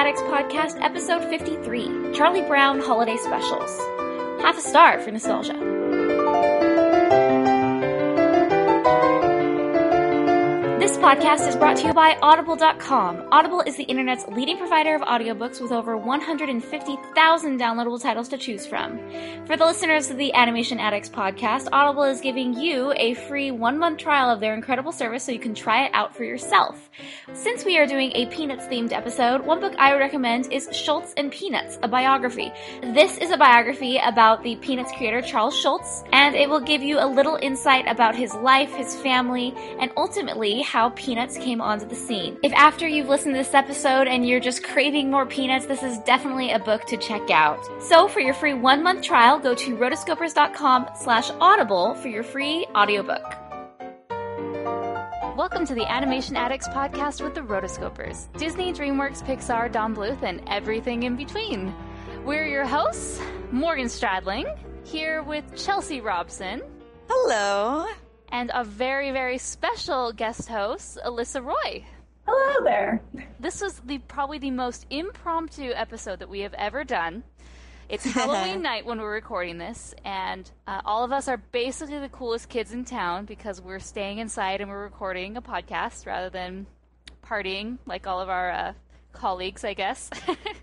Addicts 0.00 0.22
Podcast, 0.22 0.80
episode 0.80 1.28
53 1.28 2.14
Charlie 2.14 2.40
Brown 2.40 2.80
Holiday 2.80 3.18
Specials. 3.18 3.78
Half 4.40 4.56
a 4.56 4.62
star 4.62 4.98
for 4.98 5.10
nostalgia. 5.10 5.79
Podcast 11.00 11.48
is 11.48 11.56
brought 11.56 11.78
to 11.78 11.86
you 11.86 11.94
by 11.94 12.14
Audible.com. 12.20 13.26
Audible 13.32 13.62
is 13.62 13.74
the 13.74 13.84
internet's 13.84 14.26
leading 14.28 14.58
provider 14.58 14.94
of 14.94 15.00
audiobooks 15.00 15.58
with 15.58 15.72
over 15.72 15.96
150,000 15.96 17.58
downloadable 17.58 18.00
titles 18.00 18.28
to 18.28 18.36
choose 18.36 18.66
from. 18.66 19.00
For 19.46 19.56
the 19.56 19.64
listeners 19.64 20.10
of 20.10 20.18
the 20.18 20.34
Animation 20.34 20.78
Addicts 20.78 21.08
podcast, 21.08 21.68
Audible 21.72 22.02
is 22.02 22.20
giving 22.20 22.52
you 22.52 22.92
a 22.96 23.14
free 23.14 23.50
one 23.50 23.78
month 23.78 23.96
trial 23.96 24.28
of 24.30 24.40
their 24.40 24.52
incredible 24.52 24.92
service 24.92 25.24
so 25.24 25.32
you 25.32 25.38
can 25.38 25.54
try 25.54 25.86
it 25.86 25.90
out 25.94 26.14
for 26.14 26.24
yourself. 26.24 26.90
Since 27.32 27.64
we 27.64 27.78
are 27.78 27.86
doing 27.86 28.12
a 28.14 28.26
Peanuts 28.26 28.66
themed 28.66 28.92
episode, 28.92 29.40
one 29.40 29.58
book 29.58 29.72
I 29.78 29.94
would 29.94 30.00
recommend 30.00 30.52
is 30.52 30.68
Schulz 30.70 31.14
and 31.16 31.32
Peanuts, 31.32 31.78
a 31.82 31.88
biography. 31.88 32.52
This 32.82 33.16
is 33.16 33.30
a 33.30 33.38
biography 33.38 33.98
about 34.04 34.42
the 34.42 34.56
Peanuts 34.56 34.92
creator 34.92 35.22
Charles 35.22 35.58
Schulz, 35.58 36.04
and 36.12 36.34
it 36.34 36.50
will 36.50 36.60
give 36.60 36.82
you 36.82 37.00
a 37.00 37.08
little 37.08 37.38
insight 37.40 37.88
about 37.88 38.14
his 38.14 38.34
life, 38.34 38.70
his 38.74 38.94
family, 38.96 39.54
and 39.80 39.90
ultimately 39.96 40.60
how 40.60 40.89
Peanuts 40.90 41.36
came 41.36 41.60
onto 41.60 41.86
the 41.86 41.94
scene. 41.94 42.38
If 42.42 42.52
after 42.52 42.86
you've 42.86 43.08
listened 43.08 43.34
to 43.34 43.38
this 43.38 43.54
episode 43.54 44.06
and 44.06 44.26
you're 44.26 44.40
just 44.40 44.62
craving 44.64 45.10
more 45.10 45.26
Peanuts, 45.26 45.66
this 45.66 45.82
is 45.82 45.98
definitely 46.00 46.50
a 46.50 46.58
book 46.58 46.84
to 46.86 46.96
check 46.96 47.30
out. 47.30 47.58
So 47.82 48.08
for 48.08 48.20
your 48.20 48.34
free 48.34 48.54
one 48.54 48.82
month 48.82 49.02
trial, 49.02 49.38
go 49.38 49.54
to 49.54 49.76
rotoscopers.com 49.76 50.90
slash 50.94 51.30
audible 51.40 51.94
for 51.94 52.08
your 52.08 52.22
free 52.22 52.66
audiobook. 52.74 53.22
Welcome 55.36 55.64
to 55.66 55.74
the 55.74 55.90
Animation 55.90 56.36
Addicts 56.36 56.68
podcast 56.68 57.22
with 57.22 57.34
the 57.34 57.40
Rotoscopers. 57.40 58.30
Disney, 58.36 58.72
DreamWorks, 58.72 59.24
Pixar, 59.24 59.72
Don 59.72 59.96
Bluth, 59.96 60.22
and 60.22 60.42
everything 60.46 61.04
in 61.04 61.16
between. 61.16 61.74
We're 62.24 62.46
your 62.46 62.66
hosts, 62.66 63.20
Morgan 63.50 63.86
Stradling, 63.86 64.58
here 64.84 65.22
with 65.22 65.44
Chelsea 65.56 66.00
Robson. 66.00 66.62
Hello. 67.08 67.86
And 68.32 68.50
a 68.54 68.62
very, 68.62 69.10
very 69.10 69.38
special 69.38 70.12
guest 70.12 70.48
host, 70.48 70.98
Alyssa 71.04 71.44
Roy. 71.44 71.84
Hello 72.26 72.64
there. 72.64 73.02
This 73.40 73.60
was 73.60 73.80
the 73.80 73.98
probably 73.98 74.38
the 74.38 74.52
most 74.52 74.86
impromptu 74.88 75.72
episode 75.74 76.20
that 76.20 76.28
we 76.28 76.40
have 76.40 76.54
ever 76.54 76.84
done. 76.84 77.24
It's 77.88 78.04
Halloween 78.14 78.62
night 78.62 78.86
when 78.86 79.00
we're 79.00 79.12
recording 79.12 79.58
this, 79.58 79.94
and 80.04 80.48
uh, 80.68 80.80
all 80.84 81.02
of 81.02 81.10
us 81.10 81.26
are 81.26 81.38
basically 81.38 81.98
the 81.98 82.08
coolest 82.08 82.48
kids 82.48 82.72
in 82.72 82.84
town 82.84 83.24
because 83.24 83.60
we're 83.60 83.80
staying 83.80 84.18
inside 84.18 84.60
and 84.60 84.70
we're 84.70 84.84
recording 84.84 85.36
a 85.36 85.42
podcast 85.42 86.06
rather 86.06 86.30
than 86.30 86.66
partying 87.26 87.78
like 87.84 88.06
all 88.06 88.20
of 88.20 88.28
our 88.28 88.50
uh, 88.50 88.72
colleagues, 89.12 89.64
I 89.64 89.74
guess. 89.74 90.10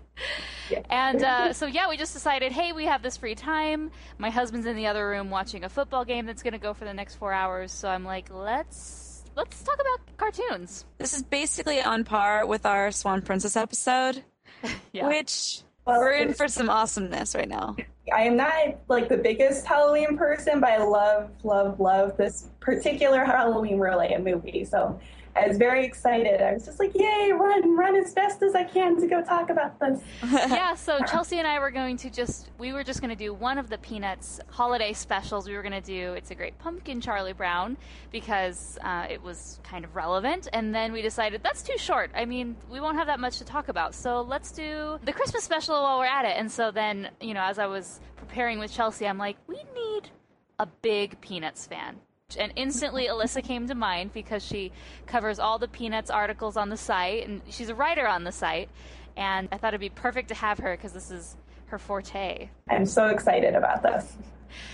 yeah. 0.70 0.82
And 0.90 1.22
uh, 1.22 1.52
so, 1.52 1.66
yeah, 1.66 1.88
we 1.88 1.96
just 1.96 2.12
decided, 2.12 2.52
hey, 2.52 2.72
we 2.72 2.84
have 2.86 3.02
this 3.02 3.16
free 3.16 3.34
time. 3.34 3.90
My 4.18 4.30
husband's 4.30 4.66
in 4.66 4.76
the 4.76 4.86
other 4.86 5.08
room 5.08 5.30
watching 5.30 5.64
a 5.64 5.68
football 5.68 6.04
game 6.04 6.26
that's 6.26 6.42
going 6.42 6.52
to 6.52 6.58
go 6.58 6.74
for 6.74 6.84
the 6.84 6.94
next 6.94 7.16
four 7.16 7.32
hours. 7.32 7.72
So 7.72 7.88
I'm 7.88 8.04
like, 8.04 8.28
let's 8.32 9.22
let's 9.36 9.62
talk 9.62 9.76
about 9.80 10.16
cartoons. 10.16 10.84
This 10.98 11.14
is 11.14 11.22
basically 11.22 11.80
on 11.80 12.04
par 12.04 12.46
with 12.46 12.66
our 12.66 12.90
Swan 12.90 13.22
Princess 13.22 13.56
episode, 13.56 14.24
yeah. 14.92 15.06
which 15.06 15.62
well, 15.84 16.00
we're 16.00 16.12
in 16.12 16.34
for 16.34 16.48
some 16.48 16.68
awesomeness 16.68 17.34
right 17.34 17.48
now. 17.48 17.76
I 18.12 18.22
am 18.22 18.36
not 18.36 18.76
like 18.88 19.08
the 19.08 19.16
biggest 19.16 19.66
Halloween 19.66 20.16
person, 20.16 20.60
but 20.60 20.70
I 20.70 20.78
love, 20.78 21.30
love, 21.44 21.78
love 21.78 22.16
this 22.16 22.48
particular 22.60 23.24
Halloween 23.24 23.78
related 23.78 24.24
movie. 24.24 24.64
So 24.64 24.98
I 25.38 25.46
was 25.46 25.56
very 25.56 25.84
excited. 25.84 26.42
I 26.42 26.52
was 26.52 26.64
just 26.64 26.80
like, 26.80 26.94
yay, 26.94 27.30
run, 27.32 27.76
run 27.76 27.94
as 27.96 28.12
fast 28.12 28.42
as 28.42 28.54
I 28.54 28.64
can 28.64 29.00
to 29.00 29.06
go 29.06 29.22
talk 29.22 29.50
about 29.50 29.78
this. 29.78 30.00
yeah, 30.32 30.74
so 30.74 30.98
Chelsea 31.06 31.38
and 31.38 31.46
I 31.46 31.60
were 31.60 31.70
going 31.70 31.96
to 31.98 32.10
just, 32.10 32.50
we 32.58 32.72
were 32.72 32.82
just 32.82 33.00
going 33.00 33.10
to 33.10 33.16
do 33.16 33.32
one 33.32 33.56
of 33.56 33.68
the 33.70 33.78
Peanuts 33.78 34.40
holiday 34.48 34.92
specials. 34.92 35.48
We 35.48 35.54
were 35.54 35.62
going 35.62 35.80
to 35.80 35.80
do 35.80 36.14
It's 36.14 36.30
a 36.30 36.34
Great 36.34 36.58
Pumpkin, 36.58 37.00
Charlie 37.00 37.32
Brown, 37.32 37.76
because 38.10 38.78
uh, 38.82 39.06
it 39.08 39.22
was 39.22 39.60
kind 39.62 39.84
of 39.84 39.94
relevant. 39.94 40.48
And 40.52 40.74
then 40.74 40.92
we 40.92 41.02
decided 41.02 41.42
that's 41.42 41.62
too 41.62 41.78
short. 41.78 42.10
I 42.14 42.24
mean, 42.24 42.56
we 42.70 42.80
won't 42.80 42.96
have 42.96 43.06
that 43.06 43.20
much 43.20 43.38
to 43.38 43.44
talk 43.44 43.68
about. 43.68 43.94
So 43.94 44.22
let's 44.22 44.50
do 44.50 44.98
the 45.04 45.12
Christmas 45.12 45.44
special 45.44 45.80
while 45.80 46.00
we're 46.00 46.06
at 46.06 46.24
it. 46.24 46.36
And 46.36 46.50
so 46.50 46.70
then, 46.72 47.10
you 47.20 47.34
know, 47.34 47.42
as 47.42 47.58
I 47.58 47.66
was 47.66 48.00
preparing 48.16 48.58
with 48.58 48.72
Chelsea, 48.72 49.06
I'm 49.06 49.18
like, 49.18 49.36
we 49.46 49.62
need 49.74 50.10
a 50.58 50.66
big 50.66 51.20
Peanuts 51.20 51.66
fan 51.66 52.00
and 52.36 52.52
instantly 52.56 53.06
Alyssa 53.06 53.42
came 53.42 53.66
to 53.68 53.74
mind 53.74 54.12
because 54.12 54.44
she 54.44 54.70
covers 55.06 55.38
all 55.38 55.58
the 55.58 55.68
Peanuts 55.68 56.10
articles 56.10 56.58
on 56.58 56.68
the 56.68 56.76
site, 56.76 57.26
and 57.26 57.40
she's 57.48 57.70
a 57.70 57.74
writer 57.74 58.06
on 58.06 58.24
the 58.24 58.32
site. 58.32 58.68
And 59.16 59.48
I 59.50 59.56
thought 59.56 59.68
it'd 59.68 59.80
be 59.80 59.88
perfect 59.88 60.28
to 60.28 60.34
have 60.34 60.58
her 60.58 60.76
because 60.76 60.92
this 60.92 61.10
is 61.10 61.36
her 61.66 61.78
forte. 61.78 62.50
I'm 62.68 62.84
so 62.84 63.06
excited 63.06 63.54
about 63.54 63.82
this. 63.82 64.18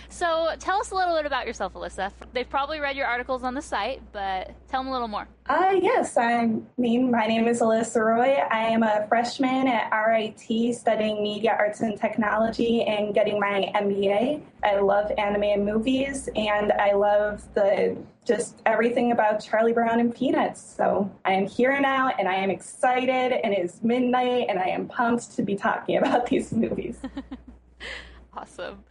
So 0.09 0.55
tell 0.59 0.81
us 0.81 0.91
a 0.91 0.95
little 0.95 1.17
bit 1.17 1.27
about 1.27 1.47
yourself, 1.47 1.75
Alyssa. 1.75 2.13
They've 2.33 2.49
probably 2.49 2.81
read 2.81 2.97
your 2.97 3.07
articles 3.07 3.43
on 3.43 3.55
the 3.55 3.63
site, 3.63 4.01
but 4.13 4.55
tell 4.69 4.81
them 4.81 4.89
a 4.89 4.93
little 4.93 5.09
more. 5.09 5.27
Uh, 5.47 5.75
yes, 5.81 6.17
I 6.17 6.51
mean, 6.79 7.11
my 7.11 7.27
name 7.27 7.47
is 7.49 7.61
Alyssa 7.61 8.05
Roy. 8.05 8.39
I 8.51 8.61
am 8.61 8.83
a 8.83 9.07
freshman 9.09 9.69
at 9.69 9.91
RIT 9.91 10.75
studying 10.75 11.23
media 11.23 11.57
arts 11.59 11.81
and 11.81 12.01
technology 12.01 12.83
and 12.83 13.15
getting 13.15 13.39
my 13.39 13.71
MBA. 13.75 14.41
I 14.63 14.81
love 14.81 15.13
anime 15.19 15.43
and 15.43 15.67
movies, 15.67 16.29
and 16.35 16.73
I 16.73 16.93
love 16.93 17.43
the 17.55 17.97
just 18.25 18.63
everything 18.65 19.13
about 19.13 19.45
Charlie 19.45 19.75
Brown 19.75 20.01
and 20.01 20.15
Peanuts. 20.15 20.61
So 20.61 21.11
I 21.25 21.33
am 21.33 21.47
here 21.47 21.79
now, 21.81 22.09
and 22.19 22.27
I 22.27 22.37
am 22.37 22.51
excited, 22.51 23.33
and 23.33 23.53
it 23.53 23.65
is 23.65 23.83
midnight, 23.83 24.47
and 24.49 24.59
I 24.59 24.69
am 24.69 24.89
pumped 24.89 25.37
to 25.37 25.43
be 25.43 25.57
talking 25.57 25.97
about 25.99 26.27
these 26.27 26.53
movies. 26.53 26.99
awesome. 28.37 28.83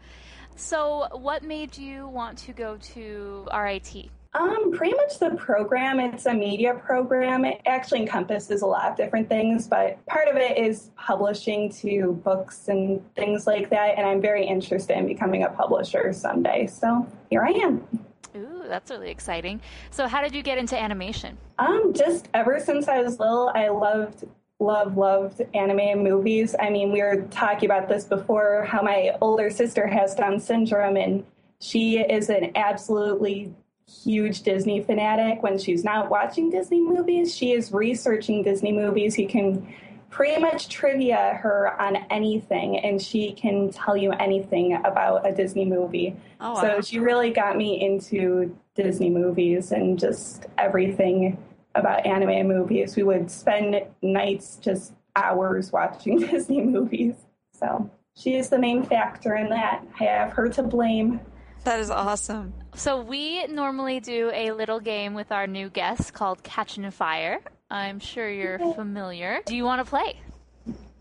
So, 0.63 1.09
what 1.12 1.44
made 1.44 1.78
you 1.78 2.07
want 2.07 2.38
to 2.38 2.53
go 2.53 2.78
to 2.78 3.47
RIT? 3.53 4.09
Um, 4.34 4.72
pretty 4.72 4.96
much 4.96 5.19
the 5.19 5.31
program. 5.31 6.00
It's 6.00 6.25
a 6.25 6.34
media 6.34 6.74
program. 6.74 7.44
It 7.44 7.62
actually 7.66 8.00
encompasses 8.00 8.62
a 8.62 8.66
lot 8.66 8.90
of 8.90 8.96
different 8.96 9.28
things, 9.28 9.68
but 9.68 10.03
part 10.06 10.29
of 10.29 10.38
it 10.38 10.57
is 10.57 10.90
publishing 10.96 11.69
to 11.73 12.13
books 12.23 12.69
and 12.69 13.03
things 13.13 13.46
like 13.46 13.69
that. 13.72 13.97
And 13.97 14.07
I'm 14.07 14.22
very 14.22 14.47
interested 14.47 14.97
in 14.97 15.06
becoming 15.06 15.44
a 15.44 15.50
publisher 15.50 16.13
someday. 16.13 16.68
So 16.68 17.06
here 17.29 17.44
I 17.44 17.52
am. 17.52 17.85
Ooh, 18.34 18.63
that's 18.66 18.90
really 18.90 19.12
exciting. 19.12 19.59
So, 19.91 20.07
how 20.07 20.22
did 20.22 20.34
you 20.34 20.41
get 20.41 20.57
into 20.57 20.79
animation? 20.79 21.38
Um, 21.59 21.94
just 21.94 22.29
ever 22.34 22.62
since 22.62 22.88
I 22.88 23.02
was 23.02 23.19
little, 23.19 23.52
I 23.53 23.68
loved 23.68 24.23
love, 24.63 24.97
loved 24.97 25.41
anime 25.53 25.79
and 25.79 26.03
movies. 26.03 26.56
I 26.59 26.69
mean, 26.69 26.91
we 26.91 27.01
were 27.01 27.28
talking 27.29 27.69
about 27.69 27.88
this 27.90 28.06
before 28.06 28.63
how 28.63 28.81
my 28.81 29.16
older 29.22 29.50
sister 29.50 29.85
has 29.85 30.16
Down 30.16 30.40
syndrome, 30.40 30.97
and 30.97 31.24
she 31.59 32.00
is 32.00 32.29
an 32.29 32.51
absolutely 32.56 33.53
huge 33.88 34.41
Disney 34.44 34.81
fanatic. 34.81 35.44
When 35.44 35.57
she's 35.57 35.84
not 35.84 36.09
watching 36.09 36.50
Disney 36.50 36.81
movies, 36.81 37.35
she 37.35 37.52
is 37.52 37.72
researching 37.72 38.41
Disney 38.41 38.72
movies. 38.72 39.18
You 39.19 39.28
can 39.28 39.68
pretty 40.09 40.40
much 40.40 40.69
trivia 40.69 41.40
her 41.41 41.79
on 41.81 41.97
anything, 42.09 42.78
and 42.78 43.02
she 43.02 43.34
can 43.34 43.72
tell 43.72 43.97
you 43.97 44.12
anything 44.12 44.75
about 44.85 45.28
a 45.28 45.34
Disney 45.34 45.66
movie. 45.66 46.16
Oh, 46.40 46.53
wow. 46.53 46.62
So 46.62 46.81
she 46.81 47.00
really 47.00 47.31
got 47.31 47.57
me 47.57 47.84
into 47.84 48.56
Disney 48.75 49.09
movies 49.09 49.72
and 49.72 50.00
just 50.00 50.46
everything 50.57 51.38
about 51.75 52.06
anime 52.06 52.29
and 52.29 52.47
movies. 52.47 52.95
We 52.95 53.03
would 53.03 53.29
spend 53.31 53.81
nights 54.01 54.57
just 54.61 54.94
hours 55.16 55.72
watching 55.72 56.19
Disney 56.31 56.61
movies. 56.61 57.16
So 57.59 57.89
she 58.16 58.35
is 58.35 58.50
the 58.50 58.59
main 58.59 58.84
factor 58.84 59.35
in 59.35 59.50
that. 59.50 59.85
I 60.00 60.03
have 60.06 60.34
her 60.34 60.50
to 60.50 60.63
blame. 60.63 61.19
That 61.63 61.79
is 61.79 61.89
awesome. 61.89 62.53
So 62.75 63.02
we 63.02 63.46
normally 63.47 63.99
do 63.99 64.31
a 64.34 64.52
little 64.52 64.79
game 64.79 65.14
with 65.14 65.31
our 65.31 65.47
new 65.47 65.70
guests 65.70 66.11
called 66.11 66.43
Catching 66.43 66.90
Fire. 66.91 67.40
I'm 67.70 67.99
sure 67.99 68.29
you're 68.29 68.59
familiar. 68.76 69.40
Do 69.46 69.55
you 69.55 69.64
want 69.64 69.84
to 69.84 69.90
play? 69.90 70.19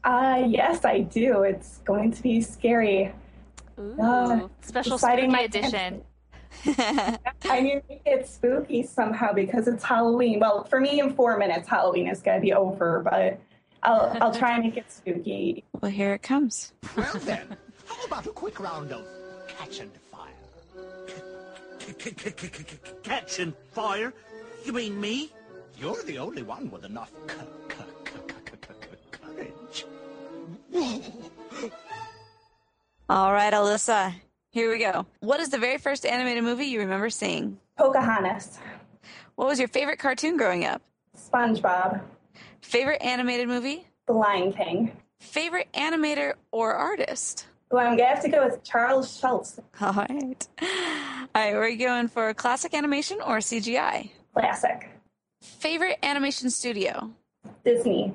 Uh, 0.04 0.44
yes, 0.46 0.84
I 0.84 1.00
do. 1.00 1.42
It's 1.42 1.78
going 1.78 2.12
to 2.12 2.22
be 2.22 2.40
scary. 2.40 3.12
Ooh, 3.78 4.00
uh, 4.00 4.48
special 4.60 4.98
spooky 4.98 5.44
edition. 5.44 6.02
I 6.66 7.60
mean, 7.60 7.82
it's 8.04 8.30
spooky 8.30 8.82
somehow 8.82 9.32
because 9.32 9.68
it's 9.68 9.84
Halloween. 9.84 10.40
Well, 10.40 10.64
for 10.64 10.80
me, 10.80 11.00
in 11.00 11.14
four 11.14 11.36
minutes, 11.38 11.68
Halloween 11.68 12.08
is 12.08 12.20
going 12.20 12.38
to 12.38 12.42
be 12.42 12.52
over, 12.52 13.00
but 13.00 13.40
I'll 13.82 14.16
I'll 14.20 14.34
try 14.34 14.54
and 14.54 14.64
make 14.64 14.76
it 14.76 14.90
spooky. 14.90 15.64
Well, 15.80 15.90
here 15.90 16.14
it 16.14 16.22
comes. 16.22 16.72
Well 16.96 17.12
then, 17.20 17.56
how 17.86 18.04
about 18.04 18.26
a 18.26 18.30
quick 18.30 18.60
round 18.60 18.92
of 18.92 19.04
catch 19.48 19.80
and 19.80 19.90
fire? 20.10 20.28
Catch 23.02 23.40
and 23.40 23.54
fire? 23.72 24.14
You 24.64 24.72
mean 24.72 25.00
me? 25.00 25.32
You're 25.78 26.02
the 26.04 26.18
only 26.18 26.42
one 26.42 26.70
with 26.70 26.84
enough 26.84 27.10
courage. 27.26 27.48
All 33.08 33.32
right, 33.32 33.52
Alyssa. 33.52 34.14
Here 34.52 34.70
we 34.70 34.78
go. 34.78 35.06
What 35.20 35.40
is 35.40 35.48
the 35.48 35.56
very 35.56 35.78
first 35.78 36.04
animated 36.04 36.44
movie 36.44 36.66
you 36.66 36.80
remember 36.80 37.08
seeing? 37.08 37.56
Pocahontas. 37.78 38.58
What 39.34 39.48
was 39.48 39.58
your 39.58 39.68
favorite 39.68 39.98
cartoon 39.98 40.36
growing 40.36 40.66
up? 40.66 40.82
SpongeBob. 41.16 42.02
Favorite 42.60 43.00
animated 43.02 43.48
movie? 43.48 43.86
The 44.06 44.12
Lion 44.12 44.52
King. 44.52 44.92
Favorite 45.20 45.68
animator 45.72 46.34
or 46.50 46.74
artist? 46.74 47.46
Well, 47.70 47.86
I'm 47.86 47.96
gonna 47.96 48.10
have 48.10 48.22
to 48.24 48.28
go 48.28 48.44
with 48.44 48.62
Charles 48.62 49.18
Schulz. 49.18 49.58
All 49.80 49.94
right. 49.94 50.46
All 50.60 50.68
right, 51.34 51.54
we're 51.54 51.74
going 51.76 52.08
for 52.08 52.34
classic 52.34 52.74
animation 52.74 53.20
or 53.24 53.38
CGI? 53.38 54.10
Classic. 54.34 54.90
Favorite 55.40 55.98
animation 56.02 56.50
studio? 56.50 57.10
Disney. 57.64 58.12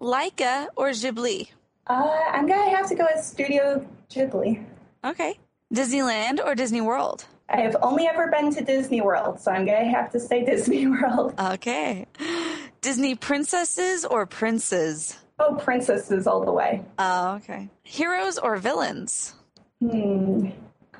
Laika 0.00 0.66
or 0.74 0.88
Ghibli? 0.90 1.50
Uh, 1.86 2.20
I'm 2.30 2.46
gonna 2.46 2.70
have 2.76 2.88
to 2.88 2.94
go 2.94 3.06
with 3.14 3.24
Studio 3.24 3.86
Ghibli. 4.10 4.64
Okay. 5.04 5.38
Disneyland 5.74 6.44
or 6.44 6.54
Disney 6.54 6.80
World? 6.80 7.24
I 7.48 7.60
have 7.60 7.76
only 7.82 8.06
ever 8.06 8.28
been 8.30 8.54
to 8.54 8.62
Disney 8.64 9.00
World, 9.00 9.40
so 9.40 9.50
I'm 9.50 9.64
gonna 9.66 9.90
have 9.90 10.10
to 10.12 10.20
say 10.20 10.44
Disney 10.46 10.86
World. 10.86 11.34
Okay. 11.38 12.06
Disney 12.80 13.14
princesses 13.14 14.04
or 14.04 14.26
princes? 14.26 15.18
Oh, 15.38 15.54
princesses 15.56 16.26
all 16.26 16.44
the 16.44 16.52
way. 16.52 16.84
Oh, 16.98 17.34
okay. 17.36 17.68
Heroes 17.82 18.38
or 18.38 18.56
villains? 18.56 19.34
Hmm. 19.80 20.50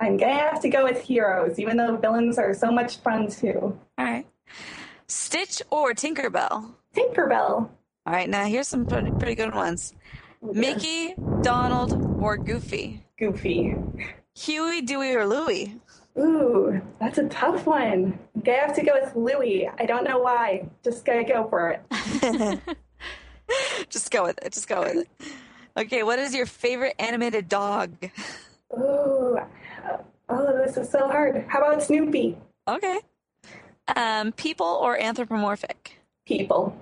I'm 0.00 0.17
gonna 0.17 0.34
have 0.34 0.61
to 0.62 0.69
go 0.69 0.82
with 0.84 1.00
heroes, 1.00 1.61
even 1.61 1.76
though 1.76 1.96
villains 1.96 2.38
are 2.38 2.55
so 2.55 2.73
much 2.73 2.96
fun 2.99 3.29
too. 3.31 3.79
All 3.99 4.05
right. 4.05 4.26
Stitch 5.06 5.62
or 5.70 5.93
Tinkerbell? 5.93 6.73
Tinkerbell. 6.96 7.69
All 8.05 8.12
right, 8.12 8.29
now 8.29 8.46
here's 8.46 8.67
some 8.67 8.84
pretty, 8.84 9.12
pretty 9.12 9.37
good 9.37 9.55
ones. 9.55 9.94
Mickey, 10.43 11.15
Donald, 11.43 12.21
or 12.21 12.37
Goofy? 12.37 13.05
Goofy. 13.19 13.77
Huey, 14.35 14.83
Dewey, 14.83 15.15
or 15.15 15.27
Louie? 15.27 15.81
Ooh, 16.19 16.81
that's 17.00 17.19
a 17.19 17.29
tough 17.29 17.67
one. 17.67 18.19
I'm 18.35 18.43
gonna 18.43 18.59
have 18.59 18.75
to 18.77 18.83
go 18.83 18.93
with 19.00 19.15
Louie. 19.17 19.69
I 19.79 19.87
don't 19.87 20.05
know 20.05 20.19
why. 20.19 20.69
Just 20.83 21.05
gotta 21.05 21.25
go 21.25 21.49
for 21.49 21.71
it. 21.91 22.61
Just 23.89 24.11
go 24.11 24.25
with 24.25 24.39
it. 24.44 24.53
Just 24.53 24.69
go 24.69 24.83
with 24.83 24.97
it. 24.97 25.09
Okay, 25.77 26.03
what 26.03 26.19
is 26.19 26.35
your 26.35 26.47
favorite 26.47 26.94
animated 26.99 27.49
dog? 27.49 27.93
Ooh. 28.77 29.39
Oh, 30.29 30.65
this 30.65 30.77
is 30.77 30.91
so 30.91 31.09
hard. 31.09 31.44
How 31.49 31.61
about 31.61 31.83
Snoopy? 31.83 32.37
Okay. 32.69 33.00
Um, 33.97 34.33
people 34.33 34.67
or 34.67 34.99
anthropomorphic? 34.99 35.99
People. 36.27 36.77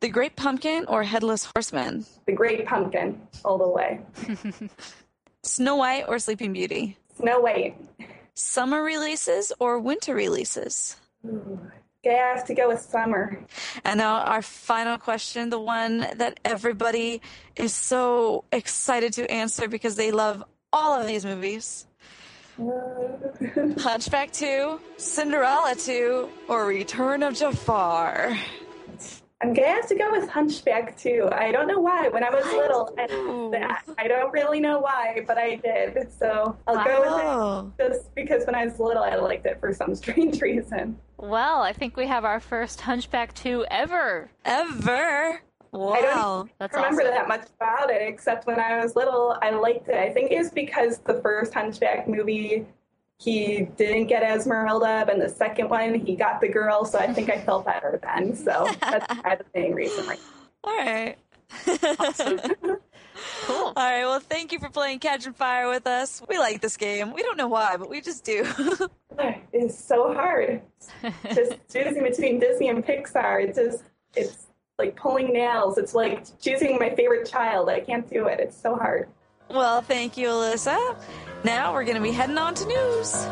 The 0.00 0.08
Great 0.08 0.34
Pumpkin 0.34 0.86
or 0.86 1.02
Headless 1.02 1.44
Horseman? 1.44 2.06
The 2.26 2.32
Great 2.32 2.66
Pumpkin, 2.66 3.20
all 3.44 3.58
the 3.58 3.68
way. 3.68 4.00
Snow 5.42 5.76
White 5.76 6.04
or 6.08 6.18
Sleeping 6.18 6.54
Beauty? 6.54 6.96
Snow 7.16 7.40
White. 7.40 7.76
Summer 8.34 8.82
releases 8.82 9.52
or 9.58 9.78
winter 9.78 10.14
releases? 10.14 10.96
Ooh. 11.26 11.60
Okay, 12.02 12.18
I 12.18 12.34
have 12.34 12.46
to 12.46 12.54
go 12.54 12.68
with 12.68 12.80
summer. 12.80 13.38
And 13.84 13.98
now 13.98 14.20
our 14.20 14.40
final 14.40 14.96
question, 14.96 15.50
the 15.50 15.60
one 15.60 15.98
that 16.16 16.40
everybody 16.46 17.20
is 17.56 17.74
so 17.74 18.44
excited 18.52 19.12
to 19.14 19.30
answer 19.30 19.68
because 19.68 19.96
they 19.96 20.10
love 20.10 20.42
all 20.72 20.98
of 20.98 21.06
these 21.06 21.26
movies. 21.26 21.86
Uh, 22.58 22.64
Hunchback 23.78 24.32
2, 24.32 24.80
Cinderella 24.96 25.74
2, 25.76 26.28
or 26.48 26.64
Return 26.64 27.22
of 27.22 27.34
Jafar? 27.34 28.34
I'm 29.42 29.54
gonna 29.54 29.68
have 29.68 29.88
to 29.88 29.94
go 29.94 30.10
with 30.10 30.28
Hunchback 30.28 30.98
too. 30.98 31.28
I 31.32 31.50
don't 31.50 31.66
know 31.66 31.80
why. 31.80 32.08
When 32.08 32.22
I 32.22 32.28
was 32.28 32.44
little, 32.44 32.94
I, 32.98 33.06
oh. 33.10 33.94
I 33.96 34.06
don't 34.06 34.30
really 34.32 34.60
know 34.60 34.80
why, 34.80 35.22
but 35.26 35.38
I 35.38 35.56
did. 35.56 36.12
So 36.12 36.56
I'll 36.66 36.76
wow. 36.76 36.84
go 36.84 37.72
with 37.72 37.80
it 37.80 37.88
just 37.88 38.14
because 38.14 38.44
when 38.44 38.54
I 38.54 38.66
was 38.66 38.78
little, 38.78 39.02
I 39.02 39.14
liked 39.16 39.46
it 39.46 39.58
for 39.58 39.72
some 39.72 39.94
strange 39.94 40.42
reason. 40.42 40.98
Well, 41.16 41.62
I 41.62 41.72
think 41.72 41.96
we 41.96 42.06
have 42.06 42.24
our 42.24 42.40
first 42.40 42.82
Hunchback 42.82 43.34
2 43.34 43.66
ever. 43.70 44.30
Ever? 44.44 45.40
Wow. 45.72 45.92
I 45.92 46.00
don't 46.00 46.50
That's 46.58 46.74
remember 46.74 47.02
awesome. 47.02 47.14
that 47.14 47.28
much 47.28 47.46
about 47.56 47.90
it, 47.90 48.02
except 48.02 48.46
when 48.46 48.58
I 48.58 48.82
was 48.82 48.96
little, 48.96 49.38
I 49.40 49.50
liked 49.50 49.88
it. 49.88 49.94
I 49.94 50.10
think 50.10 50.32
it 50.32 50.38
was 50.38 50.50
because 50.50 50.98
the 50.98 51.20
first 51.22 51.54
Hunchback 51.54 52.08
movie, 52.08 52.66
he 53.20 53.68
didn't 53.76 54.06
get 54.06 54.22
Esmeralda, 54.22 55.06
and 55.10 55.20
the 55.20 55.28
second 55.28 55.68
one, 55.68 55.94
he 55.94 56.16
got 56.16 56.40
the 56.40 56.48
girl. 56.48 56.84
So 56.86 56.98
I 56.98 57.12
think 57.12 57.28
I 57.30 57.38
felt 57.38 57.66
better 57.66 58.00
then. 58.02 58.34
So 58.34 58.66
that's 58.80 59.06
the 59.22 59.44
main 59.54 59.74
reason. 59.74 60.06
Right? 60.06 60.20
All 60.64 60.76
right. 60.76 61.18
Cool. 63.42 63.56
All 63.56 63.72
right. 63.76 64.04
Well, 64.04 64.20
thank 64.20 64.52
you 64.52 64.58
for 64.58 64.68
playing 64.70 64.98
Catch 64.98 65.26
and 65.26 65.36
Fire 65.36 65.68
with 65.68 65.86
us. 65.86 66.22
We 66.28 66.38
like 66.38 66.60
this 66.60 66.76
game. 66.76 67.12
We 67.12 67.22
don't 67.22 67.36
know 67.36 67.48
why, 67.48 67.76
but 67.76 67.90
we 67.90 68.00
just 68.00 68.24
do. 68.24 68.46
It's 69.52 69.78
so 69.78 70.14
hard. 70.14 70.62
just 71.34 71.52
choosing 71.70 72.02
between 72.02 72.40
Disney 72.40 72.68
and 72.68 72.82
Pixar. 72.82 73.44
It's 73.44 73.58
just, 73.58 73.84
it's 74.16 74.46
like 74.78 74.96
pulling 74.96 75.34
nails. 75.34 75.76
It's 75.76 75.94
like 75.94 76.24
choosing 76.40 76.78
my 76.78 76.94
favorite 76.94 77.28
child. 77.28 77.68
I 77.68 77.80
can't 77.80 78.08
do 78.08 78.28
it. 78.28 78.40
It's 78.40 78.56
so 78.56 78.76
hard. 78.76 79.10
Well, 79.50 79.82
thank 79.82 80.16
you, 80.16 80.28
Alyssa. 80.28 80.96
Now 81.44 81.72
we're 81.72 81.84
going 81.84 81.96
to 81.96 82.02
be 82.02 82.12
heading 82.12 82.38
on 82.38 82.54
to 82.54 82.66
news. 82.66 83.26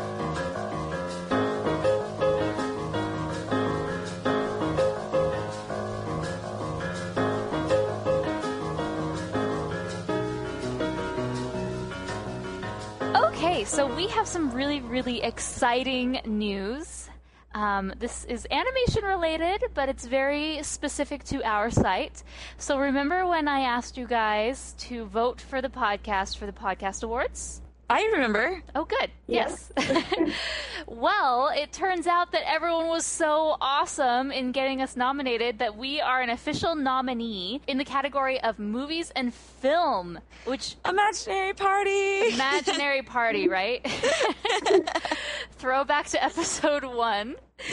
Okay, 13.15 13.63
so 13.63 13.93
we 13.95 14.07
have 14.07 14.27
some 14.27 14.51
really, 14.51 14.81
really 14.81 15.21
exciting 15.21 16.19
news. 16.25 16.98
Um, 17.53 17.93
this 17.97 18.25
is 18.25 18.47
animation 18.51 19.03
related, 19.03 19.63
but 19.73 19.89
it's 19.89 20.05
very 20.05 20.61
specific 20.63 21.23
to 21.25 21.43
our 21.43 21.71
site. 21.71 22.23
So 22.57 22.79
remember 22.79 23.25
when 23.25 23.47
I 23.47 23.61
asked 23.61 23.97
you 23.97 24.05
guys 24.07 24.75
to 24.79 25.05
vote 25.05 25.41
for 25.41 25.61
the 25.61 25.69
podcast 25.69 26.37
for 26.37 26.45
the 26.45 26.51
podcast 26.51 27.03
awards? 27.03 27.61
I 27.89 28.03
remember. 28.13 28.61
Oh, 28.75 28.85
good. 28.85 29.09
Yes. 29.25 29.71
well, 30.87 31.49
it 31.55 31.71
turns 31.73 32.05
out 32.05 32.31
that 32.33 32.43
everyone 32.47 32.87
was 32.87 33.03
so 33.03 33.57
awesome 33.59 34.31
in 34.31 34.51
getting 34.51 34.81
us 34.81 34.95
nominated 34.95 35.57
that 35.57 35.75
we 35.75 35.99
are 35.99 36.21
an 36.21 36.29
official 36.29 36.75
nominee 36.75 37.61
in 37.67 37.79
the 37.79 37.83
category 37.85 38.39
of 38.41 38.59
movies 38.59 39.11
and 39.15 39.33
film, 39.33 40.19
which 40.45 40.75
Imaginary 40.87 41.53
Party. 41.53 42.33
imaginary 42.33 43.01
party, 43.01 43.47
right? 43.47 43.83
Throwback 45.53 46.07
to 46.09 46.23
episode 46.23 46.83
one. 46.85 47.35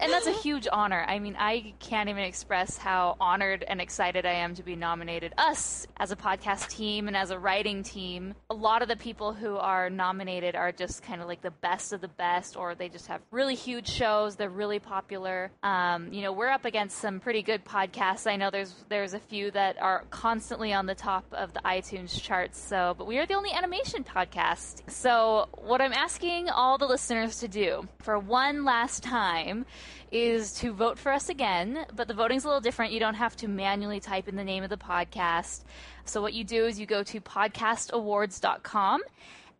and 0.00 0.12
that's 0.12 0.26
a 0.26 0.32
huge 0.32 0.68
honor. 0.70 1.04
I 1.06 1.18
mean, 1.18 1.36
I 1.38 1.74
can't 1.80 2.08
even 2.08 2.22
express 2.22 2.76
how 2.76 3.16
honored 3.20 3.64
and 3.66 3.80
excited 3.80 4.26
I 4.26 4.32
am 4.34 4.54
to 4.56 4.62
be 4.62 4.76
nominated. 4.76 5.32
Us 5.38 5.86
as 5.96 6.12
a 6.12 6.16
podcast 6.16 6.68
team 6.68 7.08
and 7.08 7.16
as 7.16 7.30
a 7.30 7.38
writing 7.38 7.82
team, 7.82 8.34
a 8.50 8.54
lot 8.54 8.82
of 8.82 8.88
the 8.88 8.96
people 8.96 9.32
who 9.32 9.56
are 9.56 9.90
nominated 9.90 10.54
are 10.54 10.72
just 10.72 11.02
kind 11.02 11.20
of 11.20 11.28
like 11.28 11.42
the 11.42 11.50
best 11.50 11.92
of 11.92 12.00
the 12.00 12.08
best, 12.08 12.56
or 12.56 12.74
they 12.74 12.88
just 12.88 13.06
have 13.06 13.20
really 13.30 13.54
huge 13.54 13.88
shows. 13.88 14.36
They're 14.36 14.50
really 14.50 14.78
popular. 14.78 15.50
Um, 15.62 16.12
you 16.12 16.22
know, 16.22 16.32
we're 16.32 16.48
up 16.48 16.64
against 16.64 16.98
some 16.98 17.20
pretty 17.20 17.42
good 17.42 17.64
podcasts. 17.64 18.30
I 18.30 18.36
know 18.36 18.50
there's 18.50 18.74
there's 18.88 19.14
a 19.14 19.20
few 19.20 19.50
that 19.52 19.80
are 19.80 20.04
constantly 20.10 20.72
on 20.72 20.86
the 20.86 20.94
top 20.94 21.24
of 21.32 21.52
the 21.52 21.60
iTunes 21.60 22.20
charts. 22.20 22.60
So, 22.60 22.94
but 22.96 23.06
we 23.06 23.18
are 23.18 23.26
the 23.26 23.34
only 23.34 23.52
animation 23.52 24.04
podcast. 24.04 24.88
So, 24.90 25.48
what 25.56 25.80
I'm 25.80 25.92
asking 25.92 26.48
all 26.50 26.78
the 26.78 26.86
listeners 26.86 27.40
to 27.40 27.48
do 27.48 27.88
for 28.00 28.18
one 28.18 28.64
last 28.64 28.97
time 29.00 29.66
is 30.10 30.52
to 30.54 30.72
vote 30.72 30.98
for 30.98 31.12
us 31.12 31.28
again, 31.28 31.86
but 31.94 32.08
the 32.08 32.14
voting's 32.14 32.44
a 32.44 32.46
little 32.46 32.60
different. 32.60 32.92
You 32.92 33.00
don't 33.00 33.14
have 33.14 33.36
to 33.36 33.48
manually 33.48 34.00
type 34.00 34.28
in 34.28 34.36
the 34.36 34.44
name 34.44 34.64
of 34.64 34.70
the 34.70 34.76
podcast. 34.76 35.64
So 36.04 36.22
what 36.22 36.32
you 36.32 36.44
do 36.44 36.66
is 36.66 36.80
you 36.80 36.86
go 36.86 37.02
to 37.02 37.20
podcastawards.com 37.20 39.02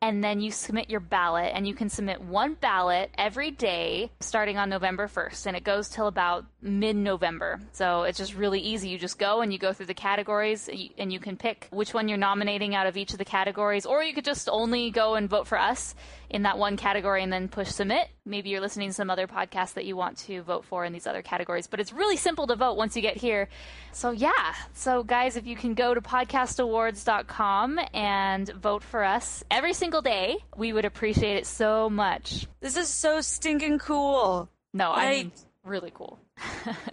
and 0.01 0.23
then 0.23 0.41
you 0.41 0.51
submit 0.51 0.89
your 0.91 1.01
ballot 1.01 1.53
and 1.55 1.67
you 1.67 1.75
can 1.75 1.89
submit 1.89 2.21
one 2.21 2.55
ballot 2.55 3.11
every 3.19 3.51
day 3.51 4.11
starting 4.21 4.57
on 4.57 4.69
November 4.69 5.09
1st 5.09 5.47
and 5.47 5.57
it 5.57 5.65
goes 5.65 5.89
till 5.89 6.07
about 6.07 6.45
mid-November. 6.61 7.61
So 7.73 8.03
it's 8.03 8.19
just 8.19 8.35
really 8.35 8.61
easy. 8.61 8.89
You 8.89 8.99
just 8.99 9.19
go 9.19 9.41
and 9.43 9.53
you 9.53 9.59
go 9.59 9.73
through 9.73 9.87
the 9.87 9.95
categories 9.95 10.69
and 10.99 11.13
you 11.13 11.21
can 11.21 11.37
pick 11.37 11.69
which 11.71 11.95
one 11.95 12.09
you're 12.09 12.19
nominating 12.19 12.75
out 12.75 12.87
of 12.87 12.97
each 12.97 13.13
of 13.13 13.19
the 13.19 13.25
categories 13.25 13.87
or 13.87 14.03
you 14.03 14.13
could 14.13 14.25
just 14.25 14.49
only 14.49 14.91
go 14.91 15.15
and 15.15 15.29
vote 15.31 15.47
for 15.47 15.59
us 15.59 15.95
in 16.31 16.43
that 16.43 16.59
one 16.59 16.77
category 16.77 17.23
and 17.23 17.33
then 17.33 17.49
push 17.49 17.69
submit. 17.69 18.09
Maybe 18.27 18.51
you're 18.51 18.61
listening 18.61 18.89
to 18.89 18.95
some 18.95 19.09
other 19.09 19.27
podcast 19.27 19.75
that 19.75 19.85
you 19.85 19.97
want 19.97 20.19
to 20.19 20.43
vote 20.43 20.65
for 20.65 20.85
in 20.85 20.93
these 20.93 21.07
other 21.07 21.23
categories, 21.23 21.67
but 21.69 21.81
it's 21.81 21.93
really 21.93 22.17
simple 22.17 22.47
to 22.49 22.57
vote 22.57 22.77
once 22.77 22.97
you 22.97 23.03
get 23.03 23.17
here. 23.17 23.49
So 23.93 24.11
yeah. 24.11 24.55
So 24.75 25.03
guys, 25.05 25.37
if 25.37 25.47
you 25.47 25.55
can 25.57 25.75
go 25.75 25.95
to 25.95 26.01
podcastawards.com 26.01 27.79
and 27.95 28.49
vote 28.49 28.83
for 28.83 29.05
us 29.05 29.45
every 29.51 29.73
single 29.73 30.03
day, 30.03 30.37
we 30.57 30.73
would 30.73 30.85
appreciate 30.85 31.37
it 31.37 31.47
so 31.47 31.89
much. 31.89 32.47
This 32.61 32.77
is 32.77 32.89
so 32.89 33.21
stinking 33.21 33.79
cool. 33.79 34.49
No, 34.75 34.91
I, 34.91 35.05
I- 35.05 35.11
mean 35.23 35.33
really 35.65 35.93
cool. 35.95 36.19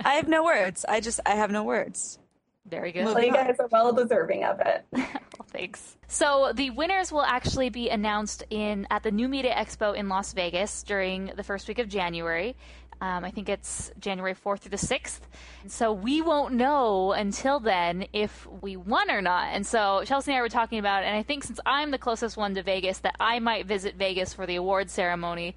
I 0.03 0.13
have 0.15 0.27
no 0.27 0.43
words. 0.43 0.85
I 0.87 0.99
just, 0.99 1.19
I 1.25 1.35
have 1.35 1.51
no 1.51 1.63
words. 1.63 2.19
Very 2.67 2.91
good. 2.91 3.05
Well, 3.05 3.23
you 3.23 3.31
guys 3.31 3.55
are 3.59 3.67
well 3.71 3.93
deserving 3.93 4.43
of 4.43 4.59
it. 4.59 4.85
Well, 5.37 5.47
thanks. 5.51 5.97
So 6.07 6.53
the 6.55 6.69
winners 6.69 7.11
will 7.11 7.25
actually 7.25 7.69
be 7.69 7.89
announced 7.89 8.43
in 8.49 8.87
at 8.89 9.03
the 9.03 9.11
New 9.11 9.27
Media 9.27 9.53
Expo 9.53 9.93
in 9.93 10.07
Las 10.07 10.31
Vegas 10.31 10.81
during 10.81 11.33
the 11.35 11.43
first 11.43 11.67
week 11.67 11.77
of 11.77 11.89
January. 11.89 12.55
Um, 13.01 13.25
I 13.25 13.31
think 13.31 13.49
it's 13.49 13.91
January 13.99 14.33
4th 14.33 14.61
through 14.61 14.71
the 14.71 14.77
6th. 14.77 15.19
So 15.67 15.91
we 15.91 16.21
won't 16.21 16.53
know 16.53 17.11
until 17.11 17.59
then 17.59 18.07
if 18.13 18.47
we 18.61 18.77
won 18.77 19.11
or 19.11 19.21
not. 19.21 19.49
And 19.51 19.67
so 19.67 20.03
Chelsea 20.05 20.31
and 20.31 20.37
I 20.37 20.41
were 20.41 20.49
talking 20.49 20.79
about 20.79 21.03
it, 21.03 21.07
and 21.07 21.15
I 21.17 21.23
think 21.23 21.43
since 21.43 21.59
I'm 21.65 21.91
the 21.91 21.97
closest 21.97 22.37
one 22.37 22.55
to 22.55 22.63
Vegas, 22.63 22.99
that 22.99 23.15
I 23.19 23.39
might 23.39 23.65
visit 23.65 23.95
Vegas 23.95 24.33
for 24.33 24.45
the 24.45 24.55
award 24.55 24.89
ceremony. 24.89 25.55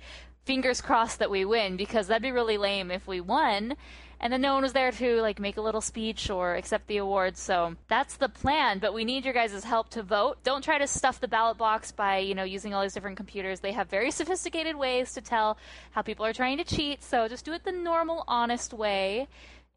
Fingers 0.48 0.80
crossed 0.80 1.18
that 1.18 1.30
we 1.30 1.44
win, 1.44 1.76
because 1.76 2.06
that'd 2.06 2.22
be 2.22 2.32
really 2.32 2.56
lame 2.56 2.90
if 2.90 3.06
we 3.06 3.20
won 3.20 3.76
and 4.20 4.32
then 4.32 4.40
no 4.40 4.54
one 4.54 4.62
was 4.62 4.72
there 4.72 4.90
to 4.90 5.20
like 5.20 5.38
make 5.38 5.56
a 5.56 5.60
little 5.60 5.80
speech 5.80 6.28
or 6.28 6.54
accept 6.54 6.86
the 6.88 6.96
award. 6.96 7.36
So 7.36 7.76
that's 7.88 8.16
the 8.16 8.28
plan. 8.28 8.78
But 8.78 8.94
we 8.94 9.04
need 9.04 9.24
your 9.24 9.34
guys' 9.34 9.62
help 9.64 9.90
to 9.90 10.02
vote. 10.02 10.38
Don't 10.42 10.64
try 10.64 10.78
to 10.78 10.86
stuff 10.86 11.20
the 11.20 11.28
ballot 11.28 11.58
box 11.58 11.92
by 11.92 12.18
you 12.18 12.34
know 12.34 12.44
using 12.44 12.74
all 12.74 12.82
these 12.82 12.94
different 12.94 13.16
computers. 13.16 13.60
They 13.60 13.72
have 13.72 13.88
very 13.88 14.10
sophisticated 14.10 14.76
ways 14.76 15.12
to 15.14 15.20
tell 15.20 15.58
how 15.92 16.02
people 16.02 16.26
are 16.26 16.32
trying 16.32 16.58
to 16.58 16.64
cheat. 16.64 17.02
So 17.02 17.28
just 17.28 17.44
do 17.44 17.52
it 17.52 17.64
the 17.64 17.72
normal, 17.72 18.24
honest 18.26 18.72
way 18.72 19.28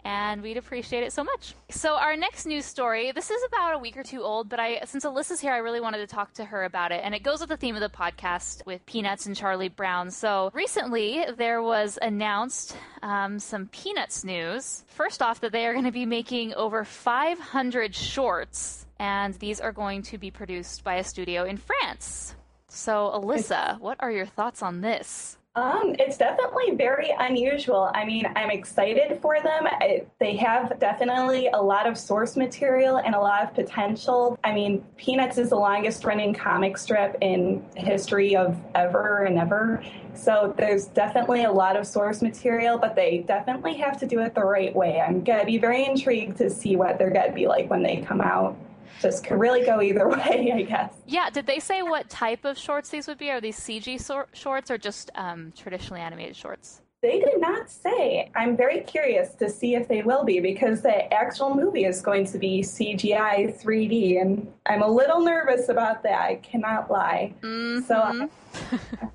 and 0.03 0.41
we'd 0.41 0.57
appreciate 0.57 1.03
it 1.03 1.13
so 1.13 1.23
much. 1.23 1.55
So 1.69 1.95
our 1.95 2.15
next 2.15 2.45
news 2.45 2.65
story, 2.65 3.11
this 3.11 3.29
is 3.29 3.41
about 3.47 3.75
a 3.75 3.77
week 3.77 3.97
or 3.97 4.03
two 4.03 4.23
old, 4.23 4.49
but 4.49 4.59
I 4.59 4.81
since 4.85 5.05
Alyssa's 5.05 5.39
here, 5.39 5.53
I 5.53 5.57
really 5.57 5.81
wanted 5.81 5.99
to 5.99 6.07
talk 6.07 6.33
to 6.33 6.45
her 6.45 6.63
about 6.63 6.91
it, 6.91 7.01
and 7.03 7.13
it 7.13 7.23
goes 7.23 7.39
with 7.39 7.49
the 7.49 7.57
theme 7.57 7.75
of 7.75 7.81
the 7.81 7.89
podcast 7.89 8.65
with 8.65 8.85
Peanuts 8.85 9.25
and 9.25 9.35
Charlie 9.35 9.69
Brown. 9.69 10.11
So 10.11 10.51
recently, 10.53 11.25
there 11.37 11.61
was 11.61 11.99
announced 12.01 12.75
um, 13.01 13.39
some 13.39 13.67
Peanuts 13.67 14.23
news. 14.23 14.83
First 14.87 15.21
off, 15.21 15.41
that 15.41 15.51
they 15.51 15.65
are 15.65 15.73
going 15.73 15.85
to 15.85 15.91
be 15.91 16.05
making 16.05 16.53
over 16.53 16.83
500 16.83 17.95
shorts, 17.95 18.85
and 18.99 19.33
these 19.35 19.59
are 19.59 19.71
going 19.71 20.01
to 20.03 20.17
be 20.17 20.31
produced 20.31 20.83
by 20.83 20.95
a 20.95 21.03
studio 21.03 21.43
in 21.43 21.57
France. 21.57 22.35
So, 22.67 23.11
Alyssa, 23.13 23.79
what 23.79 23.97
are 23.99 24.11
your 24.11 24.25
thoughts 24.25 24.61
on 24.61 24.81
this? 24.81 25.37
Um, 25.53 25.97
it's 25.99 26.15
definitely 26.15 26.75
very 26.77 27.13
unusual. 27.19 27.91
I 27.93 28.05
mean, 28.05 28.25
I'm 28.37 28.49
excited 28.49 29.19
for 29.21 29.41
them. 29.41 29.67
I, 29.67 30.05
they 30.17 30.37
have 30.37 30.79
definitely 30.79 31.47
a 31.47 31.61
lot 31.61 31.87
of 31.87 31.97
source 31.97 32.37
material 32.37 32.99
and 32.99 33.13
a 33.13 33.19
lot 33.19 33.43
of 33.43 33.53
potential. 33.53 34.39
I 34.45 34.53
mean, 34.53 34.81
Peanuts 34.95 35.37
is 35.37 35.49
the 35.49 35.57
longest 35.57 36.05
running 36.05 36.33
comic 36.33 36.77
strip 36.77 37.17
in 37.19 37.65
history 37.75 38.33
of 38.33 38.57
ever 38.75 39.25
and 39.25 39.37
ever. 39.37 39.83
So 40.13 40.53
there's 40.57 40.85
definitely 40.85 41.43
a 41.43 41.51
lot 41.51 41.75
of 41.75 41.85
source 41.85 42.21
material, 42.21 42.77
but 42.77 42.95
they 42.95 43.25
definitely 43.27 43.73
have 43.75 43.99
to 43.99 44.07
do 44.07 44.21
it 44.21 44.33
the 44.33 44.45
right 44.45 44.73
way. 44.73 45.01
I'm 45.01 45.21
going 45.21 45.41
to 45.41 45.45
be 45.45 45.57
very 45.57 45.85
intrigued 45.85 46.37
to 46.37 46.49
see 46.49 46.77
what 46.77 46.97
they're 46.97 47.11
going 47.11 47.27
to 47.27 47.35
be 47.35 47.47
like 47.47 47.69
when 47.69 47.83
they 47.83 47.97
come 47.97 48.21
out 48.21 48.55
just 48.99 49.23
could 49.23 49.39
really 49.39 49.65
go 49.65 49.81
either 49.81 50.07
way, 50.09 50.51
I 50.53 50.61
guess. 50.63 50.93
Yeah, 51.05 51.29
did 51.29 51.45
they 51.45 51.59
say 51.59 51.81
what 51.81 52.09
type 52.09 52.45
of 52.45 52.57
shorts 52.57 52.89
these 52.89 53.07
would 53.07 53.17
be? 53.17 53.29
Are 53.29 53.41
these 53.41 53.59
CG 53.59 54.01
so- 54.01 54.25
shorts 54.33 54.71
or 54.71 54.77
just 54.77 55.11
um, 55.15 55.53
traditionally 55.55 56.01
animated 56.01 56.35
shorts? 56.35 56.81
They 57.01 57.19
did 57.19 57.41
not 57.41 57.67
say. 57.67 58.29
I'm 58.35 58.55
very 58.55 58.81
curious 58.81 59.33
to 59.35 59.49
see 59.49 59.73
if 59.73 59.87
they 59.87 60.03
will 60.03 60.23
be 60.23 60.39
because 60.39 60.81
the 60.81 61.11
actual 61.11 61.55
movie 61.55 61.85
is 61.85 61.99
going 61.99 62.27
to 62.27 62.37
be 62.37 62.61
CGI 62.61 63.59
3D, 63.59 64.21
and 64.21 64.51
I'm 64.67 64.83
a 64.83 64.87
little 64.87 65.19
nervous 65.21 65.69
about 65.69 66.03
that. 66.03 66.21
I 66.21 66.35
cannot 66.35 66.91
lie. 66.91 67.33
Mm-hmm. 67.41 67.87
So. 67.87 68.29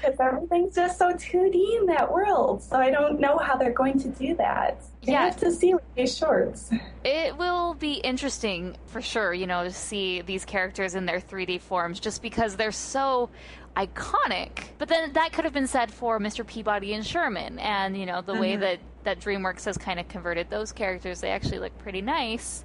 because 0.00 0.16
everything's 0.20 0.74
just 0.74 0.98
so 0.98 1.12
2D 1.12 1.80
in 1.80 1.86
that 1.86 2.12
world. 2.12 2.62
So 2.62 2.76
I 2.76 2.90
don't 2.90 3.20
know 3.20 3.38
how 3.38 3.56
they're 3.56 3.72
going 3.72 3.98
to 4.00 4.08
do 4.08 4.34
that. 4.36 4.82
You 5.02 5.12
yeah. 5.12 5.26
have 5.26 5.36
to 5.38 5.52
see 5.52 5.74
with 5.74 5.82
these 5.94 6.16
shorts. 6.16 6.70
It 7.04 7.36
will 7.36 7.74
be 7.74 7.94
interesting 7.94 8.76
for 8.86 9.00
sure, 9.00 9.32
you 9.32 9.46
know, 9.46 9.64
to 9.64 9.70
see 9.70 10.20
these 10.22 10.44
characters 10.44 10.94
in 10.94 11.06
their 11.06 11.20
3D 11.20 11.60
forms 11.60 12.00
just 12.00 12.22
because 12.22 12.56
they're 12.56 12.72
so 12.72 13.30
iconic. 13.76 14.64
But 14.78 14.88
then 14.88 15.12
that 15.12 15.32
could 15.32 15.44
have 15.44 15.54
been 15.54 15.68
said 15.68 15.92
for 15.92 16.18
Mr. 16.18 16.46
Peabody 16.46 16.94
and 16.94 17.06
Sherman 17.06 17.58
and, 17.60 17.96
you 17.96 18.04
know, 18.06 18.20
the 18.20 18.32
mm-hmm. 18.32 18.40
way 18.40 18.56
that 18.56 18.80
that 19.04 19.20
DreamWorks 19.20 19.64
has 19.64 19.78
kind 19.78 19.98
of 19.98 20.08
converted 20.08 20.50
those 20.50 20.72
characters, 20.72 21.20
they 21.20 21.30
actually 21.30 21.60
look 21.60 21.76
pretty 21.78 22.02
nice 22.02 22.64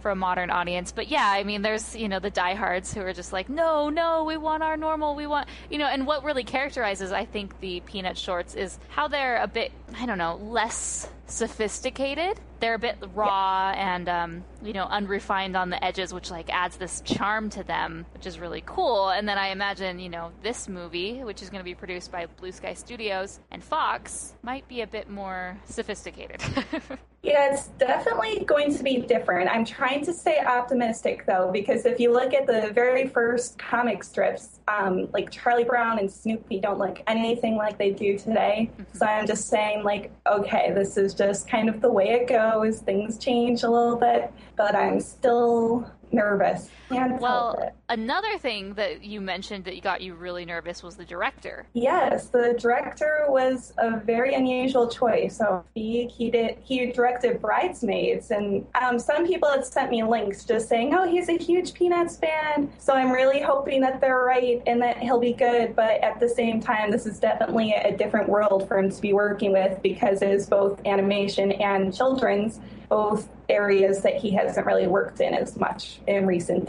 for 0.00 0.10
a 0.10 0.16
modern 0.16 0.50
audience. 0.50 0.92
But 0.92 1.08
yeah, 1.08 1.26
I 1.26 1.44
mean, 1.44 1.62
there's 1.62 1.94
you 1.94 2.08
know 2.08 2.18
the 2.18 2.30
diehards 2.30 2.92
who 2.92 3.00
are 3.02 3.12
just 3.12 3.32
like, 3.32 3.48
no, 3.48 3.88
no, 3.88 4.24
we 4.24 4.36
want 4.36 4.62
our 4.62 4.76
normal, 4.76 5.14
we 5.14 5.26
want 5.26 5.48
you 5.70 5.78
know. 5.78 5.86
And 5.86 6.06
what 6.06 6.24
really 6.24 6.44
characterizes, 6.44 7.12
I 7.12 7.24
think, 7.24 7.58
the 7.60 7.80
Peanut 7.80 8.18
shorts 8.18 8.54
is 8.54 8.78
how 8.88 9.08
they're 9.08 9.42
a 9.42 9.48
bit, 9.48 9.72
I 9.96 10.06
don't 10.06 10.18
know, 10.18 10.36
less 10.36 11.08
sophisticated 11.30 12.40
they're 12.60 12.74
a 12.74 12.78
bit 12.78 12.96
raw 13.14 13.72
yeah. 13.72 13.94
and 13.94 14.08
um, 14.08 14.44
you 14.62 14.72
know 14.72 14.84
unrefined 14.84 15.56
on 15.56 15.70
the 15.70 15.82
edges, 15.84 16.14
which 16.14 16.30
like 16.30 16.50
adds 16.52 16.76
this 16.76 17.00
charm 17.00 17.50
to 17.50 17.64
them, 17.64 18.06
which 18.12 18.26
is 18.26 18.38
really 18.38 18.62
cool. 18.64 19.08
And 19.08 19.28
then 19.28 19.38
I 19.38 19.48
imagine 19.48 19.98
you 19.98 20.08
know 20.08 20.30
this 20.42 20.68
movie, 20.68 21.24
which 21.24 21.42
is 21.42 21.50
going 21.50 21.60
to 21.60 21.64
be 21.64 21.74
produced 21.74 22.12
by 22.12 22.26
Blue 22.26 22.52
Sky 22.52 22.74
Studios 22.74 23.40
and 23.50 23.64
Fox, 23.64 24.34
might 24.42 24.68
be 24.68 24.82
a 24.82 24.86
bit 24.86 25.10
more 25.10 25.58
sophisticated. 25.64 26.40
yeah, 27.22 27.52
it's 27.52 27.68
definitely 27.78 28.44
going 28.44 28.76
to 28.76 28.82
be 28.82 28.98
different. 28.98 29.50
I'm 29.50 29.64
trying 29.64 30.04
to 30.04 30.12
stay 30.12 30.38
optimistic 30.38 31.24
though, 31.26 31.50
because 31.52 31.86
if 31.86 31.98
you 31.98 32.12
look 32.12 32.34
at 32.34 32.46
the 32.46 32.70
very 32.74 33.08
first 33.08 33.58
comic 33.58 34.04
strips, 34.04 34.60
um, 34.68 35.08
like 35.12 35.30
Charlie 35.30 35.64
Brown 35.64 35.98
and 35.98 36.10
Snoopy 36.10 36.60
don't 36.60 36.78
look 36.78 37.02
anything 37.06 37.56
like 37.56 37.78
they 37.78 37.90
do 37.90 38.18
today. 38.18 38.70
Mm-hmm. 38.72 38.98
So 38.98 39.06
I'm 39.06 39.26
just 39.26 39.48
saying, 39.48 39.82
like, 39.82 40.12
okay, 40.26 40.72
this 40.74 40.96
is 40.96 41.14
just 41.20 41.46
kind 41.46 41.68
of 41.68 41.82
the 41.82 41.92
way 41.92 42.08
it 42.08 42.26
goes 42.26 42.78
things 42.78 43.18
change 43.18 43.62
a 43.62 43.70
little 43.70 43.96
bit, 43.96 44.32
but 44.56 44.74
I'm 44.74 45.00
still 45.00 45.86
nervous. 46.12 46.70
Can't 46.90 47.20
well, 47.20 47.72
another 47.88 48.36
thing 48.38 48.74
that 48.74 49.04
you 49.04 49.20
mentioned 49.20 49.64
that 49.64 49.80
got 49.80 50.00
you 50.00 50.14
really 50.14 50.44
nervous 50.44 50.82
was 50.82 50.96
the 50.96 51.04
director. 51.04 51.66
Yes, 51.72 52.26
the 52.28 52.56
director 52.58 53.26
was 53.28 53.72
a 53.78 53.96
very 53.96 54.34
unusual 54.34 54.88
choice. 54.88 55.36
So 55.36 55.64
he 55.74 56.06
he 56.08 56.30
did 56.30 56.58
he 56.62 56.90
directed 56.90 57.40
Bridesmaids, 57.40 58.32
and 58.32 58.66
um, 58.80 58.98
some 58.98 59.26
people 59.26 59.48
had 59.48 59.64
sent 59.64 59.90
me 59.90 60.02
links 60.02 60.44
just 60.44 60.68
saying, 60.68 60.94
"Oh, 60.94 61.08
he's 61.08 61.28
a 61.28 61.38
huge 61.38 61.74
Peanuts 61.74 62.16
fan." 62.16 62.72
So 62.78 62.92
I'm 62.94 63.12
really 63.12 63.40
hoping 63.40 63.80
that 63.82 64.00
they're 64.00 64.24
right 64.24 64.60
and 64.66 64.82
that 64.82 64.98
he'll 64.98 65.20
be 65.20 65.32
good. 65.32 65.76
But 65.76 66.02
at 66.02 66.18
the 66.18 66.28
same 66.28 66.60
time, 66.60 66.90
this 66.90 67.06
is 67.06 67.20
definitely 67.20 67.72
a 67.72 67.96
different 67.96 68.28
world 68.28 68.66
for 68.66 68.78
him 68.78 68.90
to 68.90 69.00
be 69.00 69.12
working 69.12 69.52
with 69.52 69.80
because 69.82 70.22
it 70.22 70.30
is 70.30 70.48
both 70.48 70.84
animation 70.86 71.52
and 71.52 71.94
children's 71.94 72.58
both 72.90 73.28
areas 73.48 74.02
that 74.02 74.16
he 74.16 74.30
hasn't 74.30 74.66
really 74.66 74.86
worked 74.86 75.20
in 75.20 75.32
as 75.32 75.56
much 75.56 76.00
in 76.06 76.26
recent 76.26 76.66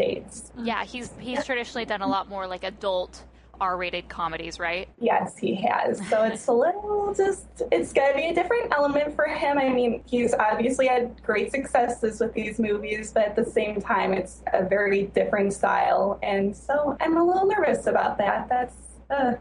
Yeah, 0.58 0.84
he's 0.84 1.12
he's 1.20 1.46
traditionally 1.46 1.86
done 1.86 2.01
a 2.01 2.08
lot 2.08 2.30
more 2.30 2.48
like 2.48 2.63
adult 2.63 3.24
R-rated 3.60 4.10
comedies, 4.10 4.60
right? 4.60 4.89
Yes, 5.00 5.38
he 5.38 5.53
has. 5.56 6.01
So 6.10 6.24
it's 6.24 6.48
a 6.48 6.51
little 6.51 7.13
just 7.13 7.46
it's 7.72 7.94
going 7.94 8.12
to 8.12 8.18
be 8.18 8.25
a 8.25 8.34
different 8.34 8.74
element 8.74 9.15
for 9.15 9.25
him. 9.25 9.60
I 9.60 9.70
mean, 9.70 10.03
he's 10.08 10.34
obviously 10.34 10.88
had 10.88 11.22
great 11.24 11.51
successes 11.51 12.20
with 12.20 12.34
these 12.34 12.58
movies, 12.58 13.12
but 13.13 13.24
at 13.24 13.36
the 13.36 13.46
same 13.46 13.80
time, 13.80 14.13
it's 14.13 14.41
a 14.51 14.63
very 14.63 15.03
different 15.08 15.53
style, 15.53 16.20
and 16.24 16.56
so 16.56 16.98
I'm 17.00 17.18
a 17.18 17.24
little 17.24 17.46
nervous 17.46 17.88
about 17.88 18.18
that. 18.18 18.50
That's. 18.50 18.75
Uh, 19.10 19.34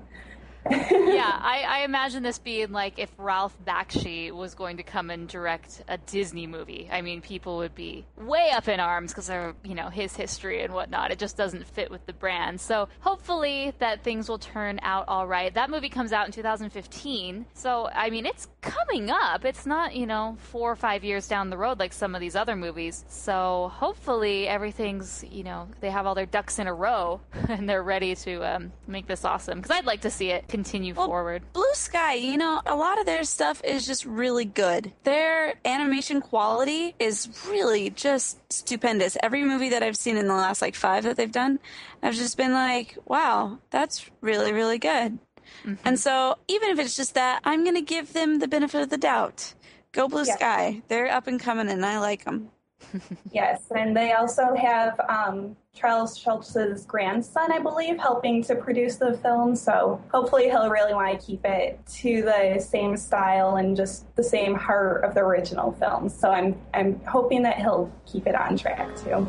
yeah, 0.71 1.39
I, 1.41 1.65
I, 1.67 1.85
imagine 1.85 2.23
this 2.23 2.39
being 2.39 2.71
like 2.73 2.99
if 2.99 3.11
Ralph 3.17 3.57
Bakshi 3.67 4.31
was 4.31 4.55
going 4.55 4.77
to 4.77 4.83
come 4.83 5.09
and 5.09 5.27
direct 5.27 5.83
a 5.89 5.97
Disney 5.97 6.47
movie. 6.47 6.89
I 6.93 7.01
mean, 7.01 7.23
people 7.23 7.59
would 7.59 7.75
be 7.75 8.05
way 8.19 8.51
up 8.51 8.69
in 8.69 8.79
arms 8.79 9.13
because 9.13 9.31
of 9.31 9.55
you 9.65 9.75
know 9.75 9.89
his 9.89 10.15
history 10.15 10.63
and 10.63 10.75
whatnot. 10.75 11.13
It 11.13 11.19
just 11.19 11.37
doesn't 11.37 11.67
fit 11.67 11.91
with 11.91 12.05
the 12.07 12.13
brand. 12.13 12.61
So 12.61 12.89
hopefully 13.01 13.73
that 13.79 14.05
things 14.05 14.29
will 14.29 14.39
turn 14.39 14.81
out 14.83 15.07
all 15.09 15.27
right. 15.27 15.53
That 15.55 15.71
movie 15.71 15.89
comes 15.89 16.13
out 16.13 16.27
in 16.27 16.33
2015, 16.33 17.47
so 17.55 17.89
I 17.95 18.11
mean 18.11 18.27
it's 18.27 18.49
coming 18.61 19.11
up. 19.11 19.45
It's 19.45 19.67
not 19.67 19.95
you 19.95 20.07
know 20.07 20.37
four 20.39 20.71
or 20.71 20.77
five 20.77 21.05
years 21.05 21.29
down 21.29 21.51
the 21.51 21.57
road 21.57 21.79
like 21.79 21.93
some 21.93 22.15
of 22.15 22.21
these 22.21 22.37
other 22.37 22.57
movies. 22.57 23.05
So 23.09 23.71
hopefully 23.75 24.49
everything's 24.49 25.25
you 25.31 25.45
know 25.45 25.69
they 25.81 25.91
have 25.91 26.07
all 26.07 26.15
their 26.15 26.27
ducks 26.27 26.59
in 26.59 26.67
a 26.67 26.75
row 26.75 27.21
and 27.49 27.69
they're 27.69 27.83
ready 27.83 28.15
to 28.15 28.57
um, 28.57 28.73
make 28.87 29.07
this 29.07 29.25
awesome. 29.25 29.61
Because 29.61 29.77
I'd 29.77 29.87
like 29.87 30.03
to 30.03 30.11
see 30.11 30.31
it 30.31 30.49
continue 30.49 30.95
well, 30.95 31.07
forward. 31.07 31.43
Blue 31.53 31.65
Sky, 31.75 32.15
you 32.15 32.37
know, 32.37 32.61
a 32.67 32.77
lot 32.77 32.99
of 32.99 33.07
their 33.07 33.25
stuff 33.25 33.63
is 33.65 33.87
just 33.87 34.05
really 34.05 34.45
good. 34.45 34.93
Their 35.05 35.55
animation 35.65 36.21
quality 36.21 36.95
is 36.99 37.29
really 37.49 37.91
just 37.91 38.39
stupendous. 38.53 39.17
Every 39.23 39.45
movie 39.45 39.71
that 39.71 39.83
I've 39.83 39.97
seen 39.97 40.17
in 40.17 40.29
the 40.29 40.35
last 40.35 40.63
like 40.63 40.75
five 40.75 41.05
that 41.05 41.17
they've 41.17 41.31
done, 41.31 41.59
I've 42.03 42.15
just 42.15 42.37
been 42.37 42.53
like, 42.53 42.97
wow, 43.05 43.59
that's 43.71 44.11
really, 44.21 44.53
really 44.53 44.79
good. 44.79 45.19
Mm-hmm. 45.65 45.75
And 45.85 45.99
so 45.99 46.39
even 46.49 46.71
if 46.71 46.79
it's 46.79 46.97
just 46.97 47.15
that, 47.15 47.41
I'm 47.45 47.65
going 47.65 47.77
to 47.77 47.83
give 47.83 48.13
them 48.13 48.39
the 48.39 48.49
benefit 48.49 48.83
of 48.83 48.91
the 48.91 48.99
doubt. 48.99 49.55
Go 49.93 50.09
Blue 50.09 50.25
yes. 50.25 50.37
Sky. 50.37 50.83
They're 50.89 51.11
up 51.11 51.27
and 51.27 51.41
coming 51.41 51.69
and 51.69 51.85
I 51.85 51.99
like 51.99 52.25
them. 52.25 52.51
yes, 53.33 53.65
and 53.75 53.97
they 53.97 54.13
also 54.13 54.55
have 54.55 54.99
um, 55.09 55.57
Charles 55.75 56.19
Schulz's 56.19 56.85
grandson, 56.87 57.53
I 57.53 57.59
believe, 57.59 57.99
helping 57.99 58.43
to 58.45 58.55
produce 58.55 58.97
the 58.97 59.17
film. 59.19 59.55
So 59.55 60.03
hopefully 60.13 60.45
he'll 60.45 60.69
really 60.69 60.95
want 60.95 61.19
to 61.19 61.27
keep 61.27 61.45
it 61.45 61.79
to 62.01 62.23
the 62.23 62.59
same 62.61 62.97
style 62.97 63.57
and 63.57 63.77
just 63.77 64.15
the 64.17 64.25
same 64.25 64.55
heart 64.55 65.05
of 65.05 65.15
the 65.15 65.21
original 65.21 65.73
film. 65.73 66.09
So 66.09 66.31
I'm 66.31 66.57
I'm 66.75 67.01
hoping 67.05 67.43
that 67.43 67.59
he'll 67.59 67.93
keep 68.07 68.27
it 68.27 68.35
on 68.35 68.57
track 68.57 68.89
too. 68.97 69.27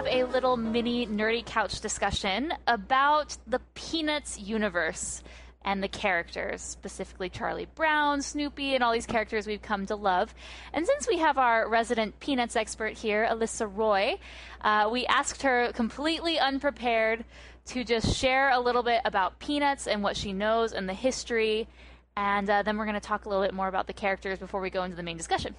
Have 0.00 0.06
a 0.06 0.24
little 0.32 0.56
mini 0.56 1.06
nerdy 1.06 1.44
couch 1.44 1.78
discussion 1.80 2.54
about 2.66 3.36
the 3.46 3.58
Peanuts 3.74 4.40
universe 4.40 5.22
and 5.62 5.82
the 5.82 5.88
characters, 5.88 6.62
specifically 6.62 7.28
Charlie 7.28 7.68
Brown, 7.74 8.22
Snoopy, 8.22 8.74
and 8.74 8.82
all 8.82 8.94
these 8.94 9.04
characters 9.04 9.46
we've 9.46 9.60
come 9.60 9.84
to 9.84 9.96
love. 9.96 10.34
And 10.72 10.86
since 10.86 11.06
we 11.06 11.18
have 11.18 11.36
our 11.36 11.68
resident 11.68 12.18
Peanuts 12.18 12.56
expert 12.56 12.96
here, 12.96 13.28
Alyssa 13.30 13.70
Roy, 13.70 14.18
uh, 14.62 14.88
we 14.90 15.04
asked 15.04 15.42
her 15.42 15.70
completely 15.74 16.38
unprepared 16.38 17.26
to 17.66 17.84
just 17.84 18.16
share 18.16 18.52
a 18.52 18.58
little 18.58 18.82
bit 18.82 19.02
about 19.04 19.38
Peanuts 19.38 19.86
and 19.86 20.02
what 20.02 20.16
she 20.16 20.32
knows 20.32 20.72
and 20.72 20.88
the 20.88 20.94
history. 20.94 21.68
And 22.16 22.48
uh, 22.48 22.62
then 22.62 22.78
we're 22.78 22.86
going 22.86 22.94
to 22.94 23.00
talk 23.00 23.26
a 23.26 23.28
little 23.28 23.44
bit 23.44 23.52
more 23.52 23.68
about 23.68 23.86
the 23.86 23.92
characters 23.92 24.38
before 24.38 24.62
we 24.62 24.70
go 24.70 24.82
into 24.82 24.96
the 24.96 25.02
main 25.02 25.18
discussion. 25.18 25.54